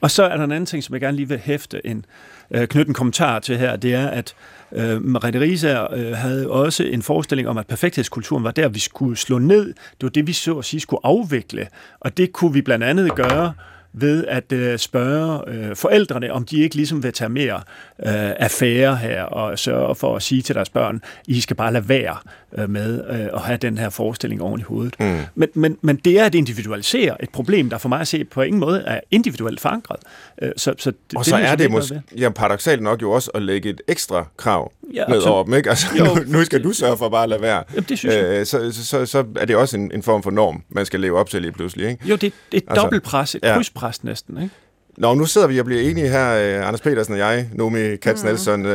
Og 0.02 0.12
så 0.12 0.24
er 0.24 0.38
der 0.38 0.44
en 0.44 0.52
anden 0.52 0.66
ting, 0.66 0.84
som 0.84 0.94
jeg 0.94 1.02
gerne 1.02 1.18
lige 1.18 1.28
vil 1.28 1.40
hæfte 1.40 1.88
en, 1.88 2.06
øh, 2.52 2.68
knytte 2.68 2.90
en 2.90 2.94
kommentar 2.94 3.40
til 3.40 3.58
her, 3.58 3.76
det 3.76 3.94
er, 3.94 4.08
at 4.08 4.36
øh, 4.72 5.06
Mariette 5.06 5.40
Risa 5.40 5.96
øh, 5.96 6.18
havde 6.18 6.50
også 6.50 6.84
en 6.84 7.02
forestilling 7.02 7.48
om, 7.48 7.58
at 7.58 7.68
perfekthedskulturen 7.68 8.44
var 8.44 8.52
der, 8.52 8.68
vi 8.68 8.80
skulle 8.80 9.18
slå 9.18 9.38
ned. 9.38 9.66
Det 9.66 10.04
var 10.04 10.10
det, 10.10 10.28
vi 10.28 10.34
så 10.34 10.58
at 10.58 10.66
sige 10.66 10.80
skulle 10.80 11.00
afvikle. 11.04 11.68
Og 12.00 12.18
det 12.18 12.34
kunne 12.34 12.54
vi 12.54 12.62
blandt 12.62 12.86
andet 12.86 13.16
gøre 13.16 13.54
ved 13.94 14.26
at 14.28 14.52
øh, 14.52 14.80
spørge 14.80 15.42
øh, 15.48 15.76
forældrene, 15.76 16.34
om 16.34 16.46
de 16.46 16.60
ikke 16.60 16.76
ligesom 16.76 17.04
vil 17.04 17.14
tage 17.14 17.30
mere 17.30 17.56
øh, 17.56 18.32
affære 18.40 18.96
her 18.96 19.24
og 19.24 19.60
sørge 19.60 19.96
for 19.96 20.16
at 20.16 20.24
sige 20.24 20.42
til 20.42 20.56
deres 20.56 20.70
børn, 20.70 21.02
I 21.28 21.42
skal 21.42 21.56
bare 21.56 21.74
lade 21.74 21.90
være 21.90 22.18
øh, 22.58 22.70
med 22.70 23.04
øh, 23.10 23.20
at 23.34 23.42
have 23.42 23.58
den 23.58 23.78
her 23.78 23.90
forestilling 23.90 24.42
oven 24.42 24.60
i 24.60 24.64
hovedet. 24.64 24.96
Mm. 25.00 25.20
Men, 25.36 25.50
men, 25.54 25.78
men 25.82 25.96
det 25.96 26.20
er 26.20 26.26
at 26.26 26.36
individualisere 26.36 27.24
et 27.24 27.30
problem, 27.30 27.70
der 27.70 27.78
for 27.78 27.90
mig 27.90 28.00
at 28.00 28.08
se 28.08 28.26
på 28.26 28.42
ingen 28.42 28.60
måde 28.60 28.84
er 28.88 29.00
individuelt 29.12 29.60
forankret. 29.60 30.00
Øh, 30.42 30.52
så, 30.58 30.74
så 30.78 30.92
det, 30.92 31.18
og 31.18 31.26
så 31.26 31.38
det, 31.38 31.46
er 31.46 31.56
det 31.56 31.72
måske 31.72 32.02
ja, 32.18 32.30
paradoxalt 32.30 32.82
nok 32.82 33.02
jo 33.02 33.12
også 33.12 33.32
at 33.34 33.42
lægge 33.42 33.70
et 33.70 33.82
ekstra 33.88 34.28
krav 34.38 34.72
ja, 34.94 35.06
ned 35.06 35.22
over 35.22 35.44
dem. 35.44 35.54
Ikke? 35.54 35.70
Altså, 35.70 35.88
jo, 35.98 36.06
nu, 36.06 36.16
nu 36.38 36.44
skal 36.44 36.64
du 36.64 36.72
sørge 36.72 36.98
for 36.98 37.10
bare 37.10 37.24
at 37.24 37.30
lade 37.30 37.42
være. 37.42 37.64
Jamen, 37.74 37.86
det 37.90 38.00
synes 38.00 38.16
jeg. 38.16 38.24
Øh, 38.24 38.46
så, 38.46 38.72
så, 38.72 38.86
så, 38.86 39.06
så 39.06 39.26
er 39.36 39.46
det 39.46 39.56
også 39.56 39.78
en, 39.78 39.92
en 39.94 40.04
form 40.04 40.24
for 40.24 40.32
norm, 40.32 40.64
man 40.70 40.86
skal 40.86 41.00
leve 41.00 41.20
op 41.20 41.30
til 41.30 41.42
lige 41.42 41.52
pludselig. 41.52 41.90
Ikke? 41.90 42.08
Jo, 42.08 42.16
det, 42.16 42.22
det 42.22 42.32
er 42.32 42.58
et 42.58 42.64
altså, 42.68 42.82
dobbeltpres, 42.82 43.36
et 43.36 43.40
ja. 43.44 43.56
krydspres 43.56 43.79
næsten. 44.04 44.42
Ikke? 44.42 44.56
Nå, 44.98 45.14
nu 45.14 45.26
sidder 45.26 45.48
vi 45.48 45.60
og 45.60 45.66
bliver 45.66 45.82
enige 45.82 46.08
her, 46.08 46.60
uh, 46.60 46.68
Anders 46.68 46.82
Petersen 46.82 47.14
og 47.14 47.20
jeg, 47.20 47.50
Nomi 47.54 47.96
Katz 47.96 48.24
Nelson, 48.24 48.66
uh, 48.66 48.72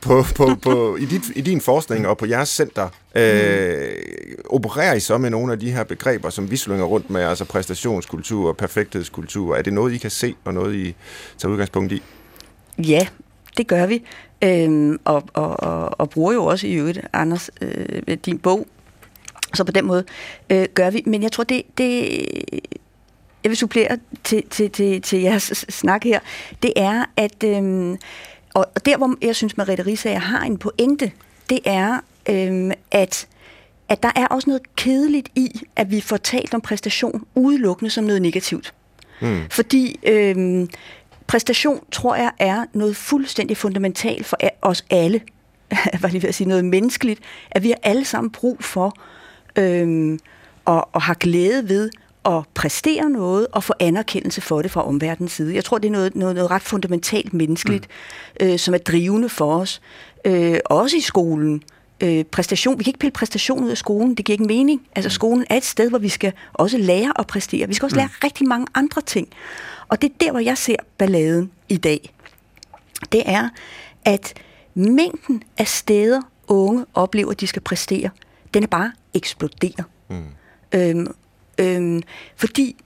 på, 0.00 0.24
på, 0.34 0.50
på, 0.62 0.96
i, 0.96 1.04
dit, 1.04 1.22
i 1.36 1.40
din 1.40 1.60
forskning 1.60 2.08
og 2.08 2.18
på 2.18 2.26
jeres 2.26 2.48
center. 2.48 2.84
Uh, 2.84 3.22
opererer 4.50 4.94
I 4.94 5.00
så 5.00 5.18
med 5.18 5.30
nogle 5.30 5.52
af 5.52 5.60
de 5.60 5.70
her 5.70 5.84
begreber, 5.84 6.30
som 6.30 6.50
vi 6.50 6.56
slynger 6.56 6.84
rundt 6.84 7.10
med, 7.10 7.22
altså 7.22 7.44
præstationskultur 7.44 8.48
og 8.48 8.56
perfekthedskultur? 8.56 9.56
Er 9.56 9.62
det 9.62 9.72
noget, 9.72 9.92
I 9.92 9.98
kan 9.98 10.10
se, 10.10 10.34
og 10.44 10.54
noget, 10.54 10.74
I 10.74 10.94
tager 11.38 11.52
udgangspunkt 11.52 11.92
i? 11.92 12.02
Ja, 12.78 13.06
det 13.56 13.66
gør 13.66 13.86
vi. 13.86 14.04
Øhm, 14.44 14.98
og, 15.04 15.22
og, 15.32 15.60
og, 15.60 16.00
og 16.00 16.10
bruger 16.10 16.32
jo 16.32 16.44
også 16.44 16.66
i 16.66 16.72
øvrigt, 16.72 17.00
Anders, 17.12 17.50
øh, 17.60 18.16
din 18.26 18.38
bog. 18.38 18.66
Så 19.54 19.64
på 19.64 19.72
den 19.72 19.86
måde 19.86 20.04
øh, 20.50 20.66
gør 20.74 20.90
vi. 20.90 21.02
Men 21.06 21.22
jeg 21.22 21.32
tror, 21.32 21.44
det, 21.44 21.62
det 21.78 22.20
jeg 23.46 23.50
vil 23.50 23.56
supplere 23.56 23.98
til, 24.24 24.42
til, 24.50 24.70
til, 24.70 25.02
til 25.02 25.20
jeres 25.20 25.64
snak 25.68 26.04
her, 26.04 26.20
det 26.62 26.72
er, 26.76 27.04
at 27.16 27.44
øhm, 27.44 27.96
og 28.54 28.66
der, 28.86 28.96
hvor 28.96 29.14
jeg 29.22 29.36
synes, 29.36 29.56
Mariette 29.56 29.86
Risager 29.86 30.18
har 30.18 30.44
en 30.44 30.58
pointe, 30.58 31.12
det 31.50 31.58
er, 31.64 32.00
øhm, 32.28 32.72
at 32.90 33.26
at 33.88 34.02
der 34.02 34.10
er 34.16 34.26
også 34.26 34.50
noget 34.50 34.76
kedeligt 34.76 35.28
i, 35.34 35.60
at 35.76 35.90
vi 35.90 36.00
får 36.00 36.16
talt 36.16 36.54
om 36.54 36.60
præstation 36.60 37.24
udelukkende 37.34 37.90
som 37.90 38.04
noget 38.04 38.22
negativt. 38.22 38.74
Mm. 39.20 39.40
Fordi 39.50 39.98
øhm, 40.02 40.68
præstation, 41.26 41.84
tror 41.92 42.14
jeg, 42.14 42.30
er 42.38 42.64
noget 42.72 42.96
fuldstændig 42.96 43.56
fundamentalt 43.56 44.26
for 44.26 44.36
os 44.62 44.84
alle. 44.90 45.20
Jeg 45.92 46.02
var 46.02 46.08
lige 46.08 46.22
ved 46.22 46.28
at 46.28 46.34
sige 46.34 46.48
noget 46.48 46.64
menneskeligt. 46.64 47.20
At 47.50 47.62
vi 47.62 47.68
har 47.68 47.78
alle 47.82 48.04
sammen 48.04 48.30
brug 48.30 48.64
for 48.64 48.96
øhm, 49.56 50.18
og, 50.64 50.88
og 50.92 51.02
har 51.02 51.14
glæde 51.14 51.68
ved 51.68 51.90
at 52.26 52.44
præstere 52.54 53.10
noget 53.10 53.46
og 53.52 53.64
få 53.64 53.72
anerkendelse 53.80 54.40
for 54.40 54.62
det 54.62 54.70
fra 54.70 54.88
omverdens 54.88 55.32
side. 55.32 55.54
Jeg 55.54 55.64
tror, 55.64 55.78
det 55.78 55.88
er 55.88 55.92
noget, 55.92 56.16
noget, 56.16 56.34
noget 56.34 56.50
ret 56.50 56.62
fundamentalt 56.62 57.34
menneskeligt, 57.34 57.88
mm. 58.40 58.46
øh, 58.46 58.58
som 58.58 58.74
er 58.74 58.78
drivende 58.78 59.28
for 59.28 59.60
os. 59.60 59.80
Øh, 60.24 60.58
også 60.64 60.96
i 60.96 61.00
skolen. 61.00 61.62
Øh, 62.00 62.24
præstation. 62.24 62.78
Vi 62.78 62.84
kan 62.84 62.90
ikke 62.90 62.98
pille 62.98 63.12
præstation 63.12 63.64
ud 63.64 63.70
af 63.70 63.78
skolen. 63.78 64.14
Det 64.14 64.24
giver 64.24 64.34
ikke 64.34 64.44
mening. 64.44 64.82
Altså 64.96 65.10
skolen 65.10 65.46
er 65.50 65.56
et 65.56 65.64
sted, 65.64 65.88
hvor 65.88 65.98
vi 65.98 66.08
skal 66.08 66.32
også 66.52 66.78
lære 66.78 67.12
at 67.18 67.26
præstere. 67.26 67.68
Vi 67.68 67.74
skal 67.74 67.86
også 67.86 67.96
lære 67.96 68.06
mm. 68.06 68.24
rigtig 68.24 68.48
mange 68.48 68.66
andre 68.74 69.02
ting. 69.02 69.28
Og 69.88 70.02
det 70.02 70.10
er 70.10 70.14
der, 70.20 70.30
hvor 70.30 70.40
jeg 70.40 70.58
ser 70.58 70.76
balladen 70.98 71.50
i 71.68 71.76
dag. 71.76 72.14
Det 73.12 73.22
er, 73.26 73.48
at 74.04 74.34
mængden 74.74 75.42
af 75.58 75.68
steder, 75.68 76.22
unge 76.48 76.84
oplever, 76.94 77.30
at 77.30 77.40
de 77.40 77.46
skal 77.46 77.62
præstere, 77.62 78.10
den 78.54 78.62
er 78.62 78.66
bare 78.66 78.92
eksploderer. 79.14 79.82
Mm. 80.10 80.24
Øhm, 80.72 81.06
Øhm, 81.58 82.02
fordi 82.36 82.76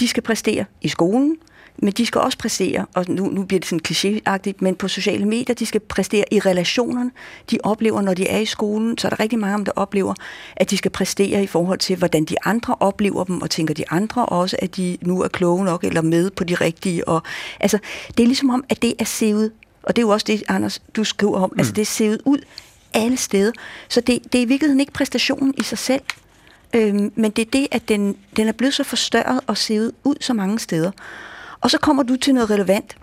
de 0.00 0.08
skal 0.08 0.22
præstere 0.22 0.64
i 0.80 0.88
skolen, 0.88 1.36
men 1.82 1.92
de 1.92 2.06
skal 2.06 2.20
også 2.20 2.38
præstere, 2.38 2.86
og 2.94 3.04
nu, 3.08 3.26
nu 3.26 3.44
bliver 3.44 3.60
det 3.60 3.68
sådan 3.68 3.80
klichéagtigt, 3.88 4.56
men 4.60 4.74
på 4.74 4.88
sociale 4.88 5.24
medier, 5.24 5.54
de 5.54 5.66
skal 5.66 5.80
præstere 5.80 6.24
i 6.30 6.40
relationerne. 6.40 7.10
De 7.50 7.58
oplever, 7.62 8.00
når 8.00 8.14
de 8.14 8.28
er 8.28 8.38
i 8.38 8.44
skolen, 8.44 8.98
så 8.98 9.08
er 9.08 9.10
der 9.10 9.20
rigtig 9.20 9.38
mange, 9.38 9.64
der 9.64 9.72
oplever, 9.76 10.14
at 10.56 10.70
de 10.70 10.76
skal 10.76 10.90
præstere 10.90 11.42
i 11.42 11.46
forhold 11.46 11.78
til, 11.78 11.96
hvordan 11.96 12.24
de 12.24 12.34
andre 12.44 12.76
oplever 12.80 13.24
dem, 13.24 13.42
og 13.42 13.50
tænker 13.50 13.74
de 13.74 13.90
andre 13.90 14.26
også, 14.26 14.56
at 14.58 14.76
de 14.76 14.96
nu 15.02 15.22
er 15.22 15.28
kloge 15.28 15.64
nok, 15.64 15.84
eller 15.84 16.02
med 16.02 16.30
på 16.30 16.44
de 16.44 16.54
rigtige. 16.54 17.08
Og, 17.08 17.22
altså, 17.60 17.78
det 18.08 18.22
er 18.22 18.26
ligesom 18.26 18.50
om, 18.50 18.64
at 18.68 18.82
det 18.82 18.94
er 18.98 19.04
sevet 19.04 19.52
Og 19.82 19.96
det 19.96 20.02
er 20.02 20.06
jo 20.06 20.12
også 20.12 20.24
det, 20.24 20.42
Anders, 20.48 20.82
du 20.96 21.04
skriver 21.04 21.36
om. 21.36 21.42
Altså, 21.42 21.54
mm. 21.54 21.58
Altså, 21.58 21.72
det 21.72 21.82
er 21.82 21.86
sevet 21.86 22.22
ud 22.24 22.38
alle 22.94 23.16
steder. 23.16 23.52
Så 23.88 24.00
det, 24.00 24.32
det 24.32 24.38
er 24.38 24.42
i 24.42 24.44
virkeligheden 24.44 24.80
ikke 24.80 24.92
præstationen 24.92 25.54
i 25.58 25.62
sig 25.62 25.78
selv, 25.78 26.02
øhm, 26.74 27.12
men 27.14 27.30
det 27.30 27.46
er 27.46 27.50
det, 27.50 27.68
at 27.70 27.88
den, 27.88 28.16
den 28.36 28.48
er 28.48 28.52
blevet 28.52 28.74
så 28.74 28.84
forstørret 28.84 29.40
og 29.46 29.56
sivet 29.56 29.92
ud 30.04 30.14
så 30.20 30.32
mange 30.34 30.58
steder. 30.58 30.90
Og 31.60 31.70
så 31.70 31.78
kommer 31.78 32.02
du 32.02 32.16
til 32.16 32.34
noget 32.34 32.50
relevant, 32.50 32.96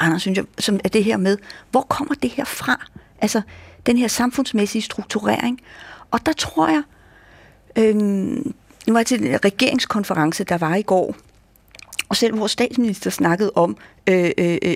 Anders, 0.00 0.22
synes 0.22 0.36
jeg, 0.36 0.44
som 0.58 0.80
er 0.84 0.88
det 0.88 1.04
her 1.04 1.16
med, 1.16 1.38
hvor 1.70 1.80
kommer 1.80 2.14
det 2.14 2.30
her 2.30 2.44
fra? 2.44 2.86
Altså, 3.20 3.42
den 3.86 3.96
her 3.96 4.08
samfundsmæssige 4.08 4.82
strukturering. 4.82 5.60
Og 6.10 6.26
der 6.26 6.32
tror 6.32 6.68
jeg, 6.68 6.82
øhm, 7.76 8.54
nu 8.86 8.92
var 8.92 8.98
jeg 8.98 9.06
til 9.06 9.26
en 9.26 9.44
regeringskonference, 9.44 10.44
der 10.44 10.58
var 10.58 10.74
i 10.74 10.82
går, 10.82 11.16
og 12.08 12.16
selv 12.16 12.38
vores 12.38 12.52
statsminister 12.52 13.10
snakkede 13.10 13.52
om, 13.54 13.76
øh, 14.06 14.30
øh, 14.38 14.58
øh, 14.62 14.74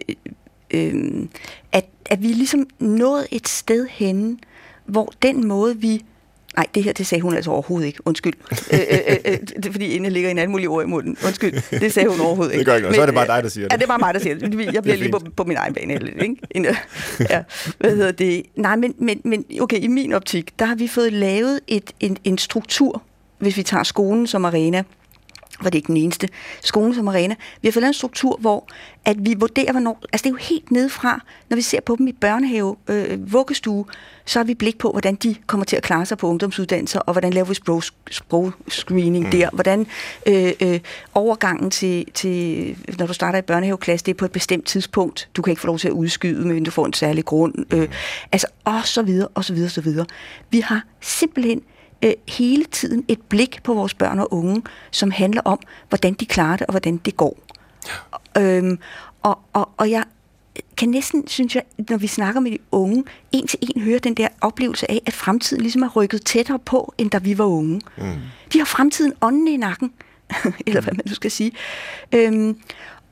øh, 0.71 1.29
at, 1.73 1.87
at 2.07 2.23
vi 2.23 2.27
ligesom 2.27 2.67
nåede 2.79 3.27
et 3.31 3.49
sted 3.49 3.87
henne, 3.91 4.39
hvor 4.85 5.13
den 5.23 5.47
måde, 5.47 5.77
vi 5.77 6.05
Nej, 6.57 6.67
det 6.75 6.85
her, 6.85 6.93
det 6.93 7.07
sagde 7.07 7.23
hun 7.23 7.35
altså 7.35 7.51
overhovedet 7.51 7.87
ikke. 7.87 7.99
Undskyld. 8.05 8.33
øh, 8.73 8.81
øh, 8.91 8.99
øh, 9.09 9.17
øh 9.25 9.39
det 9.57 9.67
er 9.67 9.73
fordi, 9.73 9.87
inde 9.87 10.11
ligger 10.11 10.31
en 10.31 10.39
anden 10.39 10.53
mulig 10.53 10.69
ord 10.69 10.85
i 10.85 10.87
munden. 10.87 11.17
Undskyld. 11.27 11.81
Det 11.81 11.93
sagde 11.93 12.09
hun 12.09 12.21
overhovedet 12.21 12.53
ikke. 12.53 12.59
Det 12.59 12.67
gør 12.67 12.75
ikke 12.75 12.83
noget. 12.83 12.97
Så 12.97 13.03
er 13.03 13.07
det 13.07 13.15
bare 13.15 13.27
dig, 13.27 13.43
der 13.43 13.49
siger 13.49 13.65
det. 13.65 13.73
Ja, 13.73 13.77
det 13.77 13.83
er 13.83 13.87
bare 13.87 13.99
mig, 13.99 14.15
der 14.15 14.21
siger 14.21 14.35
det. 14.35 14.75
Jeg 14.75 14.83
bliver 14.83 14.97
lige 14.97 15.11
på, 15.11 15.21
på 15.37 15.45
min 15.45 15.57
egen 15.57 15.75
bane. 15.75 16.01
Ikke? 16.23 16.77
ja, 17.31 17.43
hvad 17.79 17.97
hedder 17.97 18.13
det? 18.13 18.43
Nej, 18.57 18.77
men, 18.77 18.95
men, 18.99 19.21
men 19.25 19.45
okay, 19.61 19.79
i 19.81 19.87
min 19.87 20.13
optik, 20.13 20.59
der 20.59 20.65
har 20.65 20.75
vi 20.75 20.89
fået 20.89 21.13
lavet 21.13 21.61
et, 21.69 21.93
en, 22.01 22.17
en 22.25 22.39
struktur, 22.39 23.03
hvis 23.39 23.57
vi 23.57 23.63
tager 23.63 23.85
skolen 23.85 24.27
som 24.27 24.45
arena, 24.45 24.83
var 25.63 25.71
det 25.71 25.79
ikke 25.79 25.87
den 25.87 25.97
eneste, 25.97 26.29
skolen 26.61 26.95
som 26.95 27.09
arena. 27.09 27.35
Vi 27.63 27.69
har 27.69 27.73
fået 27.73 27.85
en 27.85 27.93
struktur, 27.93 28.37
hvor 28.41 28.69
at 29.05 29.17
vi 29.21 29.35
vurderer, 29.35 29.73
hvornår, 29.73 30.03
altså 30.13 30.25
det 30.25 30.27
er 30.27 30.31
jo 30.31 30.37
helt 30.37 30.71
nedefra, 30.71 31.21
når 31.49 31.57
vi 31.57 31.63
ser 31.63 31.81
på 31.81 31.97
dem 31.99 32.09
i 32.09 32.13
børnehave, 32.13 32.77
øh, 32.89 33.33
vuggestue, 33.33 33.85
så 34.25 34.39
har 34.39 34.45
vi 34.45 34.55
blik 34.55 34.79
på, 34.79 34.91
hvordan 34.91 35.15
de 35.15 35.37
kommer 35.47 35.65
til 35.65 35.77
at 35.77 35.83
klare 35.83 36.07
sig 36.07 36.19
på 36.19 36.29
ungdomsuddannelser, 36.29 37.01
og 37.01 37.13
hvordan 37.13 37.33
laver 37.33 37.47
vi 37.47 37.55
sprog, 37.55 37.83
sprogscreening 38.11 39.25
mm. 39.25 39.31
der, 39.31 39.51
hvordan 39.53 39.87
øh, 40.27 40.53
øh, 40.61 40.81
overgangen 41.15 41.71
til, 41.71 42.07
til, 42.15 42.77
når 42.99 43.07
du 43.07 43.13
starter 43.13 43.39
i 43.39 43.43
børnehaveklasse, 43.43 44.07
det 44.07 44.13
er 44.13 44.17
på 44.17 44.25
et 44.25 44.33
bestemt 44.33 44.67
tidspunkt, 44.67 45.29
du 45.37 45.43
kan 45.43 45.51
ikke 45.51 45.61
få 45.61 45.67
lov 45.67 45.79
til 45.79 45.89
at 45.89 45.93
udskyde, 45.93 46.47
men 46.49 46.65
du 46.65 46.71
får 46.71 46.87
en 46.87 46.93
særlig 46.93 47.25
grund, 47.25 47.55
øh, 47.73 47.81
mm. 47.81 47.89
altså 48.33 48.47
og 48.65 48.87
så 48.87 49.03
videre, 49.03 49.29
og 49.35 49.45
så 49.45 49.53
videre, 49.53 49.67
og 49.67 49.73
så 49.73 49.81
videre. 49.81 50.07
Vi 50.51 50.61
har 50.61 50.85
simpelthen 51.01 51.63
øh, 52.05 52.13
hele 52.29 52.65
tiden 52.65 53.05
et 53.09 53.21
blik 53.23 53.63
på 53.63 53.75
vores 53.75 53.95
børn 53.95 54.19
og 54.19 54.33
unge, 54.33 54.63
som 54.91 55.11
handler 55.11 55.43
om, 55.45 55.59
hvordan 55.89 56.15
de 56.15 56.27
klarer 56.27 56.57
det, 56.57 56.67
og 56.67 56.73
hvordan 56.73 56.97
det 56.97 57.17
går. 57.17 57.39
Ja. 58.37 58.43
Øhm, 58.43 58.79
og, 59.23 59.39
og, 59.53 59.69
og 59.77 59.91
jeg 59.91 60.05
kan 60.77 60.89
næsten, 60.89 61.29
synes 61.29 61.55
jeg, 61.55 61.63
når 61.89 61.97
vi 61.97 62.07
snakker 62.07 62.41
med 62.41 62.51
de 62.51 62.59
unge, 62.73 63.05
en 63.33 63.47
til 63.47 63.59
en 63.63 63.83
høre 63.83 63.99
den 63.99 64.15
der 64.15 64.29
oplevelse 64.41 64.91
af, 64.91 65.03
at 65.07 65.13
fremtiden 65.13 65.63
ligesom 65.63 65.83
er 65.83 65.89
rykket 65.89 66.25
tættere 66.25 66.59
på, 66.59 66.95
end 66.99 67.11
da 67.11 67.19
vi 67.19 67.39
var 67.39 67.45
unge. 67.45 67.81
Mm. 67.99 68.05
De 68.53 68.59
har 68.59 68.65
fremtiden 68.65 69.13
ånden 69.21 69.49
i 69.49 69.57
nakken, 69.57 69.93
eller 70.67 70.81
hvad 70.81 70.93
man 70.93 71.03
nu 71.07 71.15
skal 71.15 71.31
sige. 71.31 71.53
Øhm, 72.13 72.57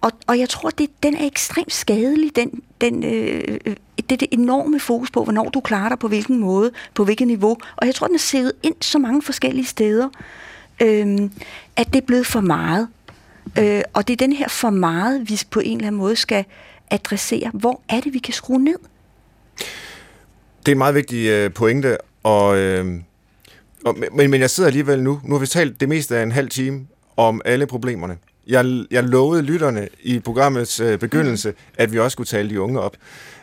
og, 0.01 0.13
og 0.27 0.39
jeg 0.39 0.49
tror, 0.49 0.71
det, 0.71 0.91
den 1.03 1.15
er 1.15 1.27
ekstremt 1.27 1.73
skadelig, 1.73 2.37
den, 2.37 2.63
den, 2.81 3.05
øh, 3.05 3.59
øh, 3.67 3.77
det, 4.11 4.21
det 4.21 4.29
enorme 4.31 4.81
fokus 4.81 5.11
på, 5.11 5.25
hvornår 5.25 5.49
du 5.49 5.61
klarer 5.61 5.89
dig, 5.89 5.99
på 5.99 6.09
hvilken 6.09 6.39
måde, 6.39 6.71
på 6.95 7.05
hvilket 7.05 7.27
niveau. 7.27 7.57
Og 7.77 7.87
jeg 7.87 7.95
tror, 7.95 8.07
den 8.07 8.17
er 8.17 8.21
sædet 8.21 8.53
ind 8.63 8.75
så 8.81 8.99
mange 8.99 9.23
forskellige 9.23 9.67
steder, 9.67 10.09
øh, 10.83 11.31
at 11.77 11.87
det 11.93 11.97
er 12.03 12.07
blevet 12.07 12.27
for 12.27 12.41
meget. 12.41 12.89
Øh, 13.59 13.83
og 13.93 14.09
det 14.09 14.13
er 14.13 14.27
den 14.27 14.33
her 14.33 14.49
for 14.49 14.71
meget, 14.71 15.31
vi 15.31 15.41
på 15.51 15.61
en 15.61 15.77
eller 15.77 15.87
anden 15.87 15.99
måde 15.99 16.17
skal 16.17 16.45
adressere. 16.91 17.51
Hvor 17.55 17.81
er 17.89 18.01
det, 18.01 18.15
vi 18.15 18.19
kan 18.19 18.35
skrue 18.35 18.65
ned? 18.65 18.79
Det 20.61 20.69
er 20.69 20.73
en 20.73 20.79
meget 20.79 20.95
vigtig 20.95 21.27
øh, 21.27 21.53
pointe, 21.53 21.97
og, 22.23 22.59
øh, 22.59 23.01
og, 23.85 23.97
men, 24.13 24.31
men 24.31 24.41
jeg 24.41 24.51
sidder 24.51 24.67
alligevel 24.67 25.03
nu, 25.03 25.21
nu 25.25 25.35
har 25.35 25.41
vi 25.41 25.47
talt 25.47 25.81
det 25.81 25.89
meste 25.89 26.17
af 26.17 26.23
en 26.23 26.33
halv 26.33 26.49
time 26.49 26.87
om 27.17 27.41
alle 27.45 27.67
problemerne 27.67 28.17
jeg, 28.49 28.85
jeg 28.91 29.05
lovede 29.05 29.43
lytterne 29.43 29.89
i 30.03 30.19
programmets 30.19 30.81
øh, 30.81 30.99
begyndelse, 30.99 31.55
at 31.79 31.93
vi 31.93 31.99
også 31.99 32.13
skulle 32.13 32.27
tale 32.27 32.51
de 32.51 32.61
unge 32.61 32.81
op. 32.81 32.97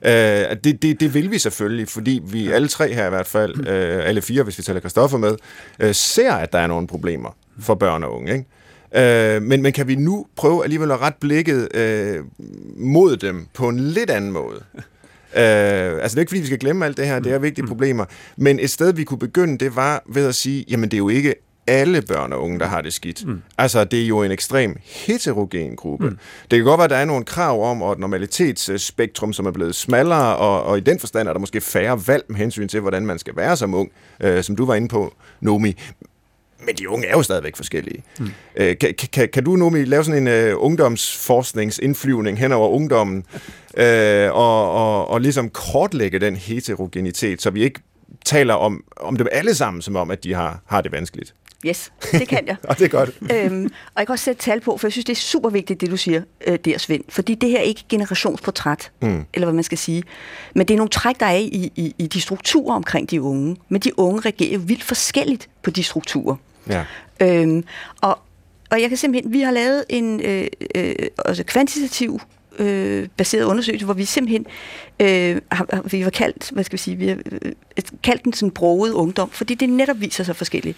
Øh, 0.06 0.12
det, 0.12 0.82
det, 0.82 1.00
det 1.00 1.14
vil 1.14 1.32
vi 1.32 1.40
selvfølgelig, 1.40 1.88
fordi 1.88 2.22
vi 2.24 2.52
alle 2.52 2.68
tre 2.68 2.94
her 2.94 3.06
i 3.06 3.10
hvert 3.10 3.28
fald, 3.28 3.68
øh, 3.68 4.08
alle 4.08 4.22
fire, 4.22 4.44
hvis 4.44 4.58
vi 4.58 4.64
tæller 4.64 4.80
Kristoffer 4.80 5.18
med, 5.18 5.36
øh, 5.80 5.96
ser, 5.96 6.34
at 6.34 6.54
der 6.54 6.60
er 6.60 6.68
nogle 6.68 6.88
problemer 6.88 7.36
for 7.60 7.76
børn 7.76 8.04
og 8.04 8.16
unge. 8.16 8.34
Ikke? 8.34 8.46
Øh, 9.36 9.42
men, 9.42 9.62
men 9.62 9.74
kan 9.74 9.88
vi 9.88 9.96
nu 9.96 10.26
prøve 10.36 10.64
alligevel 10.64 10.92
at 10.92 11.02
rette 11.02 11.20
blikket 11.20 11.76
øh, 11.76 12.24
mod 12.78 13.18
dem 13.18 13.48
på 13.54 13.70
en 13.70 13.80
lidt 13.80 14.10
anden 14.10 14.32
måde? 14.32 14.64
Øh, 15.38 15.42
altså 15.42 16.10
det 16.10 16.16
er 16.16 16.20
ikke 16.20 16.30
fordi, 16.30 16.40
vi 16.40 16.46
skal 16.46 16.60
glemme 16.60 16.86
alt 16.86 16.98
det 16.98 17.08
her, 17.08 17.20
det 17.20 17.32
er 17.32 17.40
vigtige 17.40 17.68
problemer, 17.68 18.06
men 18.38 18.60
et 18.60 18.70
sted, 18.70 18.94
vi 18.94 19.04
kunne 19.04 19.18
begynde, 19.20 19.58
det 19.58 19.76
var 19.76 20.04
ved 20.10 20.28
at 20.28 20.36
sige, 20.36 20.66
jamen 20.70 20.92
det 20.92 20.98
er 20.98 20.98
jo 20.98 21.10
ikke 21.10 21.36
alle 21.68 22.02
børn 22.02 22.34
og 22.34 22.44
unge, 22.44 22.60
der 22.60 22.66
har 22.66 22.82
det 22.82 22.94
skidt. 22.94 23.28
Mm. 23.28 23.42
Altså, 23.58 23.84
det 23.84 24.04
er 24.04 24.08
jo 24.08 24.24
en 24.24 24.32
ekstrem 24.32 24.78
heterogen 24.84 25.76
gruppe. 25.76 26.10
Mm. 26.10 26.18
Det 26.52 26.58
kan 26.58 26.64
godt 26.64 26.78
være, 26.78 26.84
at 26.84 26.90
der 26.90 26.96
er 26.96 27.06
nogle 27.06 27.26
krav 27.26 27.70
om, 27.70 27.82
og 27.82 27.92
et 27.92 28.00
normalitetsspektrum, 28.00 29.34
som 29.34 29.46
er 29.46 29.52
blevet 29.52 29.76
smallere, 29.76 30.36
og, 30.36 30.64
og 30.64 30.78
i 30.78 30.82
den 30.82 31.00
forstand 31.00 31.28
er 31.28 31.34
der 31.34 31.40
måske 31.40 31.62
færre 31.62 32.08
valg 32.08 32.24
med 32.28 32.38
hensyn 32.38 32.68
til, 32.68 32.80
hvordan 32.80 33.06
man 33.06 33.20
skal 33.20 33.36
være 33.36 33.58
som 33.58 33.74
ung, 33.74 33.92
øh, 34.20 34.44
som 34.44 34.56
du 34.56 34.66
var 34.66 34.76
inde 34.76 34.88
på, 34.88 35.14
Nomi. 35.42 35.76
Men 36.66 36.76
de 36.76 36.90
unge 36.90 37.08
er 37.08 37.12
jo 37.12 37.24
stadigvæk 37.24 37.56
forskellige. 37.56 38.04
Mm. 38.20 38.32
Øh, 38.56 38.78
kan, 38.78 38.94
kan, 39.14 39.30
kan 39.34 39.44
du, 39.44 39.56
Nomi, 39.56 39.84
lave 39.84 40.04
sådan 40.04 40.28
en 40.28 40.54
uh, 40.54 40.64
ungdomsforskningsindflyvning 40.64 42.40
hen 42.40 42.52
over 42.52 42.70
ungdommen, 42.70 43.24
øh, 43.78 44.32
og, 44.32 44.72
og, 44.72 45.08
og 45.08 45.22
ligesom 45.22 45.50
kortlægge 45.50 46.20
den 46.20 46.36
heterogenitet, 46.36 47.42
så 47.42 47.50
vi 47.50 47.64
ikke 47.64 47.82
taler 48.26 48.54
om, 48.54 48.84
om 48.98 49.16
dem 49.16 49.28
alle 49.32 49.56
sammen, 49.56 49.82
som 49.82 49.96
om, 49.96 50.12
at 50.12 50.24
de 50.24 50.34
har, 50.34 50.62
har 50.66 50.82
det 50.82 50.92
vanskeligt? 50.92 51.36
Yes, 51.68 51.92
det 52.12 52.28
kan 52.28 52.48
jeg. 52.48 52.56
og 52.70 52.80
det 52.80 52.86
er 52.86 52.90
godt. 52.90 53.10
Øhm, 53.32 53.66
og 53.66 54.00
jeg 54.00 54.08
kan 54.08 54.14
også 54.14 54.26
sætte 54.26 54.42
tal 54.42 54.62
på, 54.62 54.78
for 54.78 54.88
jeg 54.88 54.92
synes, 54.92 55.06
det 55.06 55.14
er 55.14 55.18
super 55.18 55.50
vigtigt, 55.50 55.82
det 55.82 55.92
du 55.92 55.98
siger 55.98 56.22
øh, 56.48 56.60
der, 56.66 56.78
Svend. 56.78 57.04
Fordi 57.10 57.36
det 57.36 57.50
her 57.50 57.58
er 57.58 57.64
ikke 57.64 57.84
generationsportræt, 57.90 58.92
mm. 59.02 59.26
eller 59.34 59.46
hvad 59.46 59.54
man 59.54 59.64
skal 59.64 59.78
sige. 59.78 60.04
Men 60.56 60.68
det 60.68 60.74
er 60.74 60.78
nogle 60.78 60.90
træk, 60.90 61.20
der 61.20 61.26
er 61.26 61.36
i, 61.36 61.72
i, 61.76 61.96
i 61.98 62.08
de 62.08 62.22
strukturer 62.22 62.76
omkring 62.76 63.12
de 63.12 63.22
unge. 63.22 63.58
Men 63.70 63.82
de 63.82 64.00
unge 64.00 64.20
reagerer 64.20 64.58
vildt 64.58 64.84
forskelligt 64.84 65.50
på 65.64 65.70
de 65.70 65.84
strukturer. 65.84 66.36
Ja. 66.70 66.86
Øhm, 67.20 67.64
og, 68.02 68.20
og 68.72 68.82
jeg 68.82 68.90
kan 68.90 68.98
simpelthen, 68.98 69.34
vi 69.34 69.42
har 69.42 69.52
lavet 69.52 69.86
en 69.90 70.22
øh, 70.22 70.48
øh, 70.76 70.96
også 71.18 71.44
kvantitativ 71.44 72.20
øh, 72.60 73.08
baseret 73.18 73.44
undersøgelse, 73.44 73.86
hvor 73.86 73.94
vi 73.94 74.06
simpelthen 74.06 74.46
øh, 75.00 75.42
har, 75.52 75.82
vi 75.90 76.02
har 76.02 76.10
kaldt, 76.10 76.50
hvad 76.50 76.64
skal 76.64 76.74
vi 76.74 76.82
sige, 76.82 76.98
vi 76.98 77.08
har 77.08 77.18
øh, 77.42 77.52
kaldt 78.04 78.24
den 78.24 78.34
sådan 78.34 78.52
broget 78.52 78.92
ungdom, 78.92 79.30
fordi 79.30 79.56
det 79.56 79.70
netop 79.70 80.00
viser 80.00 80.24
sig 80.24 80.36
forskelligt. 80.36 80.78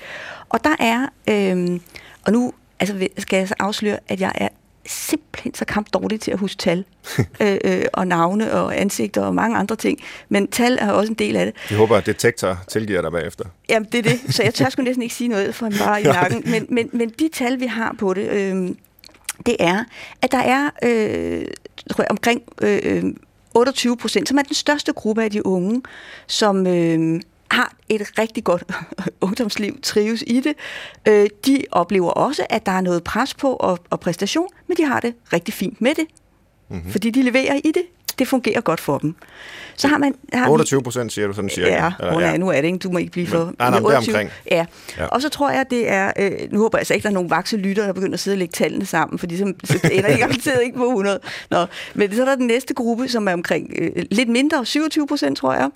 Og 0.50 0.64
der 0.64 0.76
er, 0.80 1.08
øh, 1.30 1.80
og 2.26 2.32
nu 2.32 2.54
altså, 2.80 3.08
skal 3.18 3.38
jeg 3.38 3.48
så 3.48 3.56
afsløre, 3.60 3.98
at 4.08 4.22
jeg 4.22 4.32
er 4.36 4.48
simpelthen 4.86 5.54
så 5.54 5.66
kamp 5.66 5.94
dårligt 5.94 6.24
til 6.24 6.32
at 6.32 6.40
huske 6.40 6.58
tal 6.58 6.86
øh, 7.42 7.58
øh, 7.64 7.86
og 7.94 8.08
navne 8.08 8.54
og 8.54 8.80
ansigter 8.80 9.22
og 9.22 9.36
mange 9.36 9.58
andre 9.58 9.76
ting. 9.76 10.00
Men 10.30 10.48
tal 10.48 10.78
er 10.82 10.92
også 10.92 11.12
en 11.12 11.20
del 11.20 11.36
af 11.36 11.46
det. 11.46 11.56
Jeg 11.70 11.78
håber, 11.78 11.98
at 11.98 12.06
detektor 12.06 12.60
tilgiver 12.68 13.02
dig 13.02 13.12
bagefter. 13.12 13.46
Jamen, 13.70 13.90
det 13.92 13.98
er 13.98 14.10
det. 14.12 14.36
Så 14.36 14.44
jeg 14.44 14.54
tør 14.54 14.70
sgu 14.70 14.82
næsten 14.82 15.04
ikke 15.04 15.16
sige 15.16 15.28
noget 15.28 15.56
for 15.56 15.66
en 15.66 15.74
bare 15.80 16.02
i 16.02 16.04
nakken. 16.18 16.44
Men, 16.46 16.66
men, 16.70 16.90
men 16.94 17.10
de 17.10 17.30
tal, 17.34 17.60
vi 17.60 17.66
har 17.66 17.96
på 18.00 18.14
det, 18.14 18.30
øh, 18.30 18.70
det 19.46 19.56
er, 19.60 19.84
at 20.22 20.32
der 20.32 20.38
er 20.38 20.70
øh, 20.84 21.46
tror 21.92 22.04
jeg, 22.04 22.12
omkring 22.12 22.42
øh, 22.62 23.04
28 23.58 23.92
øh, 23.92 23.98
procent, 23.98 24.28
som 24.30 24.38
er 24.38 24.42
den 24.42 24.54
største 24.54 24.94
gruppe 24.94 25.24
af 25.24 25.32
de 25.32 25.46
unge, 25.46 25.82
som 26.28 26.68
øh, 26.68 27.22
har 27.52 27.74
et 27.90 28.20
rigtig 28.20 28.44
godt 28.44 28.64
ungdomsliv, 29.22 29.82
trives 29.82 30.24
i 30.28 30.40
det. 30.40 30.56
Øh, 31.08 31.30
de 31.46 31.64
oplever 31.72 32.10
også, 32.10 32.46
at 32.50 32.66
der 32.66 32.72
er 32.72 32.82
noget 32.82 33.04
pres 33.04 33.34
på 33.34 33.54
og, 33.54 33.80
og 33.90 34.00
præstation, 34.00 34.48
men 34.68 34.78
de 34.78 34.86
har 34.86 35.00
det 35.00 35.14
rigtig 35.34 35.54
fint 35.54 35.82
med 35.82 35.96
det, 35.96 36.06
mm-hmm. 36.70 36.92
fordi 36.92 37.10
de 37.10 37.22
leverer 37.22 37.56
i 37.64 37.72
det 37.72 37.84
det 38.20 38.28
fungerer 38.28 38.62
godt 38.62 38.80
for 38.80 38.98
dem. 38.98 39.16
Så 39.76 39.88
har 39.88 39.98
man... 39.98 40.16
Har 40.34 40.50
28 40.50 40.84
procent, 40.84 41.14
siger 41.14 41.28
du 41.28 41.34
sådan 41.34 41.50
cirka? 41.50 41.70
Ja, 41.70 41.92
Eller, 42.00 42.20
ja. 42.20 42.38
nu 42.38 42.50
er 42.50 42.62
det 42.62 42.66
ikke, 42.66 42.78
du 42.78 42.92
må 42.92 42.98
ikke 42.98 43.12
blive 43.12 43.28
for... 43.28 43.46
Men, 43.46 43.56
nej, 43.60 43.70
nej, 43.70 43.80
28, 43.80 44.14
omkring. 44.14 44.30
Ja. 44.52 44.66
ja, 44.98 45.06
og 45.06 45.22
så 45.22 45.30
tror 45.30 45.50
jeg, 45.50 45.66
det 45.70 45.92
er... 45.92 46.12
Øh, 46.20 46.32
nu 46.52 46.60
håber 46.60 46.78
jeg 46.78 46.82
altså 46.82 46.94
ikke, 46.94 47.04
der 47.04 47.10
er 47.10 47.14
nogen 47.14 47.30
vakse 47.30 47.58
lytter, 47.58 47.86
der 47.86 47.94
begynder 47.94 48.14
at 48.14 48.20
sidde 48.20 48.36
og 48.36 48.40
lægge 48.40 48.52
tallene 48.52 48.86
sammen, 48.86 49.20
fordi 49.20 49.38
så, 49.38 49.54
så 49.64 49.90
ender 49.92 50.14
de 50.14 50.18
garanteret 50.18 50.64
ikke 50.64 50.78
på 50.78 50.86
100. 50.86 51.20
Nå, 51.50 51.66
men 51.94 52.16
så 52.16 52.22
er 52.22 52.26
der 52.26 52.36
den 52.36 52.48
næste 52.48 52.74
gruppe, 52.74 53.08
som 53.08 53.28
er 53.28 53.34
omkring 53.34 53.74
øh, 53.78 54.06
lidt 54.12 54.30
mindre, 54.30 54.66
27 54.66 55.08
procent, 55.08 55.38
tror 55.38 55.54
jeg, 55.54 55.70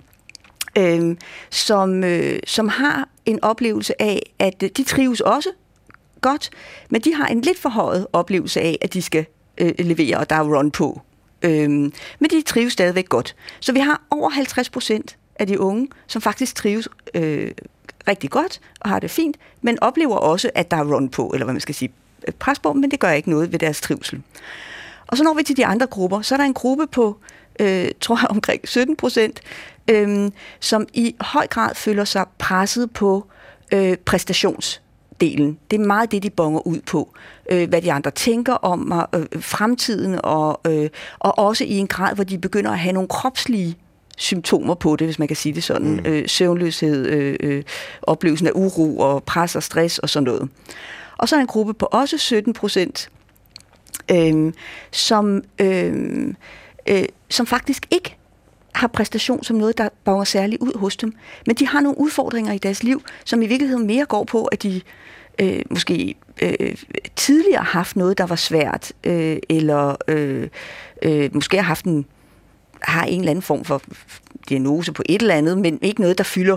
øh, 0.78 1.16
som, 1.50 2.04
øh, 2.04 2.38
som 2.46 2.68
har 2.68 3.08
en 3.26 3.44
oplevelse 3.44 4.02
af, 4.02 4.32
at 4.38 4.62
øh, 4.62 4.70
de 4.76 4.84
trives 4.84 5.20
også 5.20 5.48
godt, 6.20 6.50
men 6.90 7.00
de 7.00 7.14
har 7.14 7.26
en 7.26 7.40
lidt 7.40 7.58
forhøjet 7.58 8.06
oplevelse 8.12 8.60
af, 8.60 8.78
at 8.80 8.94
de 8.94 9.02
skal 9.02 9.26
øh, 9.58 9.72
levere, 9.78 10.16
og 10.16 10.30
der 10.30 10.36
er 10.36 10.42
run 10.42 10.70
på. 10.70 11.00
Øhm, 11.42 11.92
men 12.18 12.30
de 12.30 12.42
trives 12.42 12.72
stadigvæk 12.72 13.08
godt. 13.08 13.36
Så 13.60 13.72
vi 13.72 13.78
har 13.78 14.02
over 14.10 14.30
50 14.30 14.70
procent 14.70 15.16
af 15.36 15.46
de 15.46 15.60
unge, 15.60 15.88
som 16.06 16.22
faktisk 16.22 16.54
trives 16.54 16.88
øh, 17.14 17.50
rigtig 18.08 18.30
godt 18.30 18.60
og 18.80 18.90
har 18.90 18.98
det 18.98 19.10
fint, 19.10 19.36
men 19.62 19.78
oplever 19.82 20.16
også, 20.16 20.50
at 20.54 20.70
der 20.70 20.76
er 20.76 20.94
run 20.94 21.08
på, 21.08 21.30
eller 21.34 21.44
hvad 21.44 21.54
man 21.54 21.60
skal 21.60 21.74
sige, 21.74 21.92
øh, 22.28 22.34
pres 22.34 22.58
på, 22.58 22.72
men 22.72 22.90
det 22.90 23.00
gør 23.00 23.10
ikke 23.10 23.30
noget 23.30 23.52
ved 23.52 23.58
deres 23.58 23.80
trivsel. 23.80 24.22
Og 25.06 25.16
så 25.16 25.24
når 25.24 25.34
vi 25.34 25.42
til 25.42 25.56
de 25.56 25.66
andre 25.66 25.86
grupper, 25.86 26.22
så 26.22 26.34
er 26.34 26.36
der 26.36 26.44
en 26.44 26.54
gruppe 26.54 26.86
på 26.86 27.18
øh, 27.60 27.90
tror 28.00 28.18
jeg 28.20 28.30
omkring 28.30 28.68
17 28.68 28.96
procent, 28.96 29.40
øh, 29.90 30.30
som 30.60 30.86
i 30.92 31.16
høj 31.20 31.46
grad 31.46 31.74
føler 31.74 32.04
sig 32.04 32.24
presset 32.38 32.90
på 32.90 33.26
øh, 33.72 33.96
præstationsdelen. 35.22 35.58
Det 35.70 35.80
er 35.80 35.84
meget 35.86 36.12
det, 36.12 36.22
de 36.22 36.30
bonger 36.30 36.66
ud 36.66 36.80
på. 36.86 37.14
Øh, 37.50 37.68
hvad 37.68 37.82
de 37.82 37.92
andre 37.92 38.10
tænker 38.10 38.52
om 38.52 38.92
øh, 39.14 39.42
fremtiden, 39.42 40.20
og, 40.24 40.60
øh, 40.66 40.90
og 41.18 41.38
også 41.38 41.64
i 41.64 41.78
en 41.78 41.86
grad, 41.86 42.14
hvor 42.14 42.24
de 42.24 42.38
begynder 42.38 42.70
at 42.70 42.78
have 42.78 42.92
nogle 42.92 43.08
kropslige 43.08 43.76
symptomer 44.16 44.74
på 44.74 44.96
det, 44.96 45.06
hvis 45.06 45.18
man 45.18 45.28
kan 45.28 45.36
sige 45.36 45.54
det 45.54 45.64
sådan. 45.64 45.92
Mm. 45.92 46.06
Øh, 46.06 46.28
søvnløshed, 46.28 47.06
øh, 47.06 47.36
øh, 47.40 47.62
oplevelsen 48.02 48.46
af 48.46 48.52
uro 48.54 48.98
og 48.98 49.24
pres 49.24 49.56
og 49.56 49.62
stress 49.62 49.98
og 49.98 50.08
sådan 50.08 50.24
noget. 50.24 50.48
Og 51.18 51.28
så 51.28 51.36
er 51.36 51.40
en 51.40 51.46
gruppe 51.46 51.74
på 51.74 51.88
også 51.92 52.18
17 52.18 52.52
procent, 52.52 53.08
øh, 54.10 54.52
som, 54.90 55.42
øh, 55.60 56.34
øh, 56.88 57.04
som 57.30 57.46
faktisk 57.46 57.86
ikke 57.90 58.16
har 58.72 58.86
præstation 58.86 59.44
som 59.44 59.56
noget, 59.56 59.78
der 59.78 59.88
bonger 60.04 60.24
særligt 60.24 60.62
ud 60.62 60.78
hos 60.78 60.96
dem. 60.96 61.14
Men 61.46 61.56
de 61.56 61.66
har 61.66 61.80
nogle 61.80 61.98
udfordringer 61.98 62.52
i 62.52 62.58
deres 62.58 62.82
liv, 62.82 63.02
som 63.24 63.42
i 63.42 63.46
virkeligheden 63.46 63.86
mere 63.86 64.04
går 64.04 64.24
på, 64.24 64.44
at 64.44 64.62
de 64.62 64.80
øh, 65.38 65.62
måske 65.70 66.14
øh, 66.42 66.76
tidligere 67.16 67.62
har 67.62 67.78
haft 67.78 67.96
noget, 67.96 68.18
der 68.18 68.26
var 68.26 68.36
svært, 68.36 68.92
øh, 69.04 69.36
eller 69.48 69.96
øh, 70.08 70.48
øh, 71.02 71.30
måske 71.34 71.56
har 71.56 71.64
haft 71.64 71.84
en 71.84 72.06
har 72.82 73.04
en 73.04 73.20
eller 73.20 73.30
anden 73.30 73.42
form 73.42 73.64
for 73.64 73.82
diagnose 74.48 74.92
på 74.92 75.02
et 75.06 75.22
eller 75.22 75.34
andet, 75.34 75.58
men 75.58 75.78
ikke 75.82 76.00
noget, 76.00 76.18
der 76.18 76.24
fylder 76.24 76.56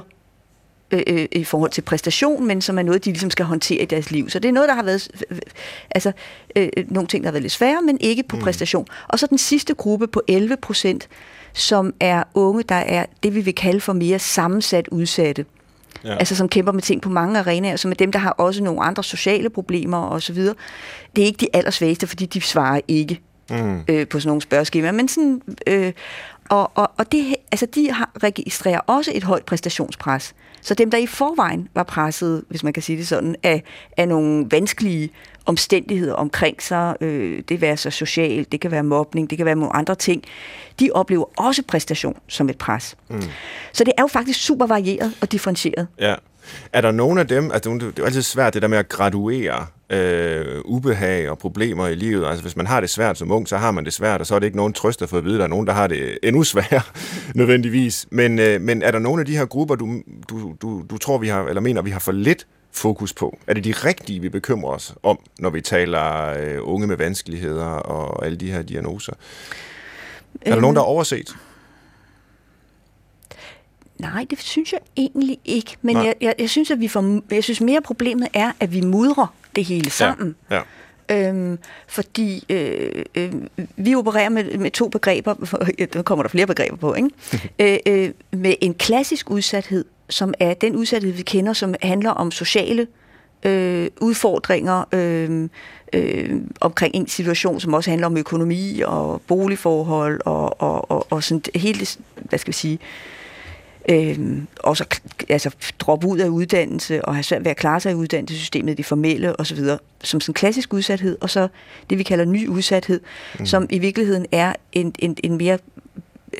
øh, 0.92 1.04
øh, 1.08 1.26
i 1.32 1.44
forhold 1.44 1.72
til 1.72 1.82
præstation, 1.82 2.48
men 2.48 2.62
som 2.62 2.78
er 2.78 2.84
noget, 2.84 3.06
de 3.06 3.10
ligesom 3.10 3.30
skal 3.30 3.46
håndtere 3.46 3.82
i 3.82 3.86
deres 3.86 4.12
liv. 4.12 4.30
Så 4.30 4.40
det 4.40 4.50
er 4.50 4.54
noget, 4.54 4.70
der 4.70 4.76
har 4.76 4.84
været, 4.84 5.10
altså 5.92 6.12
øh, 6.56 6.70
nogle 6.88 7.08
ting, 7.08 7.24
der 7.24 7.28
har 7.28 7.32
været 7.32 7.42
lidt 7.42 7.54
svære, 7.54 7.82
men 7.82 7.98
ikke 8.02 8.24
på 8.24 8.36
mm. 8.36 8.42
præstation. 8.42 8.88
Og 9.08 9.20
så 9.20 9.28
den 9.28 9.38
sidste 9.38 9.74
gruppe 9.74 10.08
på 10.08 10.22
11 10.28 10.58
procent, 10.58 11.08
som 11.54 11.94
er 12.00 12.24
unge, 12.34 12.64
der 12.64 12.76
er 12.76 13.06
det, 13.24 13.36
vi 13.36 13.42
vil 13.42 13.56
kalde 13.56 13.82
for 13.82 13.94
mere 13.94 14.20
sammensat 14.20 14.88
udsatte. 14.88 15.46
Ja. 16.04 16.16
Altså 16.16 16.36
som 16.36 16.50
kæmper 16.50 16.72
med 16.72 16.82
ting 16.82 17.02
på 17.02 17.10
mange 17.10 17.40
arenaer, 17.40 17.76
som 17.76 17.92
er 17.92 17.96
dem, 17.96 18.12
der 18.12 18.20
har 18.20 18.30
også 18.30 18.64
nogle 18.64 18.82
andre 18.82 19.04
sociale 19.04 19.50
problemer 19.50 19.98
osv. 19.98 20.38
Det 21.16 21.22
er 21.22 21.26
ikke 21.26 21.38
de 21.38 21.48
allersvageste, 21.54 22.08
fordi 22.08 22.26
de 22.26 22.42
svarer 22.42 22.82
ikke 22.88 23.20
mm. 23.50 23.80
øh, 23.88 24.08
på 24.08 24.20
sådan 24.20 24.30
nogle 24.30 24.42
spørgeskemaer. 24.42 24.92
Men 24.92 25.08
sådan, 25.08 25.42
øh, 25.68 25.94
og, 26.50 26.72
og, 26.76 26.92
og 26.98 27.12
det, 27.12 27.35
altså 27.56 27.66
de 27.66 27.92
har, 27.92 28.12
registrerer 28.24 28.80
også 28.80 29.12
et 29.16 29.24
højt 29.24 29.46
præstationspres. 29.46 30.36
Så 30.62 30.74
dem, 30.74 30.92
der 30.92 30.98
i 30.98 31.06
forvejen 31.06 31.68
var 31.74 31.84
presset, 31.84 32.44
hvis 32.50 32.64
man 32.64 32.74
kan 32.74 32.84
sige 32.84 32.98
det 32.98 33.08
sådan, 33.08 33.36
af, 33.44 33.64
af 33.98 34.08
nogle 34.08 34.48
vanskelige 34.52 35.10
omstændigheder 35.46 36.14
omkring 36.14 36.64
sig, 36.64 36.96
øh, 37.02 37.38
det 37.38 37.48
kan 37.48 37.62
være 37.62 37.78
så 37.78 37.90
socialt, 37.90 38.52
det 38.52 38.62
kan 38.62 38.72
være 38.72 38.84
mobning, 38.84 39.30
det 39.30 39.38
kan 39.38 39.46
være 39.46 39.56
nogle 39.56 39.76
andre 39.76 39.96
ting, 39.96 40.24
de 40.80 40.90
oplever 40.94 41.26
også 41.40 41.64
præstation 41.68 42.18
som 42.28 42.50
et 42.50 42.58
pres. 42.58 42.96
Mm. 43.10 43.22
Så 43.74 43.84
det 43.84 43.94
er 43.98 44.04
jo 44.04 44.08
faktisk 44.08 44.46
super 44.46 44.66
varieret 44.66 45.14
og 45.22 45.32
differentieret. 45.32 45.88
Ja. 46.00 46.16
Er 46.74 46.82
der 46.82 46.92
nogen 46.92 47.18
af 47.18 47.28
dem, 47.28 47.52
altså 47.52 47.74
det 47.74 47.84
er 47.84 47.92
jo 48.00 48.06
altid 48.06 48.22
svært 48.22 48.54
det 48.54 48.62
der 48.62 48.68
med 48.68 48.78
at 48.78 48.90
graduere 48.90 49.66
øh, 49.90 50.62
ubehag 50.66 51.30
og 51.30 51.38
problemer 51.38 51.88
i 51.88 51.96
livet. 51.96 52.26
Altså 52.26 52.42
hvis 52.42 52.56
man 52.56 52.68
har 52.68 52.80
det 52.80 52.90
svært 52.90 53.18
som 53.18 53.32
ung, 53.32 53.48
så 53.48 53.58
har 53.58 53.72
man 53.72 53.86
det 53.86 53.94
svært, 53.94 54.22
og 54.22 54.28
så 54.28 54.36
er 54.36 54.40
det 54.40 54.46
ikke 54.46 54.58
nogen 54.58 54.74
trøst 54.74 55.02
at 55.02 55.10
få 55.10 55.18
at 55.18 55.26
vide, 55.26 55.36
at 55.36 55.40
der 55.40 55.44
er 55.44 55.50
nogen, 55.50 55.68
der 55.68 55.74
har 55.74 55.88
det 55.88 56.18
endnu 56.24 56.44
sværere 56.44 56.82
nødvendigvis. 57.36 58.08
Men, 58.10 58.40
øh, 58.40 58.62
men 58.62 58.82
er 58.82 58.92
der 58.92 59.00
nogle 59.00 59.20
af 59.20 59.26
de 59.26 59.38
her 59.38 59.46
grupper, 59.46 59.76
du, 59.76 60.02
du, 60.30 60.56
du, 60.62 60.84
du 60.90 60.98
tror, 60.98 61.18
vi 61.18 61.28
har, 61.28 61.44
eller 61.44 61.62
mener, 61.62 61.82
vi 61.82 61.90
har 61.90 62.00
for 62.00 62.12
lidt 62.12 62.48
fokus 62.72 63.14
på? 63.14 63.38
Er 63.48 63.54
det 63.54 63.64
de 63.64 63.72
rigtige, 63.72 64.22
vi 64.22 64.30
bekymrer 64.30 64.72
os 64.72 64.96
om, 65.04 65.20
når 65.40 65.50
vi 65.50 65.62
taler 65.62 66.34
øh, 66.40 66.58
unge 66.62 66.88
med 66.88 66.98
vanskeligheder 66.98 67.66
og 67.66 68.26
alle 68.26 68.38
de 68.38 68.52
her 68.52 68.62
diagnoser? 68.62 69.14
Er 70.42 70.54
der 70.54 70.62
nogen, 70.62 70.76
der 70.76 70.82
er 70.82 70.86
overset? 70.86 71.36
Nej, 74.00 74.26
det 74.30 74.40
synes 74.40 74.74
jeg 74.74 74.80
egentlig 74.98 75.40
ikke. 75.46 75.78
Men 75.82 75.96
jeg, 75.96 76.16
jeg, 76.22 76.36
jeg 76.40 76.50
synes, 76.50 76.72
at 76.72 76.80
vi 76.80 76.88
får, 76.88 77.22
jeg 77.34 77.44
synes 77.44 77.62
mere 77.62 77.82
problemet 77.82 78.28
er, 78.34 78.52
at 78.60 78.74
vi 78.74 78.82
mudrer 78.82 79.28
det 79.56 79.66
hele 79.66 79.90
sammen. 79.90 80.36
Ja. 80.52 80.56
Ja. 80.56 80.62
Øhm, 81.10 81.60
fordi 81.88 82.44
øh, 82.50 83.04
øh, 83.16 83.34
vi 83.76 83.96
opererer 83.96 84.30
med, 84.30 84.58
med 84.58 84.72
to 84.72 84.88
begreber, 84.90 85.34
der 85.94 86.02
kommer 86.02 86.24
der 86.24 86.30
flere 86.30 86.48
begreber 86.48 86.78
på, 86.78 86.94
ikke? 86.94 87.10
øh, 87.60 87.78
øh, 87.86 88.12
med 88.32 88.56
en 88.62 88.74
klassisk 88.74 89.30
udsathed, 89.30 89.86
som 90.10 90.34
er 90.40 90.54
den 90.54 90.76
udsathed, 90.76 91.12
vi 91.12 91.22
kender, 91.22 91.54
som 91.54 91.76
handler 91.82 92.12
om 92.12 92.32
sociale 92.32 92.88
øh, 93.44 93.90
udfordringer 94.02 94.84
øh, 94.92 95.50
øh, 95.94 96.42
omkring 96.62 96.96
en 96.96 97.08
situation, 97.08 97.60
som 97.60 97.74
også 97.74 97.90
handler 97.90 98.08
om 98.08 98.18
økonomi 98.18 98.82
og 98.86 99.22
boligforhold 99.28 100.22
og, 100.26 100.62
og, 100.62 100.92
og, 100.92 101.08
og 101.10 101.24
sådan 101.24 101.42
hele, 101.56 101.88
hvad 102.16 102.40
skal 102.40 102.48
vi 102.48 102.56
sige, 102.56 102.74
øh, 102.74 103.15
også 104.60 104.86
altså, 105.30 105.56
droppe 105.80 106.08
ud 106.08 106.20
af 106.20 106.28
uddannelse 106.28 107.06
og 107.06 107.16
have 107.16 107.24
svært 107.24 107.44
ved 107.44 107.52
at 107.52 107.58
klare 107.58 107.80
sig 107.80 107.92
i 107.92 107.96
uddannelsessystemet, 107.96 108.78
det 108.78 108.86
formelle 108.86 109.40
osv., 109.40 109.60
som 110.04 110.22
sådan 110.22 110.34
klassisk 110.34 110.74
udsathed, 110.74 111.18
og 111.22 111.30
så 111.30 111.48
det, 111.90 111.98
vi 111.98 112.04
kalder 112.04 112.26
ny 112.26 112.48
udsathed, 112.48 113.00
mm. 113.40 113.46
som 113.46 113.68
i 113.70 113.80
virkeligheden 113.80 114.26
er 114.32 114.54
en, 114.72 114.96
en, 115.00 115.18
en 115.24 115.38
mere 115.38 115.58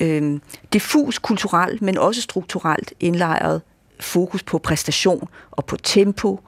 øh, 0.00 0.40
diffus 0.72 1.18
kulturelt, 1.18 1.82
men 1.82 1.98
også 1.98 2.22
strukturelt 2.22 2.92
indlejret 3.00 3.62
fokus 4.00 4.42
på 4.42 4.58
præstation 4.58 5.28
og 5.50 5.64
på 5.64 5.76
tempo 5.76 6.40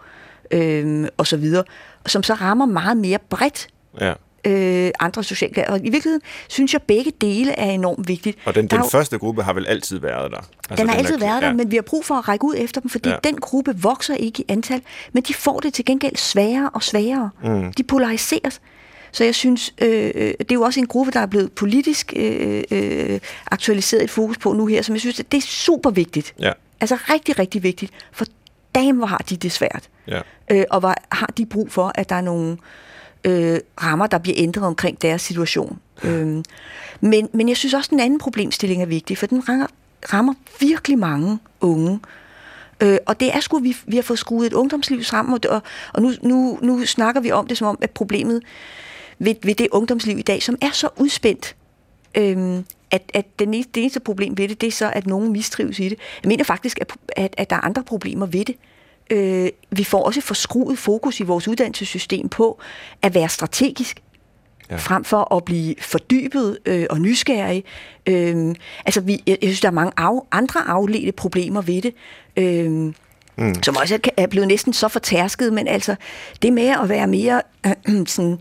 øh, 0.51 1.09
og 1.16 1.26
så 1.26 1.36
videre, 1.36 1.64
som 2.07 2.22
så 2.22 2.34
rammer 2.34 2.66
meget 2.66 2.96
mere 2.96 3.18
bredt 3.30 3.68
ja 4.01 4.14
øh, 4.45 4.91
andre 5.01 5.24
sociale. 5.24 5.70
Og 5.70 5.78
i 5.78 5.91
virkeligheden 5.91 6.22
synes 6.49 6.72
jeg, 6.72 6.80
at 6.80 6.86
begge 6.86 7.12
dele 7.20 7.53
er 7.53 7.70
enormt 7.70 8.09
vigtigt. 8.09 8.39
Og 8.45 8.55
den, 8.55 8.66
den 8.66 8.78
jo, 8.78 8.84
første 8.84 9.18
gruppe 9.18 9.43
har 9.43 9.53
vel 9.53 9.66
altid 9.66 9.99
været 9.99 10.30
der? 10.30 10.36
Altså, 10.36 10.82
den 10.82 10.89
har 10.89 10.97
den 10.97 11.07
altid 11.07 11.14
er, 11.14 11.18
været 11.18 11.43
der, 11.43 11.49
ja. 11.49 11.55
men 11.55 11.70
vi 11.70 11.76
har 11.76 11.82
brug 11.82 12.05
for 12.05 12.14
at 12.14 12.28
række 12.28 12.45
ud 12.45 12.55
efter 12.59 12.80
dem, 12.80 12.91
fordi 12.91 13.09
ja. 13.09 13.16
den 13.24 13.36
gruppe 13.36 13.74
vokser 13.76 14.14
ikke 14.14 14.43
i 14.43 14.45
antal, 14.49 14.82
men 15.12 15.22
de 15.22 15.34
får 15.34 15.61
det 15.61 15.74
til 15.74 15.84
gengæld 15.84 16.16
sværere 16.16 16.70
og 16.74 16.82
sværere. 16.82 17.30
Mm. 17.45 17.72
De 17.72 17.82
polariseres. 17.82 18.61
Så 19.12 19.24
jeg 19.24 19.34
synes, 19.34 19.74
øh, 19.82 19.89
det 19.89 20.51
er 20.51 20.55
jo 20.55 20.62
også 20.62 20.80
en 20.80 20.86
gruppe, 20.86 21.12
der 21.12 21.20
er 21.20 21.26
blevet 21.26 21.53
politisk 21.53 22.12
øh, 22.16 22.62
øh, 22.70 23.20
aktualiseret 23.47 24.05
et 24.05 24.11
fokus 24.11 24.39
på 24.39 24.53
nu 24.53 24.66
her, 24.66 24.82
som 24.82 24.95
jeg 24.95 25.01
synes, 25.01 25.16
det 25.16 25.34
er 25.39 25.47
super 25.47 25.91
vigtigt. 25.91 26.34
Ja. 26.41 26.53
Altså 26.80 26.97
rigtig, 27.11 27.39
rigtig 27.39 27.62
vigtigt. 27.62 27.93
For 28.12 28.24
dame, 28.74 28.99
hvor 28.99 29.07
har 29.07 29.24
de 29.30 29.36
det 29.36 29.53
svært. 29.53 29.89
Ja. 30.09 30.20
Øh, 30.51 30.64
og 30.70 30.80
hvor 30.80 30.95
har 31.12 31.32
de 31.36 31.47
brug 31.47 31.72
for, 31.72 31.93
at 31.95 32.09
der 32.09 32.16
er 32.16 32.20
nogle 32.20 32.53
øh, 32.53 32.59
rammer, 33.83 34.07
der 34.07 34.19
bliver 34.19 34.35
ændret 34.39 34.64
omkring 34.64 35.03
deres 35.03 35.23
situation. 35.23 35.79
Øhm, 36.05 36.45
men, 37.01 37.29
men 37.33 37.49
jeg 37.49 37.57
synes 37.57 37.75
også, 37.75 37.89
at 37.89 37.91
den 37.91 38.01
anden 38.01 38.19
problemstilling 38.19 38.83
er 38.83 38.87
vigtig, 38.87 39.19
for 39.19 39.27
den 39.27 39.49
rammer, 39.49 39.66
rammer 40.12 40.35
virkelig 40.61 40.99
mange 40.99 41.39
unge. 41.61 42.01
Øh, 42.81 42.99
og 43.07 43.21
det 43.21 43.35
er 43.35 43.41
sgu, 43.41 43.59
vi, 43.59 43.77
vi 43.87 43.97
har 43.97 44.03
fået 44.03 44.19
skruet 44.19 44.47
et 44.47 44.53
ungdomsliv 44.53 45.05
sammen, 45.05 45.41
og, 45.51 45.62
og 45.93 46.03
nu, 46.03 46.12
nu, 46.23 46.59
nu 46.62 46.87
snakker 46.87 47.21
vi 47.21 47.31
om 47.31 47.47
det 47.47 47.59
som 47.59 47.66
om, 47.66 47.79
at 47.81 47.91
problemet 47.91 48.43
ved, 49.19 49.35
ved 49.43 49.55
det 49.55 49.69
ungdomsliv 49.71 50.19
i 50.19 50.23
dag, 50.23 50.43
som 50.43 50.57
er 50.61 50.71
så 50.71 50.89
udspændt, 50.97 51.57
øh, 52.14 52.62
at, 52.91 53.11
at 53.14 53.39
den 53.39 53.55
eneste, 53.55 53.73
det 53.75 53.81
eneste 53.81 54.01
problem 54.01 54.39
ved 54.39 54.49
det, 54.49 54.61
det 54.61 54.66
er 54.66 54.73
så, 54.73 54.91
at 54.95 55.07
nogen 55.07 55.33
mistrives 55.33 55.79
i 55.79 55.89
det. 55.89 55.99
Jeg 56.23 56.29
mener 56.29 56.45
faktisk, 56.45 56.79
at, 56.81 56.93
at, 57.16 57.35
at 57.39 57.51
der 57.51 57.57
er 57.57 57.61
andre 57.61 57.83
problemer 57.83 58.27
ved 58.27 58.45
det. 58.45 58.57
Øh, 59.11 59.49
vi 59.71 59.85
får 59.85 60.05
også 60.05 60.21
forskruet 60.21 60.79
fokus 60.79 61.21
i 61.21 61.23
vores 61.23 61.49
uddannelsessystem 61.49 62.29
på 62.29 62.61
at 63.03 63.15
være 63.15 63.29
strategisk, 63.29 64.03
ja. 64.71 64.77
frem 64.77 65.05
for 65.05 65.35
at 65.35 65.45
blive 65.45 65.75
fordybet 65.81 66.59
øh, 66.67 66.87
og 66.91 67.01
nysgerrig. 67.01 67.65
Øh, 68.07 68.55
altså, 68.87 69.01
vi, 69.01 69.23
jeg, 69.27 69.39
jeg 69.43 69.49
synes, 69.49 69.61
der 69.61 69.69
er 69.69 69.73
mange 69.73 69.93
af, 69.97 70.21
andre 70.33 70.61
afledte 70.69 71.13
problemer 71.13 71.63
ved 71.63 71.83
det. 71.83 71.95
Øh, 72.37 72.93
mm. 73.39 73.63
som 73.63 73.77
også 73.77 73.99
er 74.17 74.27
blevet 74.27 74.49
næsten 74.49 74.73
så 74.73 74.89
fortærsket, 74.89 75.53
men 75.53 75.69
altså 75.69 75.97
det 76.43 76.53
med 76.53 76.69
at 76.83 76.89
være 76.89 77.07
mere 77.07 77.43
øh, 77.67 78.07
sådan 78.07 78.39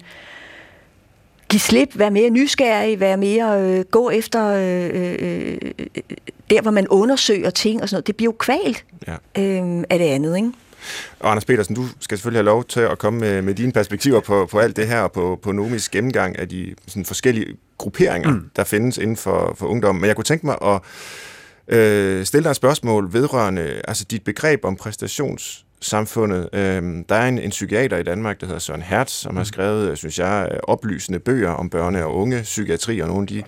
give 1.49 1.59
slip, 1.59 1.89
være 1.95 2.11
mere 2.11 2.29
nysgerrig, 2.29 2.99
være 2.99 3.17
mere 3.17 3.61
øh, 3.61 3.85
gå 3.91 4.09
efter 4.09 4.47
øh, 4.47 5.15
øh, 5.19 5.57
der, 6.49 6.61
hvor 6.61 6.71
man 6.71 6.87
undersøger 6.87 7.49
ting 7.49 7.81
og 7.81 7.89
sådan 7.89 7.95
noget, 7.95 8.07
det 8.07 8.15
bliver 8.15 8.33
jo 8.33 8.35
kvalt 8.39 8.85
ja. 9.07 9.13
øh, 9.13 9.83
af 9.89 9.99
det 9.99 10.05
andet, 10.05 10.35
ikke? 10.35 10.51
Og 11.19 11.31
Anders 11.31 11.45
Petersen, 11.45 11.75
du 11.75 11.85
skal 11.99 12.17
selvfølgelig 12.17 12.37
have 12.37 12.45
lov 12.45 12.63
til 12.63 12.79
at 12.79 12.97
komme 12.97 13.19
med, 13.19 13.41
med 13.41 13.53
dine 13.55 13.71
perspektiver 13.71 14.19
på, 14.19 14.47
på 14.51 14.59
alt 14.59 14.75
det 14.75 14.87
her, 14.87 15.01
og 15.01 15.11
på, 15.11 15.39
på 15.41 15.51
Nomis 15.51 15.89
gennemgang 15.89 16.39
af 16.39 16.49
de 16.49 16.75
sådan, 16.87 17.05
forskellige 17.05 17.55
grupperinger, 17.77 18.31
mm. 18.31 18.49
der 18.55 18.63
findes 18.63 18.97
inden 18.97 19.17
for, 19.17 19.53
for 19.57 19.67
ungdommen. 19.67 20.01
Men 20.01 20.07
jeg 20.07 20.15
kunne 20.15 20.23
tænke 20.23 20.45
mig 20.45 20.57
at 20.61 20.81
øh, 21.77 22.25
stille 22.25 22.43
dig 22.43 22.49
et 22.49 22.55
spørgsmål 22.55 23.13
vedrørende 23.13 23.81
altså 23.87 24.03
dit 24.03 24.23
begreb 24.23 24.65
om 24.65 24.75
præstations 24.75 25.65
samfundet. 25.81 26.49
Øhm, 26.53 27.03
der 27.03 27.15
er 27.15 27.27
en, 27.27 27.39
en 27.39 27.49
psykiater 27.49 27.97
i 27.97 28.03
Danmark, 28.03 28.41
der 28.41 28.45
hedder 28.45 28.59
Søren 28.59 28.81
Hertz, 28.81 29.11
som 29.11 29.35
har 29.35 29.41
mm. 29.41 29.45
skrevet, 29.45 29.97
synes 29.97 30.19
jeg, 30.19 30.59
oplysende 30.63 31.19
bøger 31.19 31.49
om 31.49 31.71
børne- 31.75 32.03
og 32.03 32.15
unge 32.15 32.41
psykiatri 32.41 32.99
og 32.99 33.07
nogle 33.07 33.21
af 33.21 33.27
de 33.27 33.43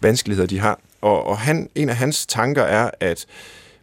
vanskeligheder, 0.00 0.48
de 0.48 0.58
har. 0.58 0.78
Og, 1.00 1.26
og 1.26 1.38
han, 1.38 1.68
en 1.74 1.88
af 1.88 1.96
hans 1.96 2.26
tanker 2.26 2.62
er, 2.62 2.90
at 3.00 3.26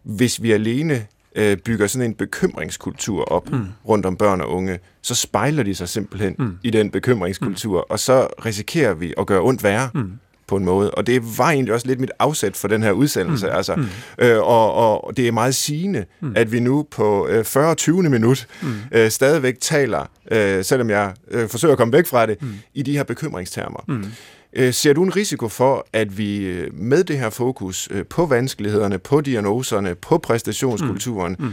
hvis 0.02 0.42
vi 0.42 0.52
alene 0.52 1.06
øh, 1.34 1.56
bygger 1.56 1.86
sådan 1.86 2.10
en 2.10 2.14
bekymringskultur 2.14 3.24
op 3.24 3.50
mm. 3.50 3.66
rundt 3.88 4.06
om 4.06 4.16
børn 4.16 4.40
og 4.40 4.50
unge, 4.50 4.78
så 5.02 5.14
spejler 5.14 5.62
de 5.62 5.74
sig 5.74 5.88
simpelthen 5.88 6.36
mm. 6.38 6.58
i 6.62 6.70
den 6.70 6.90
bekymringskultur, 6.90 7.78
mm. 7.78 7.92
og 7.92 7.98
så 7.98 8.26
risikerer 8.44 8.94
vi 8.94 9.14
at 9.18 9.26
gøre 9.26 9.42
ondt 9.42 9.64
værre. 9.64 9.90
Mm 9.94 10.12
på 10.50 10.56
en 10.56 10.64
måde. 10.64 10.90
Og 10.90 11.06
det 11.06 11.38
var 11.38 11.50
egentlig 11.50 11.74
også 11.74 11.86
lidt 11.86 12.00
mit 12.00 12.10
afsæt 12.18 12.56
for 12.56 12.68
den 12.68 12.82
her 12.82 12.92
udsendelse. 12.92 13.46
Mm. 13.46 13.52
Altså, 13.52 13.74
mm. 13.76 13.86
Øh, 14.18 14.38
og, 14.38 14.74
og 14.74 15.16
det 15.16 15.28
er 15.28 15.32
meget 15.32 15.54
sigende, 15.54 16.04
mm. 16.20 16.32
at 16.36 16.52
vi 16.52 16.60
nu 16.60 16.86
på 16.90 17.28
øh, 17.28 17.40
40-20. 17.40 17.90
minut 17.90 18.46
mm. 18.62 18.68
øh, 18.92 19.10
stadigvæk 19.10 19.60
taler, 19.60 20.10
øh, 20.30 20.64
selvom 20.64 20.90
jeg 20.90 21.12
øh, 21.30 21.48
forsøger 21.48 21.72
at 21.72 21.78
komme 21.78 21.92
væk 21.92 22.06
fra 22.06 22.26
det, 22.26 22.42
mm. 22.42 22.48
i 22.74 22.82
de 22.82 22.96
her 22.96 23.02
bekymringstermer. 23.02 23.84
Mm. 23.88 24.04
Øh, 24.52 24.74
ser 24.74 24.92
du 24.92 25.02
en 25.02 25.16
risiko 25.16 25.48
for, 25.48 25.86
at 25.92 26.18
vi 26.18 26.36
øh, 26.36 26.74
med 26.74 27.04
det 27.04 27.18
her 27.18 27.30
fokus 27.30 27.88
øh, 27.90 28.04
på 28.04 28.26
vanskelighederne, 28.26 28.98
på 28.98 29.20
diagnoserne, 29.20 29.94
på 29.94 30.18
præstationskulturen, 30.18 31.36
mm. 31.38 31.44
Mm. 31.44 31.52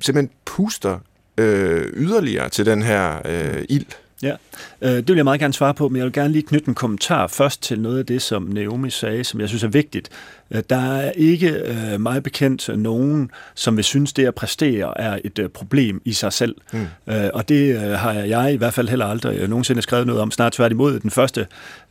simpelthen 0.00 0.30
puster 0.44 0.98
øh, 1.38 1.86
yderligere 1.94 2.48
til 2.48 2.66
den 2.66 2.82
her 2.82 3.18
øh, 3.24 3.64
ild? 3.68 3.86
Ja, 4.24 4.36
øh, 4.80 4.90
det 4.90 5.08
vil 5.08 5.16
jeg 5.16 5.24
meget 5.24 5.40
gerne 5.40 5.54
svare 5.54 5.74
på, 5.74 5.88
men 5.88 5.96
jeg 5.96 6.04
vil 6.04 6.12
gerne 6.12 6.32
lige 6.32 6.42
knytte 6.42 6.68
en 6.68 6.74
kommentar 6.74 7.26
først 7.26 7.62
til 7.62 7.80
noget 7.80 7.98
af 7.98 8.06
det, 8.06 8.22
som 8.22 8.42
Naomi 8.42 8.90
sagde, 8.90 9.24
som 9.24 9.40
jeg 9.40 9.48
synes 9.48 9.62
er 9.62 9.68
vigtigt. 9.68 10.08
Øh, 10.50 10.62
der 10.70 10.96
er 10.96 11.12
ikke 11.12 11.50
øh, 11.50 12.00
meget 12.00 12.22
bekendt 12.22 12.78
nogen, 12.78 13.30
som 13.54 13.76
vil 13.76 13.84
synes, 13.84 14.12
det 14.12 14.26
at 14.26 14.34
præstere 14.34 15.00
er 15.00 15.18
et 15.24 15.38
øh, 15.38 15.48
problem 15.48 16.02
i 16.04 16.12
sig 16.12 16.32
selv. 16.32 16.54
Mm. 16.72 16.86
Øh, 17.06 17.30
og 17.34 17.48
det 17.48 17.76
øh, 17.76 17.82
har 17.82 18.12
jeg 18.12 18.52
i 18.52 18.56
hvert 18.56 18.74
fald 18.74 18.88
heller 18.88 19.06
aldrig 19.06 19.38
øh, 19.38 19.48
nogensinde 19.48 19.82
skrevet 19.82 20.06
noget 20.06 20.22
om. 20.22 20.30
Snart 20.30 20.52
tværtimod 20.52 21.00
den 21.00 21.10
første, 21.10 21.40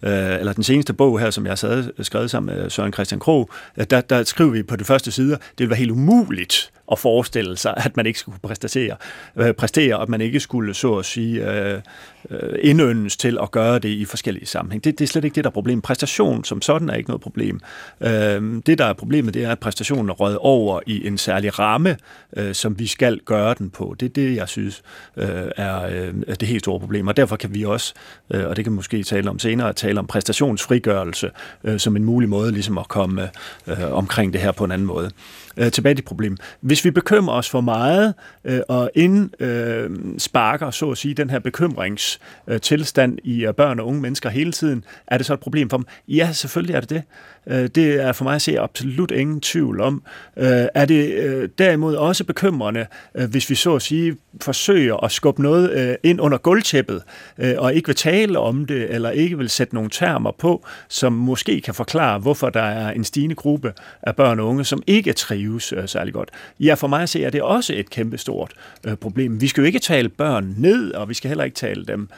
øh, 0.04 0.40
eller 0.40 0.54
den 0.54 0.64
seneste 0.64 0.94
bog 0.94 1.20
her, 1.20 1.30
som 1.30 1.46
jeg 1.46 1.52
har 1.52 2.04
skrevet 2.04 2.32
sammen 2.32 2.56
med 2.56 2.70
Søren 2.70 2.94
Christian 2.94 3.20
Krog, 3.20 3.50
øh, 3.78 3.86
der, 3.90 4.02
der 4.02 4.24
skriver 4.24 4.52
vi 4.52 4.64
på 4.64 4.76
de 4.76 4.84
første 4.84 5.12
sider, 5.12 5.38
det 5.38 5.60
vil 5.60 5.70
være 5.70 5.78
helt 5.78 5.92
umuligt 5.92 6.72
at 6.92 7.00
forestille 7.00 7.58
sig, 7.58 7.74
at 7.78 7.98
man 7.98 8.06
ikke 8.06 8.20
skulle 8.20 8.40
præstere, 8.44 8.96
øh, 9.36 9.54
præstere 9.54 10.02
at 10.02 10.10
man 10.10 10.22
ikke 10.22 10.40
skulle, 10.40 10.74
så 10.74 10.96
at 10.96 11.06
sige, 11.06 11.52
øh, 11.52 11.82
øh, 12.30 12.60
indøndes 12.62 13.18
til 13.18 13.38
at 13.42 13.52
gøre 13.52 13.80
det 13.80 13.90
i 13.90 14.06
forskellige 14.06 14.46
sammenhæng. 14.46 14.84
Det, 14.84 15.00
det 15.00 15.06
er 15.06 15.08
slet 15.08 15.24
ikke 15.26 15.36
det, 15.36 15.44
der 15.44 15.50
er 15.50 15.54
problemet. 15.54 15.84
Præstation 15.84 16.44
som 16.44 16.62
sådan 16.62 16.90
er 16.90 16.96
ikke 16.96 17.10
noget 17.10 17.22
problem. 17.22 17.60
Øh, 18.02 18.43
Øhm, 18.44 18.62
det, 18.62 18.78
der 18.78 18.86
er 18.86 18.94
problemet, 18.94 19.34
det 19.34 19.44
er, 19.44 19.52
at 19.52 19.60
præstationen 19.60 20.10
er 20.10 20.14
røget 20.14 20.38
over 20.38 20.80
i 20.86 21.08
en 21.08 21.18
særlig 21.18 21.60
ramme, 21.60 21.98
øh, 22.38 22.54
som 22.54 22.80
vi 22.80 22.88
skal 22.88 23.20
gøre 23.26 23.56
den 23.58 23.70
på. 23.70 23.96
Det 24.00 24.06
er 24.06 24.14
det, 24.14 24.36
jeg 24.36 24.50
synes 24.50 24.82
øh, 25.18 25.28
er 25.58 25.82
øh, 25.82 26.14
det 26.40 26.48
helt 26.48 26.64
store 26.64 26.80
problem. 26.80 27.08
Og 27.08 27.18
derfor 27.18 27.36
kan 27.36 27.54
vi 27.54 27.66
også, 27.66 27.94
øh, 28.34 28.48
og 28.48 28.56
det 28.56 28.66
kan 28.66 28.72
vi 28.72 28.76
måske 28.76 29.04
tale 29.04 29.30
om 29.30 29.40
senere, 29.40 29.74
tale 29.74 30.00
om 30.00 30.08
præstationsfrigørelse 30.08 31.32
øh, 31.64 31.80
som 31.80 31.96
en 31.96 32.04
mulig 32.04 32.30
måde 32.30 32.52
ligesom 32.52 32.78
at 32.78 32.88
komme 32.88 33.30
øh, 33.68 33.92
omkring 33.92 34.34
det 34.34 34.42
her 34.42 34.52
på 34.52 34.64
en 34.64 34.72
anden 34.72 34.88
måde 34.88 35.12
øh, 35.58 35.72
tilbage 35.72 35.96
til 35.96 36.02
problemet. 36.02 36.40
Hvis 36.62 36.86
vi 36.86 36.92
bekymrer 36.92 37.36
os 37.36 37.50
for 37.50 37.62
meget 37.62 38.14
øh, 38.46 38.60
og 38.68 38.92
indsparker, 38.96 40.68
øh, 40.68 40.74
så 40.74 40.92
at 40.92 40.98
sige, 40.98 41.14
den 41.14 41.30
her 41.30 41.40
bekymringstilstand 41.40 43.14
øh, 43.26 43.32
i 43.32 43.46
øh, 43.46 43.54
børn 43.54 43.80
og 43.80 43.88
unge 43.88 44.02
mennesker 44.02 44.30
hele 44.30 44.52
tiden, 44.52 44.84
er 45.08 45.18
det 45.18 45.26
så 45.26 45.34
et 45.34 45.40
problem 45.40 45.70
for 45.70 45.78
dem? 45.78 45.86
Ja, 46.08 46.32
selvfølgelig 46.32 46.76
er 46.76 46.80
det 46.80 46.90
det. 46.90 47.04
Øh, 47.48 47.68
det 47.76 48.02
er 48.02 48.12
for 48.12 48.24
mig 48.24 48.33
at 48.36 48.42
se 48.42 48.60
absolut 48.60 49.12
ingen 49.12 49.42
tvivl 49.42 49.82
om. 49.82 50.04
Øh, 50.38 50.66
er 50.76 50.86
det 50.86 51.14
øh, 51.14 51.50
derimod 51.58 51.96
også 51.96 52.24
bekymrende, 52.24 52.86
øh, 53.16 53.30
hvis 53.30 53.50
vi 53.50 53.56
så 53.56 53.76
at 53.76 53.82
sige 53.82 54.18
forsøger 54.42 55.04
at 55.04 55.12
skubbe 55.12 55.42
noget 55.42 55.72
øh, 55.72 55.96
ind 56.04 56.22
under 56.22 56.38
gulvtæppet, 56.38 57.02
øh, 57.38 57.54
og 57.58 57.74
ikke 57.74 57.88
vil 57.88 57.96
tale 57.96 58.40
om 58.40 58.66
det, 58.66 58.94
eller 58.94 59.10
ikke 59.10 59.38
vil 59.38 59.50
sætte 59.50 59.76
nogle 59.76 59.90
termer 59.90 60.32
på, 60.40 60.66
som 60.90 61.14
måske 61.14 61.62
kan 61.62 61.74
forklare, 61.74 62.20
hvorfor 62.20 62.50
der 62.50 62.62
er 62.62 62.92
en 62.92 63.04
stigende 63.04 63.36
gruppe 63.36 63.74
af 64.02 64.16
børn 64.16 64.40
og 64.40 64.48
unge, 64.48 64.66
som 64.66 64.84
ikke 64.88 65.14
trives 65.14 65.74
særlig 65.86 66.14
godt. 66.14 66.30
Ja, 66.60 66.74
for 66.74 66.88
mig 66.88 67.02
at 67.02 67.10
se 67.10 67.24
er 67.24 67.30
det 67.30 67.42
også 67.42 67.74
et 67.76 67.90
kæmpestort 67.90 68.54
problem. 69.02 69.42
Vi 69.42 69.48
skal 69.48 69.62
jo 69.62 69.66
ikke 69.66 69.80
tale 69.80 70.10
børn 70.10 70.56
ned, 70.58 70.92
og 70.92 71.10
vi 71.10 71.14
skal 71.14 71.28
heller 71.28 71.44
ikke 71.44 71.56
tale 71.56 71.86
dem 71.86 72.10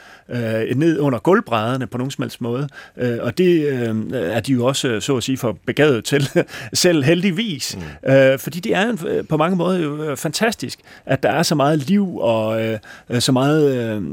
ned 0.76 0.99
under 0.99 1.20
gulvbrædderne 1.20 1.88
på 1.88 1.97
nogen 1.97 2.11
som 2.11 2.22
helst 2.22 2.41
måde. 2.41 2.70
Og 2.97 3.38
det 3.38 3.74
er 4.13 4.39
de 4.39 4.51
jo 4.51 4.66
også 4.66 4.99
så 4.99 5.18
at 5.18 5.24
sige, 5.24 5.38
for 5.38 5.57
begavet 5.66 6.04
til, 6.05 6.29
selv 6.73 7.03
heldigvis. 7.03 7.77
Mm. 8.05 8.11
Øh, 8.11 8.39
fordi 8.39 8.59
det 8.59 8.75
er 8.75 8.89
en, 8.89 9.25
på 9.29 9.37
mange 9.37 9.55
måder 9.55 9.79
jo 9.79 10.03
øh, 10.03 10.17
fantastisk, 10.17 10.79
at 11.05 11.23
der 11.23 11.29
er 11.29 11.43
så 11.43 11.55
meget 11.55 11.79
liv 11.79 12.17
og 12.17 12.63
øh, 12.63 12.79
så 13.19 13.31
meget 13.31 13.75
øh, 13.75 14.03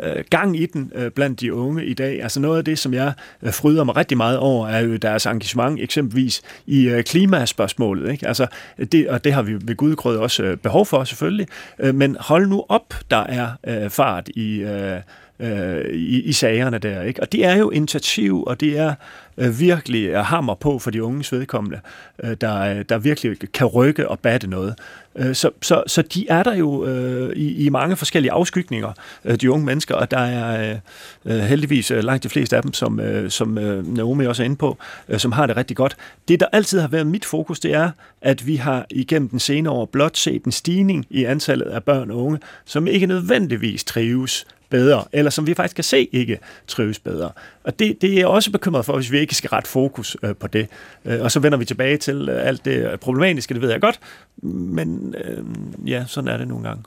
øh, 0.00 0.24
gang 0.30 0.60
i 0.60 0.66
den 0.66 0.92
øh, 0.94 1.10
blandt 1.10 1.40
de 1.40 1.54
unge 1.54 1.84
i 1.84 1.94
dag. 1.94 2.22
Altså 2.22 2.40
noget 2.40 2.58
af 2.58 2.64
det, 2.64 2.78
som 2.78 2.94
jeg 2.94 3.12
øh, 3.42 3.52
fryder 3.52 3.84
mig 3.84 3.96
rigtig 3.96 4.16
meget 4.16 4.38
over, 4.38 4.68
er 4.68 4.80
jo 4.80 4.96
deres 4.96 5.26
engagement 5.26 5.80
eksempelvis 5.80 6.42
i 6.66 6.88
øh, 6.88 7.04
klimaspørgsmålet. 7.04 8.12
Ikke? 8.12 8.28
Altså, 8.28 8.46
det, 8.92 9.08
og 9.08 9.24
det 9.24 9.32
har 9.32 9.42
vi 9.42 9.52
ved 9.52 9.76
Gudgrød 9.76 10.16
også 10.16 10.42
øh, 10.42 10.56
behov 10.56 10.86
for 10.86 11.04
selvfølgelig. 11.04 11.46
Øh, 11.78 11.94
men 11.94 12.16
hold 12.20 12.46
nu 12.46 12.64
op, 12.68 12.94
der 13.10 13.24
er 13.24 13.48
øh, 13.66 13.90
fart 13.90 14.28
i... 14.28 14.58
Øh, 14.60 15.00
øh, 15.40 15.84
i, 15.94 16.22
i 16.22 16.32
sagerne 16.32 16.78
der. 16.78 17.02
Ikke? 17.02 17.22
Og 17.22 17.32
det 17.32 17.44
er 17.44 17.56
jo 17.56 17.70
initiativ, 17.70 18.42
og 18.42 18.60
det 18.60 18.78
er 18.78 18.94
øh, 19.38 19.60
virkelig 19.60 20.06
er 20.06 20.22
hammer 20.22 20.54
på 20.54 20.78
for 20.78 20.90
de 20.90 21.02
unges 21.02 21.32
vedkommende, 21.32 21.80
øh, 22.24 22.36
der, 22.40 22.60
øh, 22.60 22.84
der 22.88 22.98
virkelig 22.98 23.36
kan 23.52 23.66
rykke 23.66 24.08
og 24.08 24.18
batte 24.18 24.46
noget. 24.46 24.74
Øh, 25.16 25.34
så, 25.34 25.50
så, 25.62 25.82
så 25.86 26.02
de 26.02 26.28
er 26.28 26.42
der 26.42 26.54
jo 26.54 26.86
øh, 26.86 27.36
i, 27.36 27.64
i 27.66 27.68
mange 27.68 27.96
forskellige 27.96 28.32
afskygninger, 28.32 28.92
øh, 29.24 29.36
de 29.36 29.50
unge 29.50 29.66
mennesker, 29.66 29.94
og 29.94 30.10
der 30.10 30.18
er 30.18 30.70
øh, 30.70 30.78
øh, 31.24 31.40
heldigvis 31.40 31.90
øh, 31.90 32.04
langt 32.04 32.22
de 32.24 32.28
fleste 32.28 32.56
af 32.56 32.62
dem, 32.62 32.72
som, 32.72 33.00
øh, 33.00 33.30
som 33.30 33.58
øh, 33.58 33.94
Naomi 33.96 34.26
også 34.26 34.42
er 34.42 34.44
inde 34.44 34.56
på, 34.56 34.78
øh, 35.08 35.18
som 35.18 35.32
har 35.32 35.46
det 35.46 35.56
rigtig 35.56 35.76
godt. 35.76 35.96
Det, 36.28 36.40
der 36.40 36.46
altid 36.52 36.80
har 36.80 36.88
været 36.88 37.06
mit 37.06 37.24
fokus, 37.24 37.60
det 37.60 37.74
er, 37.74 37.90
at 38.22 38.46
vi 38.46 38.56
har 38.56 38.86
igennem 38.90 39.28
den 39.28 39.38
senere 39.38 39.72
år 39.72 39.84
blot 39.84 40.16
set 40.16 40.44
en 40.44 40.52
stigning 40.52 41.06
i 41.10 41.24
antallet 41.24 41.66
af 41.66 41.82
børn 41.82 42.10
og 42.10 42.24
unge, 42.24 42.38
som 42.64 42.86
ikke 42.86 43.06
nødvendigvis 43.06 43.84
trives 43.84 44.46
bedre, 44.70 45.04
eller 45.12 45.30
som 45.30 45.46
vi 45.46 45.54
faktisk 45.54 45.74
kan 45.74 45.84
se 45.84 46.08
ikke 46.12 46.38
trives 46.66 46.98
bedre. 46.98 47.30
Og 47.64 47.78
det, 47.78 48.02
det 48.02 48.10
er 48.12 48.18
jeg 48.18 48.26
også 48.26 48.52
bekymret 48.52 48.84
for, 48.84 48.94
hvis 48.96 49.12
vi 49.12 49.18
ikke 49.18 49.34
skal 49.34 49.48
ret 49.48 49.66
fokus 49.66 50.16
øh, 50.22 50.36
på 50.36 50.46
det. 50.46 50.68
Øh, 51.04 51.22
og 51.22 51.32
så 51.32 51.40
vender 51.40 51.58
vi 51.58 51.64
tilbage 51.64 51.96
til 51.96 52.28
øh, 52.28 52.46
alt 52.46 52.64
det 52.64 53.00
problematiske, 53.00 53.54
det 53.54 53.62
ved 53.62 53.70
jeg 53.70 53.80
godt, 53.80 54.00
men 54.42 55.14
øh, 55.24 55.44
ja, 55.86 56.04
sådan 56.06 56.28
er 56.28 56.36
det 56.36 56.48
nogle 56.48 56.68
gange. 56.68 56.82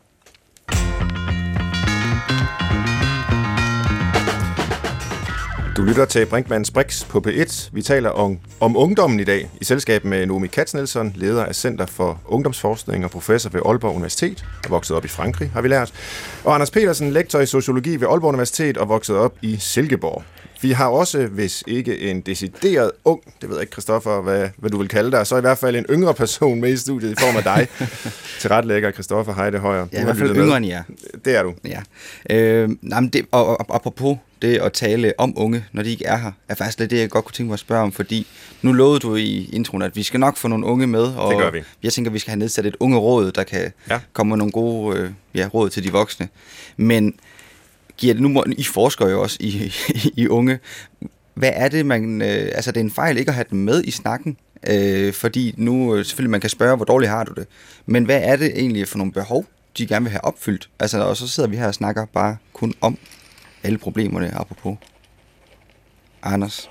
Du 5.79 5.83
lytter 5.83 6.05
til 6.05 6.25
Brinkmanns 6.25 6.71
Brix 6.71 7.05
på 7.05 7.23
P1. 7.27 7.69
Vi 7.73 7.81
taler 7.81 8.09
om, 8.09 8.39
om 8.59 8.77
ungdommen 8.77 9.19
i 9.19 9.23
dag 9.23 9.49
i 9.61 9.65
selskab 9.65 10.05
med 10.05 10.25
Nomi 10.25 10.47
Katznelson, 10.47 11.13
leder 11.15 11.45
af 11.45 11.55
Center 11.55 11.85
for 11.85 12.21
Ungdomsforskning 12.25 13.05
og 13.05 13.11
professor 13.11 13.49
ved 13.49 13.61
Aalborg 13.65 13.95
Universitet, 13.95 14.45
og 14.65 14.71
vokset 14.71 14.97
op 14.97 15.05
i 15.05 15.07
Frankrig, 15.07 15.49
har 15.53 15.61
vi 15.61 15.67
lært. 15.67 15.93
Og 16.43 16.53
Anders 16.53 16.71
Petersen, 16.71 17.11
lektor 17.11 17.39
i 17.39 17.45
sociologi 17.45 17.95
ved 17.95 18.07
Aalborg 18.07 18.29
Universitet 18.29 18.77
og 18.77 18.89
vokset 18.89 19.15
op 19.15 19.35
i 19.41 19.57
Silkeborg. 19.57 20.23
Vi 20.61 20.71
har 20.71 20.87
også, 20.87 21.27
hvis 21.27 21.63
ikke 21.67 21.99
en 21.99 22.21
decideret 22.21 22.91
ung, 23.05 23.21
det 23.41 23.49
ved 23.49 23.55
jeg 23.55 23.61
ikke, 23.61 23.71
Christoffer, 23.71 24.21
hvad, 24.21 24.49
hvad 24.57 24.69
du 24.69 24.77
vil 24.77 24.87
kalde 24.87 25.11
dig, 25.11 25.27
så 25.27 25.37
i 25.37 25.41
hvert 25.41 25.57
fald 25.57 25.75
en 25.75 25.85
yngre 25.89 26.13
person 26.13 26.61
med 26.61 26.73
i 26.73 26.77
studiet 26.77 27.11
i 27.11 27.15
form 27.19 27.37
af 27.37 27.43
dig. 27.43 27.67
til 28.39 28.49
ret 28.49 28.65
lækker, 28.65 28.91
Christoffer 28.91 29.33
Heide 29.33 29.57
Højer. 29.57 29.87
Ja, 29.93 30.01
i 30.01 30.03
hvert 30.03 30.17
fald 30.17 30.35
yngre 30.35 30.57
end 30.57 30.65
jer. 30.65 30.83
Det 31.25 31.35
er 31.35 31.43
du. 31.43 31.53
Ja. 31.65 31.81
Øh, 32.35 32.69
nej, 32.81 32.99
men 32.99 33.09
det, 33.09 33.25
og, 33.31 33.47
og, 33.47 33.75
apropos 33.75 34.17
det 34.41 34.57
at 34.57 34.73
tale 34.73 35.13
om 35.17 35.33
unge, 35.37 35.65
når 35.71 35.83
de 35.83 35.89
ikke 35.89 36.05
er 36.05 36.17
her, 36.17 36.31
er 36.49 36.55
faktisk 36.55 36.79
lidt 36.79 36.91
det, 36.91 36.99
jeg 36.99 37.09
godt 37.09 37.25
kunne 37.25 37.33
tænke 37.33 37.47
mig 37.47 37.53
at 37.53 37.59
spørge 37.59 37.83
om, 37.83 37.91
fordi 37.91 38.27
nu 38.61 38.71
lovede 38.71 38.99
du 38.99 39.15
i 39.15 39.49
introen, 39.53 39.81
at 39.81 39.95
vi 39.95 40.03
skal 40.03 40.19
nok 40.19 40.37
få 40.37 40.47
nogle 40.47 40.65
unge 40.65 40.87
med, 40.87 41.03
og 41.03 41.31
det 41.31 41.41
gør 41.41 41.51
vi. 41.51 41.61
jeg 41.83 41.93
tænker, 41.93 42.11
at 42.11 42.13
vi 42.13 42.19
skal 42.19 42.31
have 42.31 42.39
nedsat 42.39 42.65
et 42.65 42.75
unge 42.79 42.97
råd, 42.97 43.31
der 43.31 43.43
kan 43.43 43.71
ja. 43.89 43.99
komme 44.13 44.29
med 44.29 44.37
nogle 44.37 44.51
gode 44.51 44.97
øh, 44.97 45.09
ja, 45.35 45.49
råd 45.53 45.69
til 45.69 45.83
de 45.83 45.91
voksne. 45.91 46.27
Men 46.77 47.13
giver 47.99 48.13
det 48.13 48.23
nu, 48.23 48.43
I 48.57 48.63
forsker 48.63 49.09
jo 49.09 49.21
også 49.21 49.37
i, 49.49 49.73
i, 50.15 50.27
unge, 50.27 50.59
hvad 51.33 51.51
er 51.53 51.67
det, 51.67 51.85
man, 51.85 52.21
øh, 52.21 52.51
altså 52.55 52.71
det 52.71 52.79
er 52.79 52.83
en 52.83 52.91
fejl 52.91 53.17
ikke 53.17 53.29
at 53.29 53.35
have 53.35 53.45
den 53.49 53.65
med 53.65 53.83
i 53.83 53.91
snakken, 53.91 54.37
øh, 54.69 55.13
fordi 55.13 55.53
nu 55.57 55.95
øh, 55.95 56.05
selvfølgelig 56.05 56.31
man 56.31 56.41
kan 56.41 56.49
spørge, 56.49 56.75
hvor 56.75 56.85
dårligt 56.85 57.09
har 57.09 57.23
du 57.23 57.33
det, 57.33 57.47
men 57.85 58.05
hvad 58.05 58.21
er 58.23 58.35
det 58.35 58.47
egentlig 58.47 58.87
for 58.87 58.97
nogle 58.97 59.13
behov, 59.13 59.45
de 59.77 59.87
gerne 59.87 60.05
vil 60.05 60.11
have 60.11 60.23
opfyldt? 60.23 60.69
Altså, 60.79 61.03
og 61.03 61.17
så 61.17 61.27
sidder 61.27 61.49
vi 61.49 61.57
her 61.57 61.67
og 61.67 61.73
snakker 61.73 62.05
bare 62.05 62.37
kun 62.53 62.73
om 62.81 62.97
alle 63.63 63.77
problemerne, 63.77 64.35
apropos. 64.35 64.77
Anders? 66.23 66.69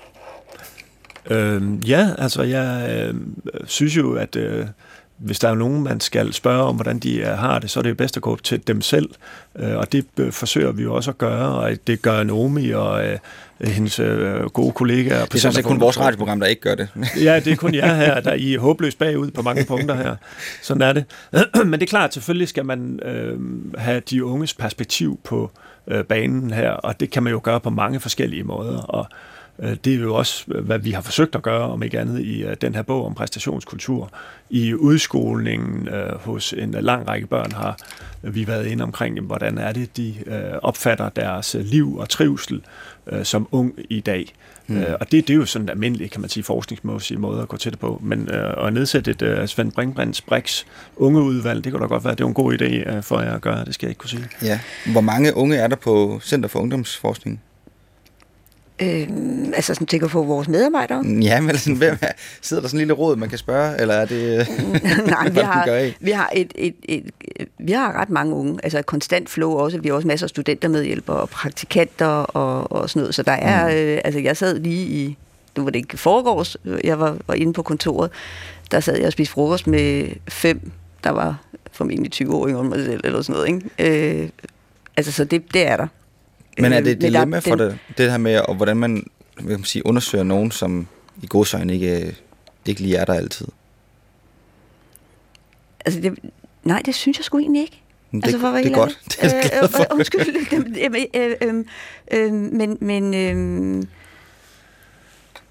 Øhm, 1.29 1.75
ja, 1.75 2.09
altså 2.17 2.43
jeg 2.43 2.89
øh, 2.91 3.15
synes 3.65 3.97
jo, 3.97 4.13
at 4.13 4.35
øh, 4.35 4.65
hvis 5.19 5.39
der 5.39 5.49
er 5.49 5.55
nogen, 5.55 5.83
man 5.83 5.99
skal 5.99 6.33
spørge 6.33 6.63
om, 6.63 6.75
hvordan 6.75 6.99
de 6.99 7.17
øh, 7.17 7.27
har 7.27 7.59
det, 7.59 7.69
så 7.69 7.79
er 7.79 7.81
det 7.81 7.89
jo 7.89 7.95
bedst 7.95 8.17
at 8.17 8.23
gå 8.23 8.35
til 8.35 8.67
dem 8.67 8.81
selv. 8.81 9.09
Øh, 9.59 9.77
og 9.77 9.91
det 9.91 10.05
øh, 10.17 10.31
forsøger 10.31 10.71
vi 10.71 10.83
jo 10.83 10.95
også 10.95 11.11
at 11.11 11.17
gøre, 11.17 11.55
og 11.55 11.71
det 11.87 12.01
gør 12.01 12.23
Nomi 12.23 12.71
og 12.71 13.19
hendes 13.61 14.01
gode 14.53 14.71
kollegaer. 14.71 15.25
Det 15.25 15.35
er 15.35 15.39
sådan 15.39 15.53
set 15.53 15.65
kun 15.65 15.79
vores 15.79 15.99
radioprogram, 15.99 16.39
der 16.39 16.47
ikke 16.47 16.61
gør 16.61 16.75
det. 16.75 16.89
ja, 17.23 17.39
det 17.39 17.53
er 17.53 17.55
kun 17.55 17.75
jer 17.75 17.95
her, 17.95 18.19
der 18.19 18.33
I 18.33 18.53
er 18.53 18.59
håbløst 18.59 18.99
bagud 18.99 19.31
på 19.31 19.41
mange 19.41 19.65
punkter 19.65 19.95
her. 19.95 20.15
Sådan 20.61 20.81
er 20.81 20.93
det. 20.93 21.05
Men 21.65 21.73
det 21.73 21.83
er 21.83 21.89
klart, 21.89 22.13
selvfølgelig 22.13 22.47
skal 22.47 22.65
man 22.65 22.99
øh, 23.05 23.39
have 23.77 24.01
de 24.09 24.25
unges 24.25 24.53
perspektiv 24.53 25.19
på 25.23 25.51
øh, 25.87 26.03
banen 26.03 26.51
her, 26.53 26.71
og 26.71 26.99
det 26.99 27.09
kan 27.09 27.23
man 27.23 27.33
jo 27.33 27.41
gøre 27.43 27.59
på 27.59 27.69
mange 27.69 27.99
forskellige 27.99 28.43
måder. 28.43 28.77
Og 28.77 29.07
Øh, 29.09 29.38
det 29.83 29.93
er 29.93 29.97
jo 29.97 30.15
også, 30.15 30.43
hvad 30.47 30.79
vi 30.79 30.91
har 30.91 31.01
forsøgt 31.01 31.35
at 31.35 31.41
gøre, 31.41 31.61
om 31.61 31.83
ikke 31.83 31.99
andet, 31.99 32.21
i 32.21 32.43
øh, 32.43 32.55
den 32.61 32.75
her 32.75 32.81
bog 32.81 33.05
om 33.05 33.15
præstationskultur. 33.15 34.11
I 34.49 34.73
udskolingen 34.73 35.87
øh, 35.87 36.15
hos 36.15 36.53
en 36.53 36.71
lang 36.71 37.07
række 37.07 37.27
børn 37.27 37.51
har 37.51 37.77
vi 38.21 38.47
været 38.47 38.65
inde 38.65 38.83
omkring, 38.83 39.19
hvordan 39.19 39.57
er 39.57 39.71
det, 39.71 39.97
de 39.97 40.13
opfatter 40.61 41.09
deres 41.09 41.55
liv 41.59 41.97
og 41.97 42.09
trivsel 42.09 42.61
som 43.23 43.47
ung 43.51 43.73
i 43.89 43.99
dag. 43.99 44.33
Mm. 44.67 44.83
og 44.99 45.11
det, 45.11 45.27
det 45.27 45.33
er 45.33 45.37
jo 45.37 45.45
sådan 45.45 45.65
en 45.65 45.69
almindelig, 45.69 46.11
kan 46.11 46.21
man 46.21 46.29
sige, 46.29 46.43
forskningsmæssig 46.43 47.19
måde 47.19 47.41
at 47.41 47.47
gå 47.47 47.57
til 47.57 47.71
det 47.71 47.79
på. 47.79 48.01
Men 48.03 48.29
øh, 48.29 48.67
at 48.67 48.73
nedsætte 48.73 49.11
et 49.11 49.21
uh, 49.21 49.45
Svend 49.45 49.71
Brinkmanns 49.71 50.21
Brix 50.21 50.63
ungeudvalg, 50.95 51.63
det 51.63 51.71
kunne 51.71 51.81
da 51.81 51.87
godt 51.87 52.05
være, 52.05 52.15
det 52.15 52.21
er 52.21 52.27
en 52.27 52.33
god 52.33 52.53
idé 52.53 52.99
for 52.99 53.21
jer 53.21 53.33
at 53.35 53.41
gøre, 53.41 53.65
det 53.65 53.73
skal 53.73 53.87
jeg 53.87 53.91
ikke 53.91 53.99
kunne 53.99 54.09
sige. 54.09 54.27
Ja. 54.43 54.59
Hvor 54.91 55.01
mange 55.01 55.35
unge 55.35 55.55
er 55.55 55.67
der 55.67 55.75
på 55.75 56.19
Center 56.23 56.49
for 56.49 56.59
Ungdomsforskning? 56.59 57.41
Øh, 58.81 59.07
altså 59.53 59.73
sådan 59.73 59.87
tænker 59.87 60.07
på 60.07 60.23
vores 60.23 60.47
medarbejdere? 60.47 61.03
Ja, 61.29 61.41
men 61.41 61.57
sådan, 61.57 61.77
hvem 61.77 61.97
er, 62.01 62.11
sidder 62.41 62.61
der 62.61 62.69
sådan 62.69 62.77
en 62.77 62.81
lille 62.81 62.93
råd, 62.93 63.15
man 63.15 63.29
kan 63.29 63.37
spørge, 63.37 63.81
eller 63.81 63.93
er 63.93 64.05
det... 64.05 64.47
Nej, 65.07 65.29
vi 65.29 65.39
har, 65.53 65.91
vi 65.99 66.11
har, 66.11 66.29
et, 66.35 66.51
et, 66.55 66.75
et, 66.83 67.11
vi 67.59 67.71
har 67.71 67.93
ret 68.01 68.09
mange 68.09 68.35
unge, 68.35 68.59
altså 68.63 68.79
et 68.79 68.85
konstant 68.85 69.29
flow 69.29 69.51
også. 69.51 69.77
Vi 69.77 69.89
har 69.89 69.95
også 69.95 70.07
masser 70.07 70.25
af 70.25 70.29
studenter 70.29 70.67
medhjælpere 70.67 71.17
og 71.17 71.29
praktikanter 71.29 72.05
og, 72.05 72.71
og 72.71 72.89
sådan 72.89 72.99
noget. 72.99 73.15
Så 73.15 73.23
der 73.23 73.31
er, 73.31 73.67
mm. 73.67 73.73
øh, 73.73 74.01
altså 74.03 74.19
jeg 74.19 74.37
sad 74.37 74.59
lige 74.59 74.85
i, 74.85 75.17
nu 75.57 75.63
var 75.63 75.71
det 75.71 75.79
ikke 75.79 75.97
foregårs, 75.97 76.57
jeg 76.83 76.99
var, 76.99 77.17
var 77.27 77.33
inde 77.33 77.53
på 77.53 77.63
kontoret, 77.63 78.11
der 78.71 78.79
sad 78.79 78.97
jeg 78.97 79.05
og 79.05 79.11
spiste 79.11 79.33
frokost 79.33 79.67
med 79.67 80.07
fem, 80.27 80.71
der 81.03 81.09
var 81.09 81.37
formentlig 81.71 82.11
20 82.11 82.35
år 82.35 82.47
yngre 82.47 82.63
mig 82.63 82.85
selv, 82.85 83.01
eller 83.03 83.21
sådan 83.21 83.33
noget. 83.33 83.63
Ikke? 83.79 84.21
Øh, 84.23 84.29
altså, 84.97 85.11
så 85.11 85.23
det, 85.23 85.53
det 85.53 85.67
er 85.67 85.77
der. 85.77 85.87
Men 86.61 86.73
er 86.73 86.81
det 86.81 86.91
et 86.91 87.01
dilemma 87.01 87.39
for 87.39 87.55
det, 87.55 87.77
det 87.97 88.11
her 88.11 88.17
med, 88.17 88.39
og 88.39 88.55
hvordan 88.55 88.77
man, 88.77 89.07
vil 89.41 89.49
man 89.49 89.63
sige, 89.63 89.85
undersøger 89.85 90.23
nogen, 90.23 90.51
som 90.51 90.87
i 91.23 91.27
godsøjne 91.27 91.73
ikke, 91.73 92.15
ikke 92.65 92.81
lige 92.81 92.95
er 92.95 93.05
der 93.05 93.13
altid? 93.13 93.47
Altså, 95.85 96.01
det, 96.01 96.19
nej, 96.63 96.81
det 96.85 96.95
synes 96.95 97.17
jeg 97.17 97.25
sgu 97.25 97.39
egentlig 97.39 97.61
ikke. 97.61 97.81
Det, 98.11 98.23
altså, 98.23 98.39
for 98.39 98.47
det 98.47 98.65
er 98.65 98.73
godt. 98.73 98.99
Det 99.09 99.23
er 99.23 99.35
jeg 99.35 99.49
glad 99.51 99.69
for. 99.69 99.79
Øh, 99.79 99.85
undskyld, 99.91 100.27
øh, 101.15 101.35
øh, 101.41 101.65
øh, 102.11 102.33
men, 102.33 102.77
men 102.81 103.13
øh, 103.13 103.85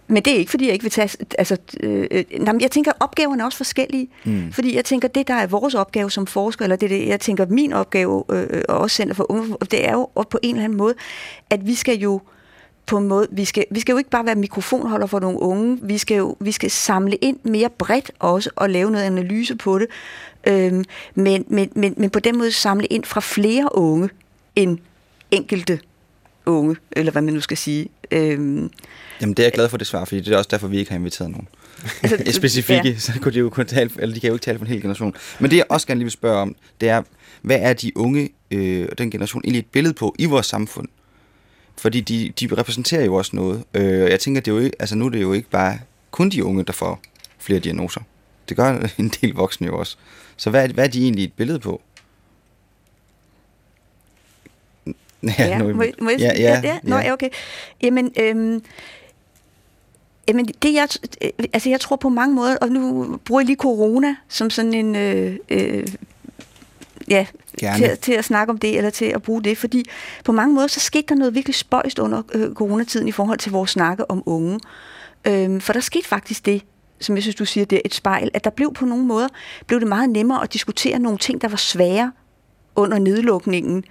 men 0.09 0.23
det 0.23 0.33
er 0.33 0.37
ikke, 0.37 0.51
fordi 0.51 0.65
jeg 0.65 0.73
ikke 0.73 0.83
vil 0.83 0.93
tage... 0.93 1.27
Altså, 1.39 1.57
øh, 1.81 2.07
øh 2.11 2.25
nej, 2.41 2.55
jeg 2.61 2.71
tænker, 2.71 2.93
opgaverne 3.01 3.43
er 3.43 3.47
også 3.47 3.57
forskellige. 3.57 4.09
Mm. 4.25 4.53
Fordi 4.53 4.77
jeg 4.77 4.85
tænker, 4.85 5.09
det 5.09 5.29
der 5.29 5.35
er 5.35 5.47
vores 5.47 5.75
opgave 5.75 6.11
som 6.11 6.27
forsker, 6.27 6.65
eller 6.65 6.77
det, 6.77 6.91
det 6.91 7.09
jeg 7.09 7.21
tænker, 7.21 7.47
min 7.47 7.73
opgave, 7.73 8.25
øh, 8.31 8.47
øh 8.51 8.63
og 8.69 8.79
også 8.79 8.97
Center 8.97 9.15
for 9.15 9.31
Unge, 9.31 9.57
det 9.71 9.89
er 9.89 9.93
jo 9.93 10.09
på 10.31 10.39
en 10.43 10.55
eller 10.55 10.65
anden 10.65 10.79
måde, 10.79 10.95
at 11.51 11.67
vi 11.67 11.75
skal 11.75 11.99
jo 11.99 12.21
på 12.87 12.99
en 12.99 13.09
måde, 13.09 13.27
vi 13.31 13.45
skal, 13.45 13.65
vi 13.71 13.81
skal 13.81 13.93
jo 13.93 13.99
ikke 13.99 14.11
bare 14.11 14.27
være 14.27 14.35
mikrofonholder 14.35 15.07
for 15.07 15.21
nogle 15.21 15.43
unge, 15.43 15.79
vi 15.83 15.99
skal 15.99 16.17
jo 16.17 16.37
vi 16.41 16.53
skal 16.53 16.71
samle 16.71 17.17
ind 17.17 17.39
mere 17.43 17.71
bredt 17.71 18.11
også, 18.19 18.51
og 18.57 18.71
lave 18.71 18.91
noget 18.91 19.05
analyse 19.05 19.57
på 19.57 19.79
det, 19.79 19.87
øhm, 20.47 20.85
men, 21.15 21.45
men, 21.49 21.71
men, 21.75 21.95
men 21.97 22.11
på 22.11 22.21
den 22.21 22.39
måde 22.39 22.53
samle 22.53 22.87
ind 22.87 23.05
fra 23.05 23.21
flere 23.21 23.77
unge 23.77 24.09
end 24.57 24.79
enkelte 25.31 25.81
unge, 26.49 26.77
eller 26.93 27.13
hvad 27.13 27.23
man 27.23 27.35
nu 27.35 27.41
skal 27.41 27.57
sige. 27.57 27.89
Øhm, 28.11 28.71
Jamen 29.21 29.35
det 29.35 29.39
er 29.39 29.45
jeg 29.45 29.53
glad 29.53 29.69
for 29.69 29.77
det 29.77 29.87
svar, 29.87 30.05
fordi 30.05 30.21
det 30.21 30.33
er 30.33 30.39
også 30.39 30.49
derfor, 30.51 30.69
vi 30.69 30.79
ikke 30.79 30.91
har 30.91 30.99
inviteret 30.99 31.31
nogen. 31.31 31.49
Altså, 32.03 32.33
Specifikke, 32.41 32.89
ja. 32.89 32.99
så 32.99 33.13
kunne 33.23 33.33
de 33.33 33.39
jo 33.39 33.51
kun 33.51 33.67
tale, 33.67 33.91
eller 33.99 34.15
de 34.15 34.21
kan 34.21 34.29
jo 34.29 34.35
ikke 34.35 34.45
tale 34.45 34.59
for 34.59 34.65
en 34.65 34.71
hel 34.71 34.81
generation. 34.81 35.15
Men 35.41 35.51
det 35.51 35.57
jeg 35.57 35.65
også 35.69 35.87
gerne 35.87 35.99
lige 35.99 36.05
vil 36.05 36.13
spørge 36.13 36.39
om, 36.39 36.55
det 36.81 36.89
er, 36.89 37.03
hvad 37.43 37.59
er 37.61 37.73
de 37.73 37.97
unge 37.97 38.29
øh, 38.51 38.89
og 38.91 38.99
den 38.99 39.11
generation 39.11 39.43
egentlig 39.45 39.59
et 39.59 39.67
billede 39.67 39.95
på 39.95 40.15
i 40.19 40.25
vores 40.25 40.47
samfund? 40.47 40.89
Fordi 41.79 42.01
de, 42.01 42.33
de 42.41 42.57
repræsenterer 42.57 43.05
jo 43.05 43.15
også 43.15 43.37
noget. 43.37 43.65
Øh, 43.75 44.11
jeg 44.11 44.21
tænker, 44.21 44.41
det 44.41 44.51
er 44.51 44.57
jo 44.57 44.63
ikke, 44.63 44.77
altså 44.79 44.97
nu 44.97 45.07
er 45.07 45.11
det 45.11 45.23
jo 45.23 45.33
ikke 45.33 45.51
bare 45.51 45.79
kun 46.11 46.31
de 46.31 46.45
unge, 46.45 46.65
der 46.65 46.73
får 46.73 47.01
flere 47.39 47.59
diagnoser. 47.61 48.01
Det 48.49 48.57
gør 48.57 48.89
en 48.99 49.09
del 49.21 49.35
voksne 49.35 49.67
jo 49.67 49.79
også. 49.79 49.97
Så 50.37 50.51
hvad 50.51 50.69
hvad 50.69 50.85
er 50.85 50.89
de 50.89 51.03
egentlig 51.03 51.25
et 51.25 51.33
billede 51.33 51.59
på? 51.59 51.83
Ja, 55.39 55.47
ja, 55.47 55.59
nu, 55.59 55.75
må, 55.75 55.85
må 56.01 56.11
jeg, 56.11 56.21
ja, 56.21 56.33
ja, 56.39 56.61
ja. 56.65 56.79
Nå, 56.83 56.97
ja, 56.97 57.13
okay. 57.13 57.29
Jamen, 57.83 58.13
øhm, 58.21 58.63
Jamen, 60.29 60.47
det 60.47 60.75
jeg, 60.75 60.89
altså 61.53 61.69
jeg 61.69 61.81
tror 61.81 61.97
på 61.97 62.09
mange 62.09 62.35
måder, 62.35 62.57
og 62.57 62.69
nu 62.69 63.05
bruger 63.25 63.41
jeg 63.41 63.47
lige 63.47 63.57
corona 63.57 64.17
som 64.29 64.51
sådan 64.51 64.75
en, 64.75 64.97
øh, 64.97 65.37
øh, 65.51 65.87
ja, 67.09 67.27
til, 67.77 67.99
til 68.03 68.13
at 68.13 68.25
snakke 68.25 68.51
om 68.51 68.59
det, 68.59 68.77
eller 68.77 68.91
til 68.91 69.05
at 69.05 69.23
bruge 69.23 69.43
det, 69.43 69.59
fordi 69.59 69.85
på 70.25 70.33
mange 70.33 70.55
måder, 70.55 70.67
så 70.67 70.81
skete 70.81 71.07
der 71.09 71.15
noget 71.15 71.35
virkelig 71.35 71.55
spøjst 71.55 71.99
under 71.99 72.23
øh, 72.35 72.55
coronatiden 72.55 73.09
i 73.09 73.13
forhold 73.13 73.39
til 73.39 73.53
vores 73.53 73.71
snakke 73.71 74.11
om 74.11 74.23
unge. 74.27 74.61
Øh, 75.25 75.61
for 75.61 75.73
der 75.73 75.81
skete 75.81 76.09
faktisk 76.09 76.47
det, 76.47 76.63
som 77.01 77.15
jeg 77.15 77.23
synes, 77.23 77.37
du 77.37 77.45
siger, 77.45 77.65
det 77.65 77.77
er 77.77 77.83
et 77.85 77.95
spejl, 77.95 78.31
at 78.35 78.45
der 78.45 78.51
blev 78.51 78.75
på 78.75 78.85
nogle 78.85 79.05
måder, 79.05 79.29
blev 79.67 79.81
det 79.81 79.89
meget 79.89 80.11
nemmere 80.11 80.43
at 80.43 80.53
diskutere 80.53 80.99
nogle 80.99 81.19
ting, 81.19 81.41
der 81.43 81.49
var 81.49 81.57
svære 81.57 82.13
under 82.77 82.99
nedlukningen. 82.99 83.85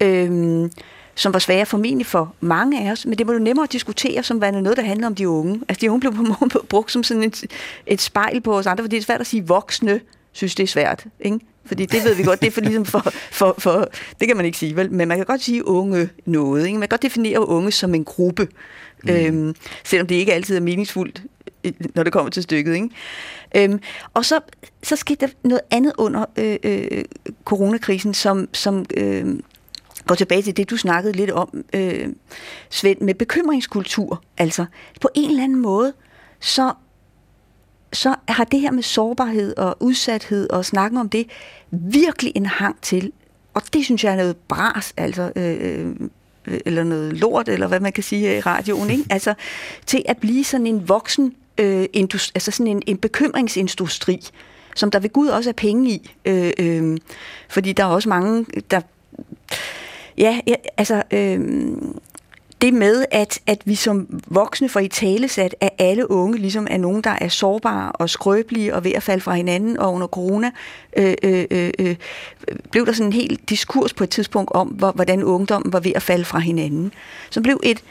Øh, 0.00 0.70
som 1.14 1.32
var 1.32 1.38
svære 1.38 1.66
formentlig 1.66 2.06
for 2.06 2.34
mange 2.40 2.86
af 2.88 2.92
os, 2.92 3.06
men 3.06 3.18
det 3.18 3.26
var 3.26 3.32
jo 3.32 3.38
nemmere 3.38 3.64
at 3.64 3.72
diskutere, 3.72 4.22
som 4.22 4.40
var 4.40 4.50
noget, 4.50 4.76
der 4.76 4.82
handler 4.82 5.06
om 5.06 5.14
de 5.14 5.28
unge. 5.28 5.60
Altså 5.68 5.80
de 5.80 5.90
unge 5.90 6.00
blev 6.00 6.14
på 6.14 6.22
måde 6.22 6.64
brugt 6.68 6.92
som 6.92 7.02
sådan 7.02 7.22
et, 7.22 7.44
et 7.86 8.00
spejl 8.00 8.40
på 8.40 8.58
os 8.58 8.66
andre, 8.66 8.84
fordi 8.84 8.96
det 8.96 9.02
er 9.02 9.06
svært 9.06 9.20
at 9.20 9.26
sige 9.26 9.46
voksne, 9.46 10.00
synes 10.32 10.54
det 10.54 10.62
er 10.62 10.66
svært, 10.66 11.04
ikke? 11.20 11.40
Fordi 11.64 11.86
det 11.86 12.04
ved 12.04 12.14
vi 12.14 12.22
godt, 12.22 12.40
det 12.40 12.46
er 12.46 12.50
for 12.50 12.60
ligesom 12.60 12.84
for, 12.84 13.12
for, 13.30 13.54
for, 13.58 13.88
det 14.20 14.28
kan 14.28 14.36
man 14.36 14.46
ikke 14.46 14.58
sige, 14.58 14.76
vel? 14.76 14.92
Men 14.92 15.08
man 15.08 15.16
kan 15.16 15.26
godt 15.26 15.42
sige 15.42 15.68
unge 15.68 16.08
noget, 16.26 16.66
ikke? 16.66 16.78
Man 16.78 16.88
kan 16.88 16.88
godt 16.88 17.02
definere 17.02 17.48
unge 17.48 17.72
som 17.72 17.94
en 17.94 18.04
gruppe, 18.04 18.48
mm. 19.04 19.10
øhm, 19.10 19.54
selvom 19.84 20.06
det 20.06 20.14
ikke 20.14 20.32
altid 20.32 20.56
er 20.56 20.60
meningsfuldt, 20.60 21.22
når 21.94 22.02
det 22.02 22.12
kommer 22.12 22.30
til 22.30 22.42
stykket, 22.42 22.74
ikke? 22.74 22.88
Øhm, 23.56 23.80
og 24.14 24.24
så, 24.24 24.40
så 24.82 24.96
skete 24.96 25.26
der 25.26 25.32
noget 25.42 25.60
andet 25.70 25.92
under 25.98 26.24
øh, 26.36 26.56
øh, 26.62 27.04
coronakrisen, 27.44 28.14
som, 28.14 28.48
som 28.52 28.84
øh, 28.96 29.38
går 30.06 30.14
tilbage 30.14 30.42
til 30.42 30.56
det, 30.56 30.70
du 30.70 30.76
snakkede 30.76 31.12
lidt 31.12 31.30
om, 31.30 31.64
øh, 31.72 32.08
Svend, 32.70 33.00
med 33.00 33.14
bekymringskultur. 33.14 34.22
Altså, 34.38 34.64
på 35.00 35.08
en 35.14 35.30
eller 35.30 35.44
anden 35.44 35.60
måde, 35.60 35.92
så, 36.40 36.72
så 37.92 38.14
har 38.28 38.44
det 38.44 38.60
her 38.60 38.70
med 38.70 38.82
sårbarhed 38.82 39.56
og 39.56 39.76
udsathed 39.80 40.50
og 40.50 40.64
snakken 40.64 40.98
om 40.98 41.08
det 41.08 41.26
virkelig 41.70 42.32
en 42.34 42.46
hang 42.46 42.80
til. 42.82 43.12
Og 43.54 43.62
det 43.72 43.84
synes 43.84 44.04
jeg 44.04 44.12
er 44.12 44.16
noget 44.16 44.36
bras, 44.36 44.94
altså, 44.96 45.32
øh, 45.36 45.56
øh, 45.60 45.86
øh 46.46 46.60
eller 46.66 46.84
noget 46.84 47.12
lort, 47.12 47.48
eller 47.48 47.66
hvad 47.66 47.80
man 47.80 47.92
kan 47.92 48.02
sige 48.02 48.20
her 48.20 48.36
i 48.36 48.40
radioen, 48.40 48.90
ikke? 48.90 49.04
Altså, 49.10 49.34
til 49.86 50.02
at 50.06 50.18
blive 50.18 50.44
sådan 50.44 50.66
en 50.66 50.88
voksen, 50.88 51.34
øh, 51.58 51.86
industri, 51.92 52.32
altså 52.34 52.50
sådan 52.50 52.66
en, 52.66 52.82
en 52.86 52.98
bekymringsindustri, 52.98 54.20
som 54.76 54.90
der 54.90 54.98
ved 54.98 55.10
Gud 55.10 55.28
også 55.28 55.50
er 55.50 55.54
penge 55.54 55.90
i. 55.90 56.10
Øh, 56.24 56.52
øh, 56.58 56.98
fordi 57.48 57.72
der 57.72 57.84
er 57.84 57.88
også 57.88 58.08
mange, 58.08 58.46
der 58.70 58.80
Ja, 60.18 60.40
ja 60.46 60.54
altså... 60.76 61.02
Øh, 61.10 61.40
det 62.62 62.74
med, 62.74 63.04
at, 63.10 63.40
at 63.46 63.62
vi 63.64 63.74
som 63.74 64.20
voksne 64.26 64.68
får 64.68 64.80
i 64.80 64.88
talesat, 64.88 65.54
at 65.60 65.70
alle 65.78 66.10
unge 66.10 66.38
ligesom 66.38 66.66
er 66.70 66.76
nogen, 66.76 67.02
der 67.02 67.10
er 67.10 67.28
sårbare 67.28 67.92
og 67.92 68.10
skrøbelige 68.10 68.74
og 68.74 68.84
ved 68.84 68.92
at 68.92 69.02
falde 69.02 69.20
fra 69.20 69.34
hinanden, 69.34 69.78
og 69.78 69.92
under 69.92 70.06
corona 70.06 70.50
øh, 70.96 71.14
øh, 71.22 71.44
øh, 71.50 71.70
øh 71.78 71.96
blev 72.70 72.86
der 72.86 72.92
sådan 72.92 73.06
en 73.06 73.12
helt 73.12 73.48
diskurs 73.48 73.94
på 73.94 74.04
et 74.04 74.10
tidspunkt 74.10 74.50
om, 74.54 74.68
hvor, 74.68 74.92
hvordan 74.92 75.22
ungdommen 75.22 75.72
var 75.72 75.80
ved 75.80 75.92
at 75.94 76.02
falde 76.02 76.24
fra 76.24 76.38
hinanden. 76.38 76.92
Så 77.30 77.40
blev 77.40 77.60
et, 77.62 77.82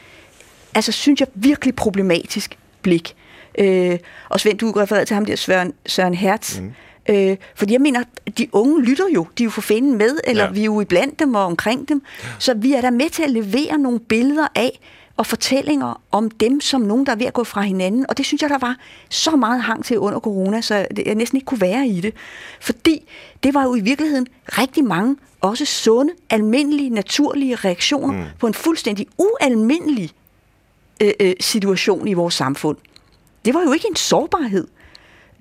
altså 0.74 0.92
synes 0.92 1.20
jeg, 1.20 1.28
virkelig 1.34 1.74
problematisk 1.74 2.58
blik. 2.82 3.16
Øh, 3.58 3.98
og 4.28 4.40
Svend, 4.40 4.58
du 4.58 4.70
refererede 4.70 5.06
til 5.06 5.14
ham 5.14 5.26
der 5.26 5.36
Søren, 5.36 5.72
Søren 5.86 6.14
Hertz, 6.14 6.60
mm 6.60 6.72
Øh, 7.08 7.36
fordi 7.54 7.72
jeg 7.72 7.80
mener, 7.80 8.02
de 8.38 8.48
unge 8.52 8.82
lytter 8.82 9.04
jo, 9.14 9.26
de 9.38 9.42
er 9.42 9.44
jo 9.44 9.50
for 9.50 9.60
finde 9.60 9.96
med, 9.96 10.18
eller 10.24 10.44
ja. 10.44 10.50
vi 10.50 10.60
er 10.60 10.64
jo 10.64 10.80
iblandt 10.80 11.18
dem 11.18 11.34
og 11.34 11.44
omkring 11.44 11.88
dem. 11.88 12.02
Så 12.38 12.54
vi 12.54 12.72
er 12.72 12.80
der 12.80 12.90
med 12.90 13.10
til 13.10 13.22
at 13.22 13.30
levere 13.30 13.78
nogle 13.78 14.00
billeder 14.00 14.46
af, 14.54 14.80
og 15.16 15.26
fortællinger 15.26 16.00
om 16.10 16.30
dem 16.30 16.60
som 16.60 16.80
nogen, 16.80 17.06
der 17.06 17.12
er 17.12 17.16
ved 17.16 17.26
at 17.26 17.32
gå 17.32 17.44
fra 17.44 17.62
hinanden. 17.62 18.06
Og 18.08 18.16
det 18.16 18.26
synes 18.26 18.42
jeg, 18.42 18.50
der 18.50 18.58
var 18.58 18.76
så 19.08 19.36
meget 19.36 19.62
hang 19.62 19.84
til 19.84 19.98
under 19.98 20.20
corona, 20.20 20.60
så 20.60 20.86
jeg 21.06 21.14
næsten 21.14 21.36
ikke 21.36 21.46
kunne 21.46 21.60
være 21.60 21.86
i 21.86 22.00
det. 22.00 22.14
Fordi 22.60 23.08
det 23.42 23.54
var 23.54 23.62
jo 23.62 23.74
i 23.74 23.80
virkeligheden 23.80 24.26
rigtig 24.48 24.84
mange, 24.84 25.16
også 25.40 25.64
sunde, 25.64 26.12
almindelige, 26.30 26.90
naturlige 26.90 27.54
reaktioner 27.54 28.12
mm. 28.12 28.24
på 28.38 28.46
en 28.46 28.54
fuldstændig 28.54 29.06
ualmindelig 29.18 30.10
øh, 31.02 31.12
øh, 31.20 31.34
situation 31.40 32.08
i 32.08 32.12
vores 32.12 32.34
samfund. 32.34 32.76
Det 33.44 33.54
var 33.54 33.62
jo 33.62 33.72
ikke 33.72 33.88
en 33.88 33.96
sårbarhed. 33.96 34.66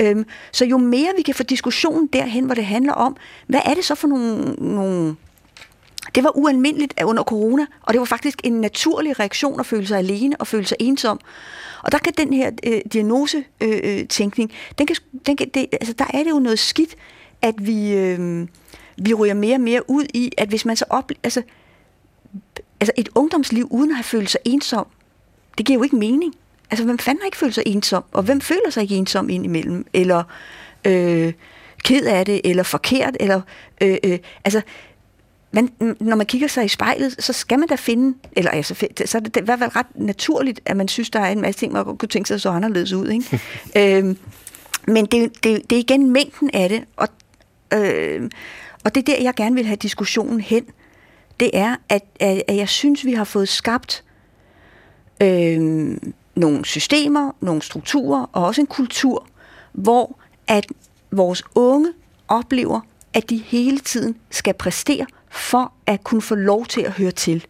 Øhm, 0.02 0.26
så 0.52 0.66
jo 0.66 0.78
mere 0.78 1.10
vi 1.16 1.22
kan 1.22 1.36
få 1.36 1.43
diskussionen 1.43 2.08
derhen, 2.08 2.45
hvor 2.45 2.56
det 2.56 2.66
handler 2.66 2.93
om, 2.93 3.18
hvad 3.47 3.60
er 3.66 3.74
det 3.74 3.86
så 3.86 3.95
for 3.95 4.08
nogle, 4.08 4.54
nogle 4.54 5.16
det 6.16 6.24
var 6.24 6.38
ualmindeligt 6.38 6.93
under 7.04 7.24
corona, 7.24 7.66
og 7.82 7.93
det 7.93 7.99
var 7.99 8.06
faktisk 8.06 8.41
en 8.43 8.54
naturlig 8.54 9.20
reaktion 9.20 9.60
at 9.60 9.66
føle 9.66 9.88
sig 9.88 9.97
alene 9.97 10.36
og 10.39 10.47
føle 10.47 10.66
sig 10.66 10.78
ensom. 10.80 11.20
Og 11.84 11.91
der 11.91 11.97
kan 11.97 12.14
den 12.18 12.34
her 12.34 12.52
øh, 12.68 12.82
diagnosetænkning, 12.93 14.52
øh, 14.52 14.58
øh 14.58 14.74
den 14.78 14.88
kan, 14.88 14.95
den 15.26 15.38
kan, 15.38 15.49
det, 15.54 15.68
altså 15.72 15.93
der 15.93 16.06
er 16.14 16.24
det 16.24 16.30
jo 16.30 16.39
noget 16.39 16.60
skidt, 16.60 16.95
at 17.41 17.56
vi, 17.58 17.93
øh, 17.93 18.47
vi 18.97 19.14
ryger 19.14 19.34
mere 19.34 19.56
og 19.56 19.62
mere 19.62 19.89
ud 19.89 20.06
i, 20.14 20.32
at 20.38 20.49
hvis 20.49 20.66
man 20.66 20.76
så 20.76 20.86
oplever, 20.89 21.20
altså, 21.24 21.41
altså 22.80 22.91
et 22.97 23.10
ungdomsliv 23.16 23.68
uden 23.72 23.89
at 23.89 23.95
have 23.95 24.04
følt 24.04 24.30
sig 24.30 24.39
ensom, 24.45 24.88
Det 25.58 25.66
giver 25.66 25.80
jo 25.80 25.84
ikke 25.84 25.95
mening. 25.95 26.36
Altså, 26.72 26.86
hvem 26.86 26.97
fanden 26.97 27.22
har 27.22 27.26
ikke 27.26 27.38
følt 27.38 27.55
sig 27.55 27.63
ensom? 27.65 28.03
Og 28.11 28.24
hvem 28.24 28.41
føler 28.41 28.69
sig 28.69 28.84
ikke 28.84 28.95
ensom 28.95 29.30
indimellem? 29.30 29.86
Eller 29.93 30.24
øh, 30.88 31.34
ked 31.84 32.05
af 32.05 32.26
det, 32.26 32.41
eller 32.43 32.63
forkert, 32.63 33.17
eller... 33.19 33.41
Øh, 33.82 33.97
øh, 34.03 34.19
altså, 34.45 34.61
man, 35.51 35.69
når 35.99 36.15
man 36.15 36.26
kigger 36.26 36.47
sig 36.47 36.65
i 36.65 36.67
spejlet, 36.67 37.15
så 37.19 37.34
skal 37.34 37.59
man 37.59 37.67
da 37.67 37.76
finde, 37.76 38.17
eller 38.32 38.51
altså, 38.51 38.76
så 39.05 39.17
er 39.17 39.22
det 39.22 39.38
i 39.38 39.45
hvert 39.45 39.59
fald 39.59 39.76
ret 39.76 39.86
naturligt, 39.95 40.61
at 40.65 40.78
man 40.78 40.88
synes, 40.88 41.09
der 41.09 41.19
er 41.19 41.32
en 41.32 41.41
masse 41.41 41.59
ting, 41.59 41.74
man 41.74 41.97
kunne 41.97 42.09
tænke 42.09 42.28
sig 42.28 42.41
så 42.41 42.49
anderledes 42.49 42.93
ud. 42.93 43.07
Ikke? 43.07 43.39
øhm, 43.97 44.17
men 44.88 45.05
det, 45.05 45.43
det, 45.43 45.69
det 45.69 45.76
er 45.76 45.80
igen 45.80 46.11
mængden 46.11 46.49
af 46.53 46.69
det, 46.69 46.84
og, 46.95 47.07
øh, 47.74 48.30
og 48.84 48.95
det 48.95 49.09
er 49.09 49.15
der, 49.15 49.24
jeg 49.24 49.34
gerne 49.36 49.55
vil 49.55 49.65
have 49.65 49.76
diskussionen 49.76 50.41
hen. 50.41 50.65
Det 51.39 51.49
er, 51.53 51.76
at, 51.89 52.03
at, 52.19 52.43
at 52.47 52.55
jeg 52.55 52.69
synes, 52.69 53.05
vi 53.05 53.13
har 53.13 53.24
fået 53.24 53.49
skabt 53.49 54.03
øh, 55.22 55.97
nogle 56.36 56.65
systemer, 56.65 57.32
nogle 57.41 57.61
strukturer 57.61 58.25
og 58.34 58.45
også 58.45 58.61
en 58.61 58.67
kultur, 58.67 59.27
hvor 59.73 60.19
at 60.47 60.65
vores 61.11 61.43
unge 61.55 61.89
oplever, 62.27 62.82
at 63.13 63.29
de 63.29 63.38
hele 63.38 63.79
tiden 63.79 64.15
skal 64.29 64.53
præstere 64.53 65.05
for 65.29 65.73
at 65.86 66.03
kunne 66.03 66.21
få 66.21 66.36
lov 66.36 66.65
til 66.65 66.82
at 66.82 66.91
høre 66.91 67.11
til. 67.11 67.45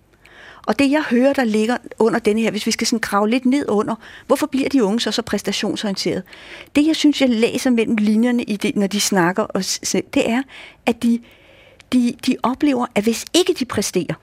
Og 0.68 0.80
det 0.80 0.92
jeg 0.92 1.04
hører, 1.10 1.34
der 1.34 1.44
ligger 1.44 1.78
under 2.00 2.20
denne 2.20 2.42
her, 2.42 2.52
hvis 2.52 2.66
vi 2.66 2.72
skal 2.72 2.88
sådan 2.88 3.00
grave 3.00 3.30
lidt 3.30 3.46
ned 3.46 3.70
under, 3.70 3.96
hvorfor 4.28 4.48
bliver 4.48 4.70
de 4.70 4.84
unge 4.84 5.00
så 5.00 5.12
så 5.12 5.22
præstationsorienterede? 5.22 6.24
Det 6.76 6.88
jeg 6.88 6.96
synes, 6.96 7.22
jeg 7.22 7.30
læser 7.30 7.70
mellem 7.70 7.96
linjerne, 7.96 8.44
i 8.44 8.58
det, 8.58 8.76
når 8.76 8.88
de 8.88 9.02
snakker, 9.02 9.44
og, 9.44 9.64
det 10.14 10.30
er, 10.30 10.44
at 10.86 11.04
de, 11.04 11.20
de, 11.94 12.14
de 12.26 12.38
oplever, 12.44 12.86
at 12.96 13.04
hvis 13.04 13.26
ikke 13.34 13.54
de 13.60 13.66
præsterer, 13.66 14.14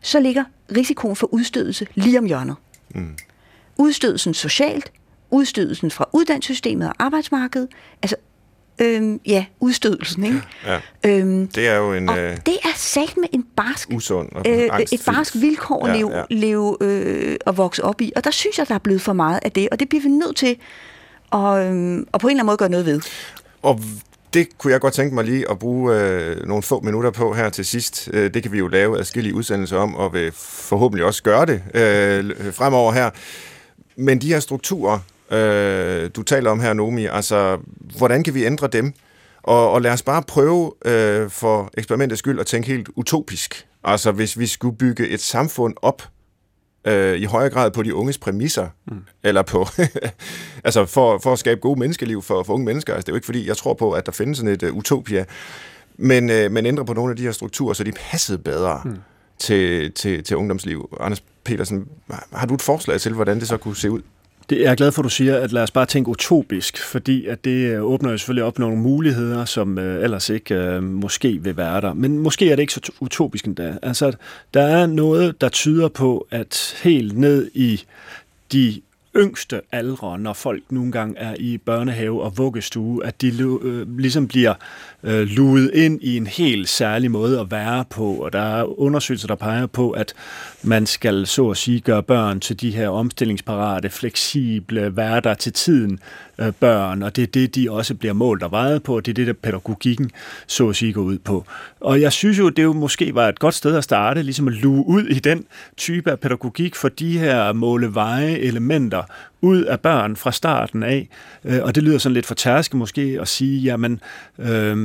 så 0.00 0.20
ligger 0.20 0.44
risikoen 0.76 1.16
for 1.16 1.34
udstødelse 1.34 1.86
lige 1.94 2.18
om 2.18 2.24
hjørnet. 2.24 2.56
Mm. 2.94 3.16
Udstødelsen 3.78 4.34
socialt, 4.34 4.92
udstødelsen 5.30 5.90
fra 5.90 6.08
uddannelsessystemet 6.12 6.88
og 6.88 6.94
arbejdsmarkedet, 6.98 7.68
altså 8.02 8.16
Øhm, 8.80 9.20
ja, 9.26 9.44
udstødelsen, 9.60 10.24
ikke? 10.24 10.42
Ja. 10.66 10.80
Øhm, 11.06 11.48
det 11.48 11.68
er 11.68 11.76
jo 11.76 11.92
en... 11.92 12.08
Og 12.08 12.18
øh, 12.18 12.36
det 12.46 12.56
er 12.64 12.76
sat 12.76 13.16
med 13.16 13.28
en 13.32 13.44
barsk... 13.56 13.88
Usund 13.92 14.28
og 14.32 14.44
øh, 14.48 14.80
Et 14.92 15.02
barsk 15.06 15.34
vilkår 15.34 15.86
at 15.86 15.90
ja, 15.90 15.96
leve, 15.96 16.16
ja. 16.16 16.22
leve 16.30 16.76
øh, 16.80 17.36
og 17.46 17.56
vokse 17.56 17.84
op 17.84 18.00
i. 18.00 18.12
Og 18.16 18.24
der 18.24 18.30
synes 18.30 18.58
jeg, 18.58 18.68
der 18.68 18.74
er 18.74 18.78
blevet 18.78 19.00
for 19.00 19.12
meget 19.12 19.40
af 19.42 19.52
det. 19.52 19.68
Og 19.72 19.80
det 19.80 19.88
bliver 19.88 20.02
vi 20.02 20.08
nødt 20.08 20.36
til 20.36 20.56
at, 21.32 21.38
øh, 21.38 22.06
at 22.14 22.20
på 22.20 22.26
en 22.26 22.30
eller 22.30 22.42
anden 22.42 22.46
måde 22.46 22.56
gøre 22.56 22.68
noget 22.68 22.86
ved. 22.86 23.00
Og 23.62 23.80
det 24.34 24.58
kunne 24.58 24.72
jeg 24.72 24.80
godt 24.80 24.94
tænke 24.94 25.14
mig 25.14 25.24
lige 25.24 25.50
at 25.50 25.58
bruge 25.58 26.00
øh, 26.00 26.46
nogle 26.46 26.62
få 26.62 26.80
minutter 26.80 27.10
på 27.10 27.34
her 27.34 27.48
til 27.48 27.64
sidst. 27.64 28.08
Øh, 28.12 28.34
det 28.34 28.42
kan 28.42 28.52
vi 28.52 28.58
jo 28.58 28.68
lave 28.68 28.98
adskillige 28.98 29.34
udsendelser 29.34 29.76
om, 29.76 29.94
og 29.94 30.12
vil 30.12 30.32
forhåbentlig 30.34 31.04
også 31.04 31.22
gøre 31.22 31.46
det 31.46 31.62
øh, 31.74 32.52
fremover 32.52 32.92
her. 32.92 33.10
Men 33.96 34.18
de 34.18 34.28
her 34.28 34.40
strukturer, 34.40 34.98
øh, 35.30 36.10
du 36.16 36.22
taler 36.22 36.50
om 36.50 36.60
her, 36.60 36.72
Nomi, 36.72 37.06
altså, 37.06 37.58
hvordan 37.98 38.22
kan 38.22 38.34
vi 38.34 38.44
ændre 38.44 38.66
dem? 38.66 38.92
Og, 39.42 39.70
og 39.70 39.82
lad 39.82 39.92
os 39.92 40.02
bare 40.02 40.22
prøve 40.22 40.72
øh, 40.84 41.30
for 41.30 41.70
eksperimentets 41.78 42.18
skyld 42.18 42.40
at 42.40 42.46
tænke 42.46 42.68
helt 42.68 42.88
utopisk. 42.96 43.66
Altså, 43.84 44.12
hvis 44.12 44.38
vi 44.38 44.46
skulle 44.46 44.76
bygge 44.76 45.08
et 45.08 45.20
samfund 45.20 45.74
op 45.82 46.02
øh, 46.86 47.18
i 47.18 47.24
højere 47.24 47.50
grad 47.50 47.70
på 47.70 47.82
de 47.82 47.94
unges 47.94 48.18
præmisser, 48.18 48.68
mm. 48.86 49.04
eller 49.22 49.42
på, 49.42 49.66
altså 50.64 50.86
for, 50.86 51.18
for 51.18 51.32
at 51.32 51.38
skabe 51.38 51.60
gode 51.60 51.80
menneskeliv 51.80 52.22
for, 52.22 52.42
for 52.42 52.54
unge 52.54 52.66
mennesker. 52.66 52.94
Altså, 52.94 53.06
det 53.06 53.08
er 53.08 53.12
jo 53.12 53.16
ikke 53.16 53.26
fordi, 53.26 53.48
jeg 53.48 53.56
tror 53.56 53.74
på, 53.74 53.92
at 53.92 54.06
der 54.06 54.12
findes 54.12 54.38
sådan 54.38 54.52
et 54.52 54.62
uh, 54.62 54.76
utopia, 54.76 55.24
men, 55.96 56.30
øh, 56.30 56.50
men 56.50 56.66
ændre 56.66 56.84
på 56.84 56.92
nogle 56.92 57.10
af 57.10 57.16
de 57.16 57.22
her 57.22 57.32
strukturer, 57.32 57.72
så 57.74 57.84
de 57.84 57.92
passede 57.92 58.38
bedre 58.38 58.82
mm. 58.84 58.96
til, 59.38 59.92
til, 59.92 60.24
til 60.24 60.36
ungdomsliv. 60.36 60.96
Anders 61.00 61.22
Petersen, 61.46 61.88
har 62.32 62.46
du 62.46 62.54
et 62.54 62.62
forslag 62.62 63.00
til, 63.00 63.12
hvordan 63.12 63.40
det 63.40 63.48
så 63.48 63.56
kunne 63.56 63.76
se 63.76 63.90
ud? 63.90 64.00
Det 64.50 64.58
er 64.60 64.68
jeg 64.68 64.76
glad 64.76 64.92
for, 64.92 65.02
at 65.02 65.04
du 65.04 65.08
siger, 65.08 65.36
at 65.36 65.52
lad 65.52 65.62
os 65.62 65.70
bare 65.70 65.86
tænke 65.86 66.10
utopisk, 66.10 66.78
fordi 66.82 67.26
at 67.26 67.44
det 67.44 67.70
øh, 67.70 67.82
åbner 67.82 68.10
jo 68.10 68.18
selvfølgelig 68.18 68.44
op 68.44 68.58
nogle 68.58 68.76
muligheder, 68.76 69.44
som 69.44 69.78
øh, 69.78 70.04
ellers 70.04 70.30
ikke 70.30 70.54
øh, 70.54 70.82
måske 70.82 71.38
vil 71.42 71.56
være 71.56 71.80
der. 71.80 71.94
Men 71.94 72.18
måske 72.18 72.50
er 72.50 72.56
det 72.56 72.62
ikke 72.62 72.72
så 72.72 72.92
utopisk 73.00 73.44
endda. 73.44 73.78
Altså, 73.82 74.12
der 74.54 74.62
er 74.62 74.86
noget, 74.86 75.40
der 75.40 75.48
tyder 75.48 75.88
på, 75.88 76.26
at 76.30 76.76
helt 76.82 77.18
ned 77.18 77.50
i 77.54 77.84
de 78.52 78.80
yngste 79.16 79.60
aldre, 79.72 80.18
når 80.18 80.32
folk 80.32 80.62
nogle 80.70 80.92
gange 80.92 81.18
er 81.18 81.34
i 81.38 81.58
børnehave 81.58 82.22
og 82.22 82.38
vuggestue, 82.38 83.06
at 83.06 83.20
de 83.20 83.28
øh, 83.62 83.98
ligesom 83.98 84.28
bliver 84.28 84.54
øh, 85.02 85.26
luet 85.26 85.70
ind 85.74 86.02
i 86.02 86.16
en 86.16 86.26
helt 86.26 86.68
særlig 86.68 87.10
måde 87.10 87.40
at 87.40 87.50
være 87.50 87.84
på, 87.90 88.12
og 88.12 88.32
der 88.32 88.58
er 88.58 88.80
undersøgelser, 88.80 89.26
der 89.26 89.34
peger 89.34 89.66
på, 89.66 89.90
at 89.90 90.14
man 90.62 90.86
skal 90.86 91.26
så 91.26 91.50
at 91.50 91.56
sige 91.56 91.80
gøre 91.80 92.02
børn 92.02 92.40
til 92.40 92.60
de 92.60 92.70
her 92.70 92.88
omstillingsparate, 92.88 93.90
fleksible, 93.90 94.96
være 94.96 95.20
der 95.20 95.34
til 95.34 95.52
tiden 95.52 95.98
øh, 96.38 96.52
børn, 96.52 97.02
og 97.02 97.16
det 97.16 97.22
er 97.22 97.26
det, 97.26 97.54
de 97.54 97.70
også 97.70 97.94
bliver 97.94 98.12
målt 98.12 98.42
og 98.42 98.50
vejet 98.50 98.82
på, 98.82 98.96
og 98.96 99.06
det 99.06 99.12
er 99.12 99.14
det, 99.14 99.26
der 99.26 99.32
pædagogikken 99.32 100.10
så 100.46 100.68
at 100.68 100.76
sige 100.76 100.92
går 100.92 101.02
ud 101.02 101.18
på. 101.18 101.44
Og 101.80 102.00
jeg 102.00 102.12
synes 102.12 102.38
jo, 102.38 102.48
det 102.48 102.62
jo 102.62 102.72
måske 102.72 103.14
var 103.14 103.28
et 103.28 103.38
godt 103.38 103.54
sted 103.54 103.76
at 103.76 103.84
starte, 103.84 104.22
ligesom 104.22 104.48
at 104.48 104.54
luge 104.54 104.86
ud 104.86 105.04
i 105.04 105.18
den 105.18 105.44
type 105.76 106.10
af 106.10 106.20
pædagogik 106.20 106.74
for 106.74 106.88
de 106.88 107.18
her 107.18 107.52
måleveje 107.52 108.38
elementer, 108.38 109.02
ud 109.42 109.62
af 109.62 109.80
børn 109.80 110.16
fra 110.16 110.32
starten 110.32 110.82
af. 110.82 111.08
Øh, 111.44 111.62
og 111.62 111.74
det 111.74 111.82
lyder 111.82 111.98
sådan 111.98 112.14
lidt 112.14 112.26
for 112.26 112.34
tærske 112.34 112.76
måske 112.76 113.18
at 113.20 113.28
sige, 113.28 113.60
jamen, 113.60 114.00
øh, 114.38 114.76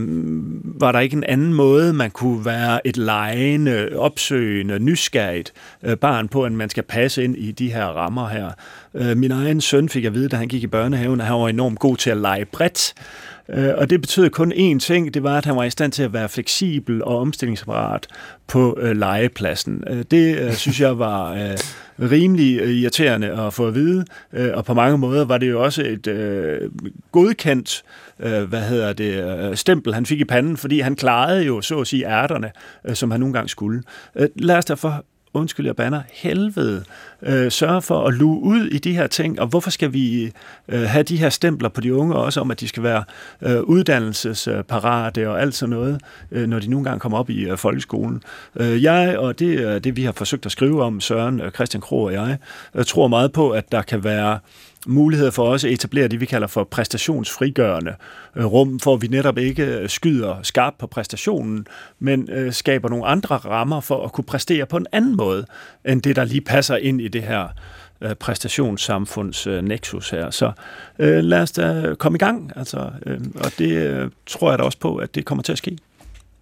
var 0.81 0.91
der 0.91 0.99
ikke 0.99 1.17
en 1.17 1.23
anden 1.23 1.53
måde, 1.53 1.93
man 1.93 2.11
kunne 2.11 2.45
være 2.45 2.87
et 2.87 2.97
lejende, 2.97 3.89
opsøgende, 3.95 4.79
nysgerrigt 4.79 5.53
øh, 5.83 5.97
barn 5.97 6.27
på, 6.27 6.45
end 6.45 6.55
man 6.55 6.69
skal 6.69 6.83
passe 6.83 7.23
ind 7.23 7.37
i 7.37 7.51
de 7.51 7.73
her 7.73 7.85
rammer 7.85 8.27
her. 8.27 8.51
Øh, 8.93 9.17
min 9.17 9.31
egen 9.31 9.61
søn 9.61 9.89
fik 9.89 10.05
at 10.05 10.13
vide, 10.13 10.29
da 10.29 10.35
han 10.35 10.47
gik 10.47 10.63
i 10.63 10.67
børnehaven, 10.67 11.21
at 11.21 11.27
han 11.27 11.35
var 11.35 11.49
enormt 11.49 11.79
god 11.79 11.97
til 11.97 12.09
at 12.09 12.17
lege 12.17 12.45
bredt. 12.45 12.93
Øh, 13.53 13.73
og 13.77 13.89
det 13.89 14.01
betød 14.01 14.29
kun 14.29 14.53
én 14.53 14.79
ting, 14.79 15.13
det 15.13 15.23
var, 15.23 15.37
at 15.37 15.45
han 15.45 15.55
var 15.55 15.63
i 15.63 15.69
stand 15.69 15.91
til 15.91 16.03
at 16.03 16.13
være 16.13 16.29
fleksibel 16.29 17.03
og 17.03 17.17
omstillingsparat 17.17 18.07
på 18.47 18.77
øh, 18.81 18.97
legepladsen. 18.97 19.83
Øh, 19.89 20.03
det 20.11 20.39
øh, 20.39 20.53
synes 20.53 20.81
jeg 20.81 20.99
var 20.99 21.33
øh, 21.33 21.57
rimelig 22.11 22.59
øh, 22.59 22.69
irriterende 22.69 23.31
at 23.31 23.53
få 23.53 23.67
at 23.67 23.75
vide, 23.75 24.05
øh, 24.33 24.49
og 24.53 24.65
på 24.65 24.73
mange 24.73 24.97
måder 24.97 25.25
var 25.25 25.37
det 25.37 25.49
jo 25.49 25.63
også 25.63 25.83
et 25.83 26.07
øh, 26.07 26.71
godkendt 27.11 27.83
øh, 28.19 28.43
hvad 28.43 28.61
hedder 28.61 28.93
det, 28.93 29.49
øh, 29.49 29.55
stempel, 29.55 29.93
han 29.93 30.05
fik 30.05 30.19
i 30.19 30.25
panden, 30.25 30.57
fordi 30.57 30.79
han 30.79 30.95
klarede 30.95 31.43
jo, 31.43 31.61
så 31.61 31.79
at 31.79 31.87
sige, 31.87 32.05
ærterne, 32.05 32.51
øh, 32.85 32.95
som 32.95 33.11
han 33.11 33.19
nogle 33.19 33.33
gange 33.33 33.49
skulle. 33.49 33.83
Øh, 34.15 34.27
lad 34.35 34.57
os 34.57 34.65
derfor 34.65 35.05
undskyld 35.33 35.65
jeg 35.65 35.75
banner, 35.75 36.01
helvede, 36.13 36.83
øh, 37.21 37.51
sørge 37.51 37.81
for 37.81 38.07
at 38.07 38.13
luge 38.13 38.41
ud 38.41 38.67
i 38.67 38.77
de 38.77 38.95
her 38.95 39.07
ting, 39.07 39.39
og 39.39 39.47
hvorfor 39.47 39.69
skal 39.69 39.93
vi 39.93 40.31
øh, 40.67 40.81
have 40.81 41.03
de 41.03 41.17
her 41.17 41.29
stempler 41.29 41.69
på 41.69 41.81
de 41.81 41.95
unge 41.95 42.15
også, 42.15 42.39
om 42.41 42.51
at 42.51 42.59
de 42.59 42.67
skal 42.67 42.83
være 42.83 43.03
øh, 43.41 43.61
uddannelsesparate 43.61 45.29
og 45.29 45.41
alt 45.41 45.55
sådan 45.55 45.75
noget, 45.75 46.01
øh, 46.31 46.47
når 46.47 46.59
de 46.59 46.67
nogle 46.67 46.83
gange 46.83 46.99
kommer 46.99 47.17
op 47.17 47.29
i 47.29 47.49
øh, 47.49 47.57
folkeskolen. 47.57 48.23
Øh, 48.55 48.83
jeg, 48.83 49.17
og 49.17 49.39
det 49.39 49.61
er 49.61 49.79
det, 49.79 49.97
vi 49.97 50.03
har 50.03 50.11
forsøgt 50.11 50.45
at 50.45 50.51
skrive 50.51 50.83
om, 50.83 50.99
Søren, 50.99 51.41
øh, 51.41 51.51
Christian 51.51 51.81
Kro 51.81 52.03
og 52.03 52.13
jeg, 52.13 52.37
øh, 52.75 52.85
tror 52.85 53.07
meget 53.07 53.31
på, 53.31 53.49
at 53.49 53.71
der 53.71 53.81
kan 53.81 54.03
være 54.03 54.39
muligheder 54.87 55.31
for 55.31 55.43
også 55.43 55.67
at 55.67 55.73
etablere 55.73 56.07
det, 56.07 56.21
vi 56.21 56.25
kalder 56.25 56.47
for 56.47 56.63
præstationsfrigørende 56.63 57.95
øh, 58.35 58.45
rum, 58.45 58.79
for 58.79 58.97
vi 58.97 59.07
netop 59.07 59.37
ikke 59.37 59.65
øh, 59.65 59.89
skyder 59.89 60.35
skarpt 60.43 60.77
på 60.77 60.87
præstationen, 60.87 61.67
men 61.99 62.29
øh, 62.31 62.53
skaber 62.53 62.89
nogle 62.89 63.05
andre 63.05 63.37
rammer 63.37 63.81
for 63.81 64.05
at 64.05 64.11
kunne 64.11 64.25
præstere 64.25 64.65
på 64.65 64.77
en 64.77 64.85
anden 64.91 65.17
måde, 65.17 65.45
end 65.85 66.01
det, 66.01 66.15
der 66.15 66.23
lige 66.23 66.41
passer 66.41 66.75
ind 66.75 67.01
i 67.01 67.07
det 67.07 67.23
her 67.23 67.47
øh, 68.01 68.15
præstationssamfunds 68.15 69.47
øh, 69.47 69.63
nexus 69.63 70.09
her. 70.09 70.29
Så 70.29 70.51
øh, 70.99 71.23
lad 71.23 71.41
os 71.41 71.51
da 71.51 71.95
komme 71.99 72.15
i 72.15 72.19
gang, 72.19 72.51
altså, 72.55 72.91
øh, 73.05 73.19
og 73.35 73.51
det 73.57 73.71
øh, 73.71 74.11
tror 74.25 74.49
jeg 74.49 74.59
da 74.59 74.63
også 74.63 74.79
på, 74.79 74.95
at 74.95 75.15
det 75.15 75.25
kommer 75.25 75.43
til 75.43 75.51
at 75.51 75.57
ske. 75.57 75.77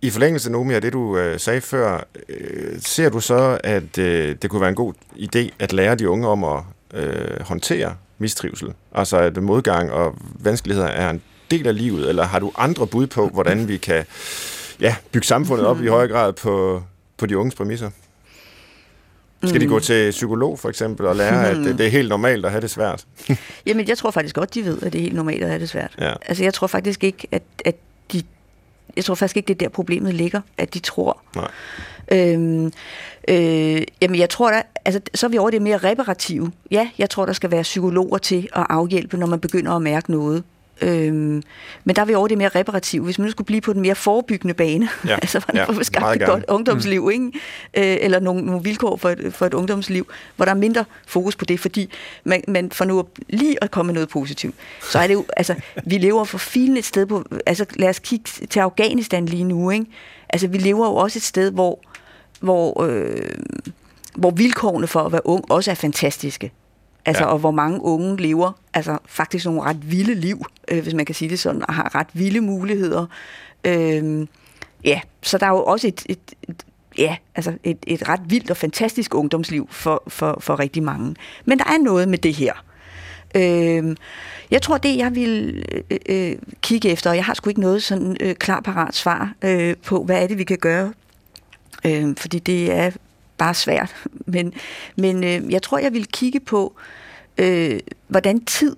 I 0.01 0.09
forlængelse, 0.09 0.51
Nomi, 0.51 0.73
af 0.73 0.81
det 0.81 0.93
du 0.93 1.17
øh, 1.17 1.39
sagde 1.39 1.61
før, 1.61 2.07
øh, 2.29 2.79
ser 2.79 3.09
du 3.09 3.19
så, 3.19 3.59
at 3.63 3.97
øh, 3.97 4.35
det 4.41 4.49
kunne 4.49 4.61
være 4.61 4.69
en 4.69 4.75
god 4.75 4.93
idé 5.15 5.49
at 5.59 5.73
lære 5.73 5.95
de 5.95 6.09
unge 6.09 6.27
om 6.27 6.43
at 6.43 6.63
øh, 6.93 7.41
håndtere 7.41 7.95
mistrivsel? 8.19 8.73
Altså 8.91 9.17
at 9.17 9.43
modgang 9.43 9.91
og 9.91 10.15
vanskeligheder 10.39 10.87
er 10.87 11.09
en 11.09 11.21
del 11.51 11.67
af 11.67 11.77
livet, 11.77 12.09
eller 12.09 12.23
har 12.23 12.39
du 12.39 12.51
andre 12.57 12.87
bud 12.87 13.07
på, 13.07 13.27
hvordan 13.27 13.67
vi 13.67 13.77
kan 13.77 14.05
ja, 14.79 14.95
bygge 15.11 15.27
samfundet 15.27 15.65
op 15.67 15.81
i 15.81 15.87
højere 15.87 16.07
grad 16.07 16.33
på, 16.33 16.83
på 17.17 17.25
de 17.25 17.37
unges 17.37 17.55
præmisser? 17.55 17.89
Skal 19.43 19.61
de 19.61 19.67
gå 19.67 19.75
mm. 19.75 19.81
til 19.81 20.11
psykolog 20.11 20.59
for 20.59 20.69
eksempel 20.69 21.05
og 21.05 21.15
lære, 21.15 21.49
at 21.49 21.55
det, 21.57 21.77
det 21.77 21.85
er 21.85 21.89
helt 21.89 22.09
normalt 22.09 22.45
at 22.45 22.51
have 22.51 22.61
det 22.61 22.69
svært? 22.69 23.05
Jamen, 23.65 23.87
jeg 23.87 23.97
tror 23.97 24.11
faktisk 24.11 24.35
godt, 24.35 24.53
de 24.53 24.65
ved, 24.65 24.81
at 24.81 24.93
det 24.93 24.99
er 24.99 25.03
helt 25.03 25.15
normalt 25.15 25.43
at 25.43 25.49
have 25.49 25.59
det 25.59 25.69
svært. 25.69 25.95
Ja. 25.99 26.13
Altså, 26.25 26.43
jeg 26.43 26.53
tror 26.53 26.67
faktisk 26.67 27.03
ikke, 27.03 27.27
at, 27.31 27.43
at 27.65 27.75
de... 28.13 28.23
Jeg 28.95 29.05
tror 29.05 29.15
faktisk 29.15 29.37
ikke, 29.37 29.47
det 29.47 29.53
er 29.53 29.57
der 29.57 29.69
problemet 29.69 30.13
ligger, 30.13 30.41
at 30.57 30.73
de 30.73 30.79
tror. 30.79 31.21
Nej. 31.35 31.51
Øhm, 32.11 32.73
øh, 33.27 33.81
jamen, 34.01 34.19
jeg 34.19 34.29
tror 34.29 34.51
da, 34.51 34.61
altså, 34.85 35.01
så 35.15 35.25
er 35.25 35.29
vi 35.29 35.37
over 35.37 35.49
det 35.49 35.61
mere 35.61 35.77
reparative. 35.77 36.51
Ja, 36.71 36.89
jeg 36.97 37.09
tror, 37.09 37.25
der 37.25 37.33
skal 37.33 37.51
være 37.51 37.63
psykologer 37.63 38.17
til 38.17 38.49
at 38.55 38.65
afhjælpe, 38.69 39.17
når 39.17 39.27
man 39.27 39.39
begynder 39.39 39.71
at 39.71 39.81
mærke 39.81 40.11
noget. 40.11 40.43
Øhm, 40.81 41.43
men 41.83 41.95
der 41.95 42.01
er 42.01 42.05
vi 42.05 42.13
over 42.13 42.27
det 42.27 42.37
mere 42.37 42.49
reparative. 42.49 43.03
Hvis 43.03 43.19
man 43.19 43.25
nu 43.25 43.31
skulle 43.31 43.45
blive 43.45 43.61
på 43.61 43.73
den 43.73 43.81
mere 43.81 43.95
forebyggende 43.95 44.53
bane, 44.53 44.89
ja. 45.07 45.15
altså 45.21 45.39
hvordan 45.39 45.65
ja, 45.67 45.73
får 45.73 45.83
skabt 45.83 46.21
et 46.21 46.27
godt 46.27 46.45
ungdomsliv, 46.47 47.03
mm. 47.03 47.09
ikke? 47.09 47.25
Øh, 47.73 47.97
eller 48.01 48.19
nogle, 48.19 48.45
nogle 48.45 48.63
vilkår 48.63 48.97
for 48.97 49.09
et, 49.09 49.33
for 49.33 49.45
et 49.45 49.53
ungdomsliv, 49.53 50.07
hvor 50.35 50.45
der 50.45 50.51
er 50.51 50.55
mindre 50.55 50.85
fokus 51.07 51.35
på 51.35 51.45
det, 51.45 51.59
fordi 51.59 51.89
man, 52.23 52.43
man 52.47 52.71
får 52.71 52.85
nu 52.85 53.03
lige 53.29 53.63
at 53.63 53.71
komme 53.71 53.87
med 53.87 53.93
noget 53.93 54.09
positivt. 54.09 54.55
Så 54.81 54.99
er 54.99 55.07
det 55.07 55.13
jo, 55.13 55.25
altså, 55.37 55.55
vi 55.85 55.97
lever 55.97 56.23
for 56.23 56.37
filen 56.37 56.77
et 56.77 56.85
sted 56.85 57.05
på, 57.05 57.25
altså 57.45 57.65
lad 57.75 57.89
os 57.89 57.99
kigge 57.99 58.29
til 58.49 58.59
Afghanistan 58.59 59.25
lige 59.25 59.43
nu, 59.43 59.69
ikke? 59.69 59.85
Altså 60.29 60.47
vi 60.47 60.57
lever 60.57 60.87
jo 60.87 60.95
også 60.95 61.19
et 61.19 61.23
sted, 61.23 61.51
hvor, 61.51 61.79
hvor, 62.41 62.83
øh, 62.83 63.31
hvor 64.15 64.31
vilkårene 64.31 64.87
for 64.87 64.99
at 64.99 65.11
være 65.11 65.27
ung 65.27 65.51
også 65.51 65.71
er 65.71 65.75
fantastiske. 65.75 66.51
Altså, 67.05 67.23
ja. 67.23 67.29
og 67.29 67.39
hvor 67.39 67.51
mange 67.51 67.81
unge 67.81 68.17
lever 68.17 68.51
altså 68.73 68.97
faktisk 69.05 69.45
nogle 69.45 69.61
ret 69.61 69.91
vilde 69.91 70.13
liv, 70.15 70.45
øh, 70.67 70.83
hvis 70.83 70.93
man 70.93 71.05
kan 71.05 71.15
sige 71.15 71.29
det 71.29 71.39
sådan, 71.39 71.65
og 71.67 71.73
har 71.73 71.95
ret 71.95 72.07
vilde 72.13 72.41
muligheder. 72.41 73.05
Øh, 73.63 74.27
ja, 74.83 75.01
så 75.21 75.37
der 75.37 75.45
er 75.45 75.49
jo 75.49 75.63
også 75.63 75.87
et, 75.87 76.05
et, 76.09 76.19
et 76.49 76.65
ja, 76.97 77.15
altså 77.35 77.53
et, 77.63 77.77
et 77.87 78.09
ret 78.09 78.21
vildt 78.25 78.51
og 78.51 78.57
fantastisk 78.57 79.15
ungdomsliv 79.15 79.67
for, 79.71 80.03
for, 80.07 80.37
for 80.39 80.59
rigtig 80.59 80.83
mange. 80.83 81.15
Men 81.45 81.59
der 81.59 81.65
er 81.65 81.83
noget 81.83 82.09
med 82.09 82.17
det 82.17 82.33
her. 82.33 82.53
Øh, 83.35 83.95
jeg 84.51 84.61
tror, 84.61 84.77
det 84.77 84.97
jeg 84.97 85.15
vil 85.15 85.63
øh, 85.89 85.99
øh, 86.09 86.35
kigge 86.61 86.89
efter, 86.89 87.09
og 87.09 87.15
jeg 87.15 87.25
har 87.25 87.33
sgu 87.33 87.49
ikke 87.49 87.61
noget 87.61 87.83
sådan 87.83 88.17
øh, 88.19 88.35
klar 88.35 88.59
parat 88.59 88.95
svar 88.95 89.33
øh, 89.41 89.75
på, 89.85 90.03
hvad 90.03 90.23
er 90.23 90.27
det, 90.27 90.37
vi 90.37 90.43
kan 90.43 90.57
gøre. 90.57 90.93
Øh, 91.85 92.15
fordi 92.17 92.39
det 92.39 92.71
er 92.71 92.91
bare 93.37 93.53
svært. 93.53 93.95
Men, 94.25 94.53
men 94.95 95.23
øh, 95.23 95.51
jeg 95.51 95.61
tror, 95.61 95.77
jeg 95.77 95.93
vil 95.93 96.07
kigge 96.07 96.39
på, 96.39 96.75
øh, 97.37 97.79
hvordan 98.07 98.45
tid 98.45 98.75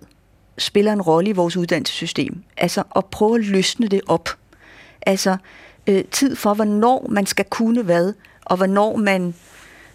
spiller 0.58 0.94
en 0.94 1.02
rolle 1.02 1.30
i 1.30 1.34
vores 1.34 1.58
uddannelsessystem. 1.58 2.44
Altså 2.58 2.84
at 2.96 3.06
prøve 3.06 3.36
at 3.36 3.46
løsne 3.46 3.88
det 3.88 4.02
op. 4.08 4.30
Altså 5.02 5.38
øh, 5.88 6.04
tid 6.12 6.36
for, 6.36 6.54
hvornår 6.54 7.08
man 7.10 7.26
skal 7.26 7.46
kunne 7.46 7.84
hvad, 7.84 8.14
og 8.46 8.58
hvornår 8.58 8.96
man 8.96 9.34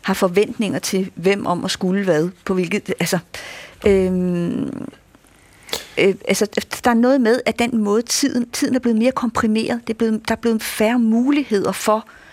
har 0.02 0.14
forventninger 0.14 0.78
til, 0.78 1.11
hvem 1.14 1.46
om 1.46 1.64
at 1.64 1.70
skulle 1.70 2.04
hvad, 2.04 2.30
på 2.44 2.54
hvilket, 2.54 2.94
altså, 3.00 3.18
øh, 3.86 4.12
øh, 5.98 6.14
altså, 6.28 6.46
der 6.84 6.90
er 6.90 6.94
noget 6.94 7.20
med, 7.20 7.40
at 7.46 7.59
den 7.59 7.78
måde 7.78 8.02
tiden, 8.02 8.50
tiden 8.50 8.74
er 8.74 8.78
blevet 8.78 8.98
mere 8.98 9.12
komprimeret, 9.12 9.80
det 9.86 9.92
er 9.92 9.98
blevet, 9.98 10.28
der 10.28 10.34
er 10.34 10.40
blevet 10.40 10.62
færre 10.62 10.98
muligheder 10.98 11.72
for 11.72 11.96
øh, 11.96 12.26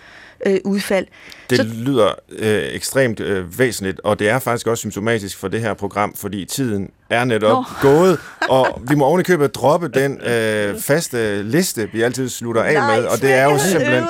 udfald. 0.64 1.06
Det 1.50 1.58
så... 1.58 1.64
lyder 1.64 2.12
øh, 2.38 2.62
ekstremt 2.74 3.20
øh, 3.20 3.58
væsentligt, 3.58 4.00
og 4.04 4.18
det 4.18 4.28
er 4.28 4.38
faktisk 4.38 4.66
også 4.66 4.80
symptomatisk 4.80 5.38
for 5.38 5.48
det 5.48 5.60
her 5.60 5.74
program, 5.74 6.14
fordi 6.14 6.44
tiden 6.44 6.90
er 7.10 7.24
netop 7.24 7.50
Nå. 7.50 7.64
gået, 7.82 8.18
og 8.48 8.66
vi 8.90 8.94
må 8.94 9.04
ovenikøbet 9.04 9.54
droppe 9.54 9.88
den 9.88 10.20
øh, 10.20 10.80
faste 10.80 11.42
liste, 11.42 11.88
vi 11.92 12.02
altid 12.02 12.28
slutter 12.28 12.62
af 12.62 12.74
Nej, 12.74 12.96
med, 12.96 13.06
og 13.06 13.20
det 13.20 13.32
er 13.34 13.44
jo 13.44 13.58
simpelthen, 13.58 14.04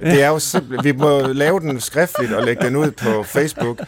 det 0.00 0.22
er 0.22 0.28
jo 0.28 0.38
simpelthen, 0.38 0.84
vi 0.84 0.98
må 0.98 1.20
lave 1.20 1.60
den 1.60 1.80
skriftligt 1.80 2.32
og 2.32 2.44
lægge 2.44 2.66
den 2.66 2.76
ud 2.76 2.90
på 2.90 3.22
Facebook, 3.22 3.80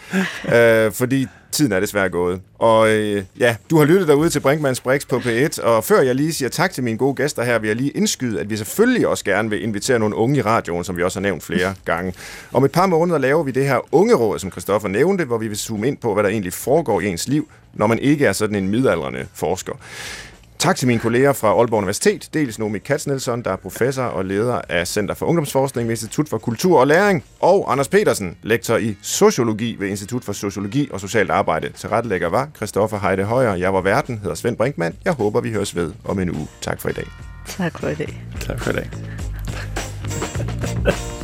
øh, 0.54 0.92
fordi 0.92 1.26
tiden 1.54 1.72
er 1.72 1.80
desværre 1.80 2.08
gået. 2.08 2.40
Og 2.58 2.90
øh, 2.90 3.24
ja, 3.38 3.56
du 3.70 3.78
har 3.78 3.84
lyttet 3.84 4.08
derude 4.08 4.30
til 4.30 4.40
Brinkmanns 4.40 4.80
Brix 4.80 5.06
på 5.08 5.16
P1, 5.16 5.62
og 5.62 5.84
før 5.84 6.00
jeg 6.00 6.14
lige 6.14 6.32
siger 6.32 6.48
tak 6.48 6.72
til 6.72 6.84
mine 6.84 6.98
gode 6.98 7.14
gæster 7.14 7.42
her, 7.42 7.58
vil 7.58 7.68
jeg 7.68 7.76
lige 7.76 7.90
indskyde, 7.90 8.40
at 8.40 8.50
vi 8.50 8.56
selvfølgelig 8.56 9.08
også 9.08 9.24
gerne 9.24 9.50
vil 9.50 9.62
invitere 9.62 9.98
nogle 9.98 10.16
unge 10.16 10.38
i 10.38 10.42
radioen, 10.42 10.84
som 10.84 10.96
vi 10.96 11.02
også 11.02 11.18
har 11.18 11.22
nævnt 11.22 11.42
flere 11.42 11.74
gange. 11.84 12.14
Om 12.52 12.64
et 12.64 12.72
par 12.72 12.86
måneder 12.86 13.18
laver 13.18 13.42
vi 13.42 13.50
det 13.50 13.66
her 13.66 13.78
ungeråd, 13.92 14.38
som 14.38 14.50
Christoffer 14.50 14.88
nævnte, 14.88 15.24
hvor 15.24 15.38
vi 15.38 15.48
vil 15.48 15.56
zoome 15.56 15.88
ind 15.88 15.96
på, 15.96 16.14
hvad 16.14 16.22
der 16.22 16.30
egentlig 16.30 16.52
foregår 16.52 17.00
i 17.00 17.06
ens 17.06 17.28
liv, 17.28 17.48
når 17.74 17.86
man 17.86 17.98
ikke 17.98 18.26
er 18.26 18.32
sådan 18.32 18.56
en 18.56 18.68
midaldrende 18.68 19.26
forsker. 19.34 19.72
Tak 20.58 20.76
til 20.76 20.88
mine 20.88 21.00
kolleger 21.00 21.32
fra 21.32 21.48
Aalborg 21.48 21.78
Universitet, 21.78 22.28
dels 22.34 22.58
Nomi 22.58 22.78
Katznelson, 22.78 23.42
der 23.42 23.50
er 23.50 23.56
professor 23.56 24.02
og 24.02 24.24
leder 24.24 24.60
af 24.68 24.86
Center 24.88 25.14
for 25.14 25.26
Ungdomsforskning 25.26 25.88
ved 25.88 25.92
Institut 25.92 26.28
for 26.28 26.38
Kultur 26.38 26.80
og 26.80 26.86
Læring, 26.86 27.24
og 27.40 27.72
Anders 27.72 27.88
Petersen, 27.88 28.36
lektor 28.42 28.76
i 28.76 28.96
sociologi 29.02 29.76
ved 29.78 29.88
Institut 29.88 30.24
for 30.24 30.32
Sociologi 30.32 30.88
og 30.92 31.00
Socialt 31.00 31.30
Arbejde. 31.30 31.72
Til 31.72 31.88
rettelægger 31.88 32.28
var 32.28 32.48
Christoffer 32.56 32.98
Heide 32.98 33.24
Højer. 33.24 33.54
Jeg 33.54 33.74
var 33.74 33.80
verden, 33.80 34.18
hedder 34.18 34.34
Svend 34.34 34.56
Brinkmann. 34.56 34.96
Jeg 35.04 35.12
håber, 35.12 35.40
vi 35.40 35.52
høres 35.52 35.76
ved 35.76 35.92
om 36.04 36.18
en 36.18 36.30
uge. 36.30 36.48
Tak 36.60 36.80
for 36.80 36.88
i 36.88 36.92
dag. 36.92 37.06
Tak 37.46 37.78
for 37.78 37.88
i 37.88 37.94
dag. 37.94 38.22
Tak 38.40 38.60
for 38.60 38.70
i 38.70 38.74
dag. 38.74 38.90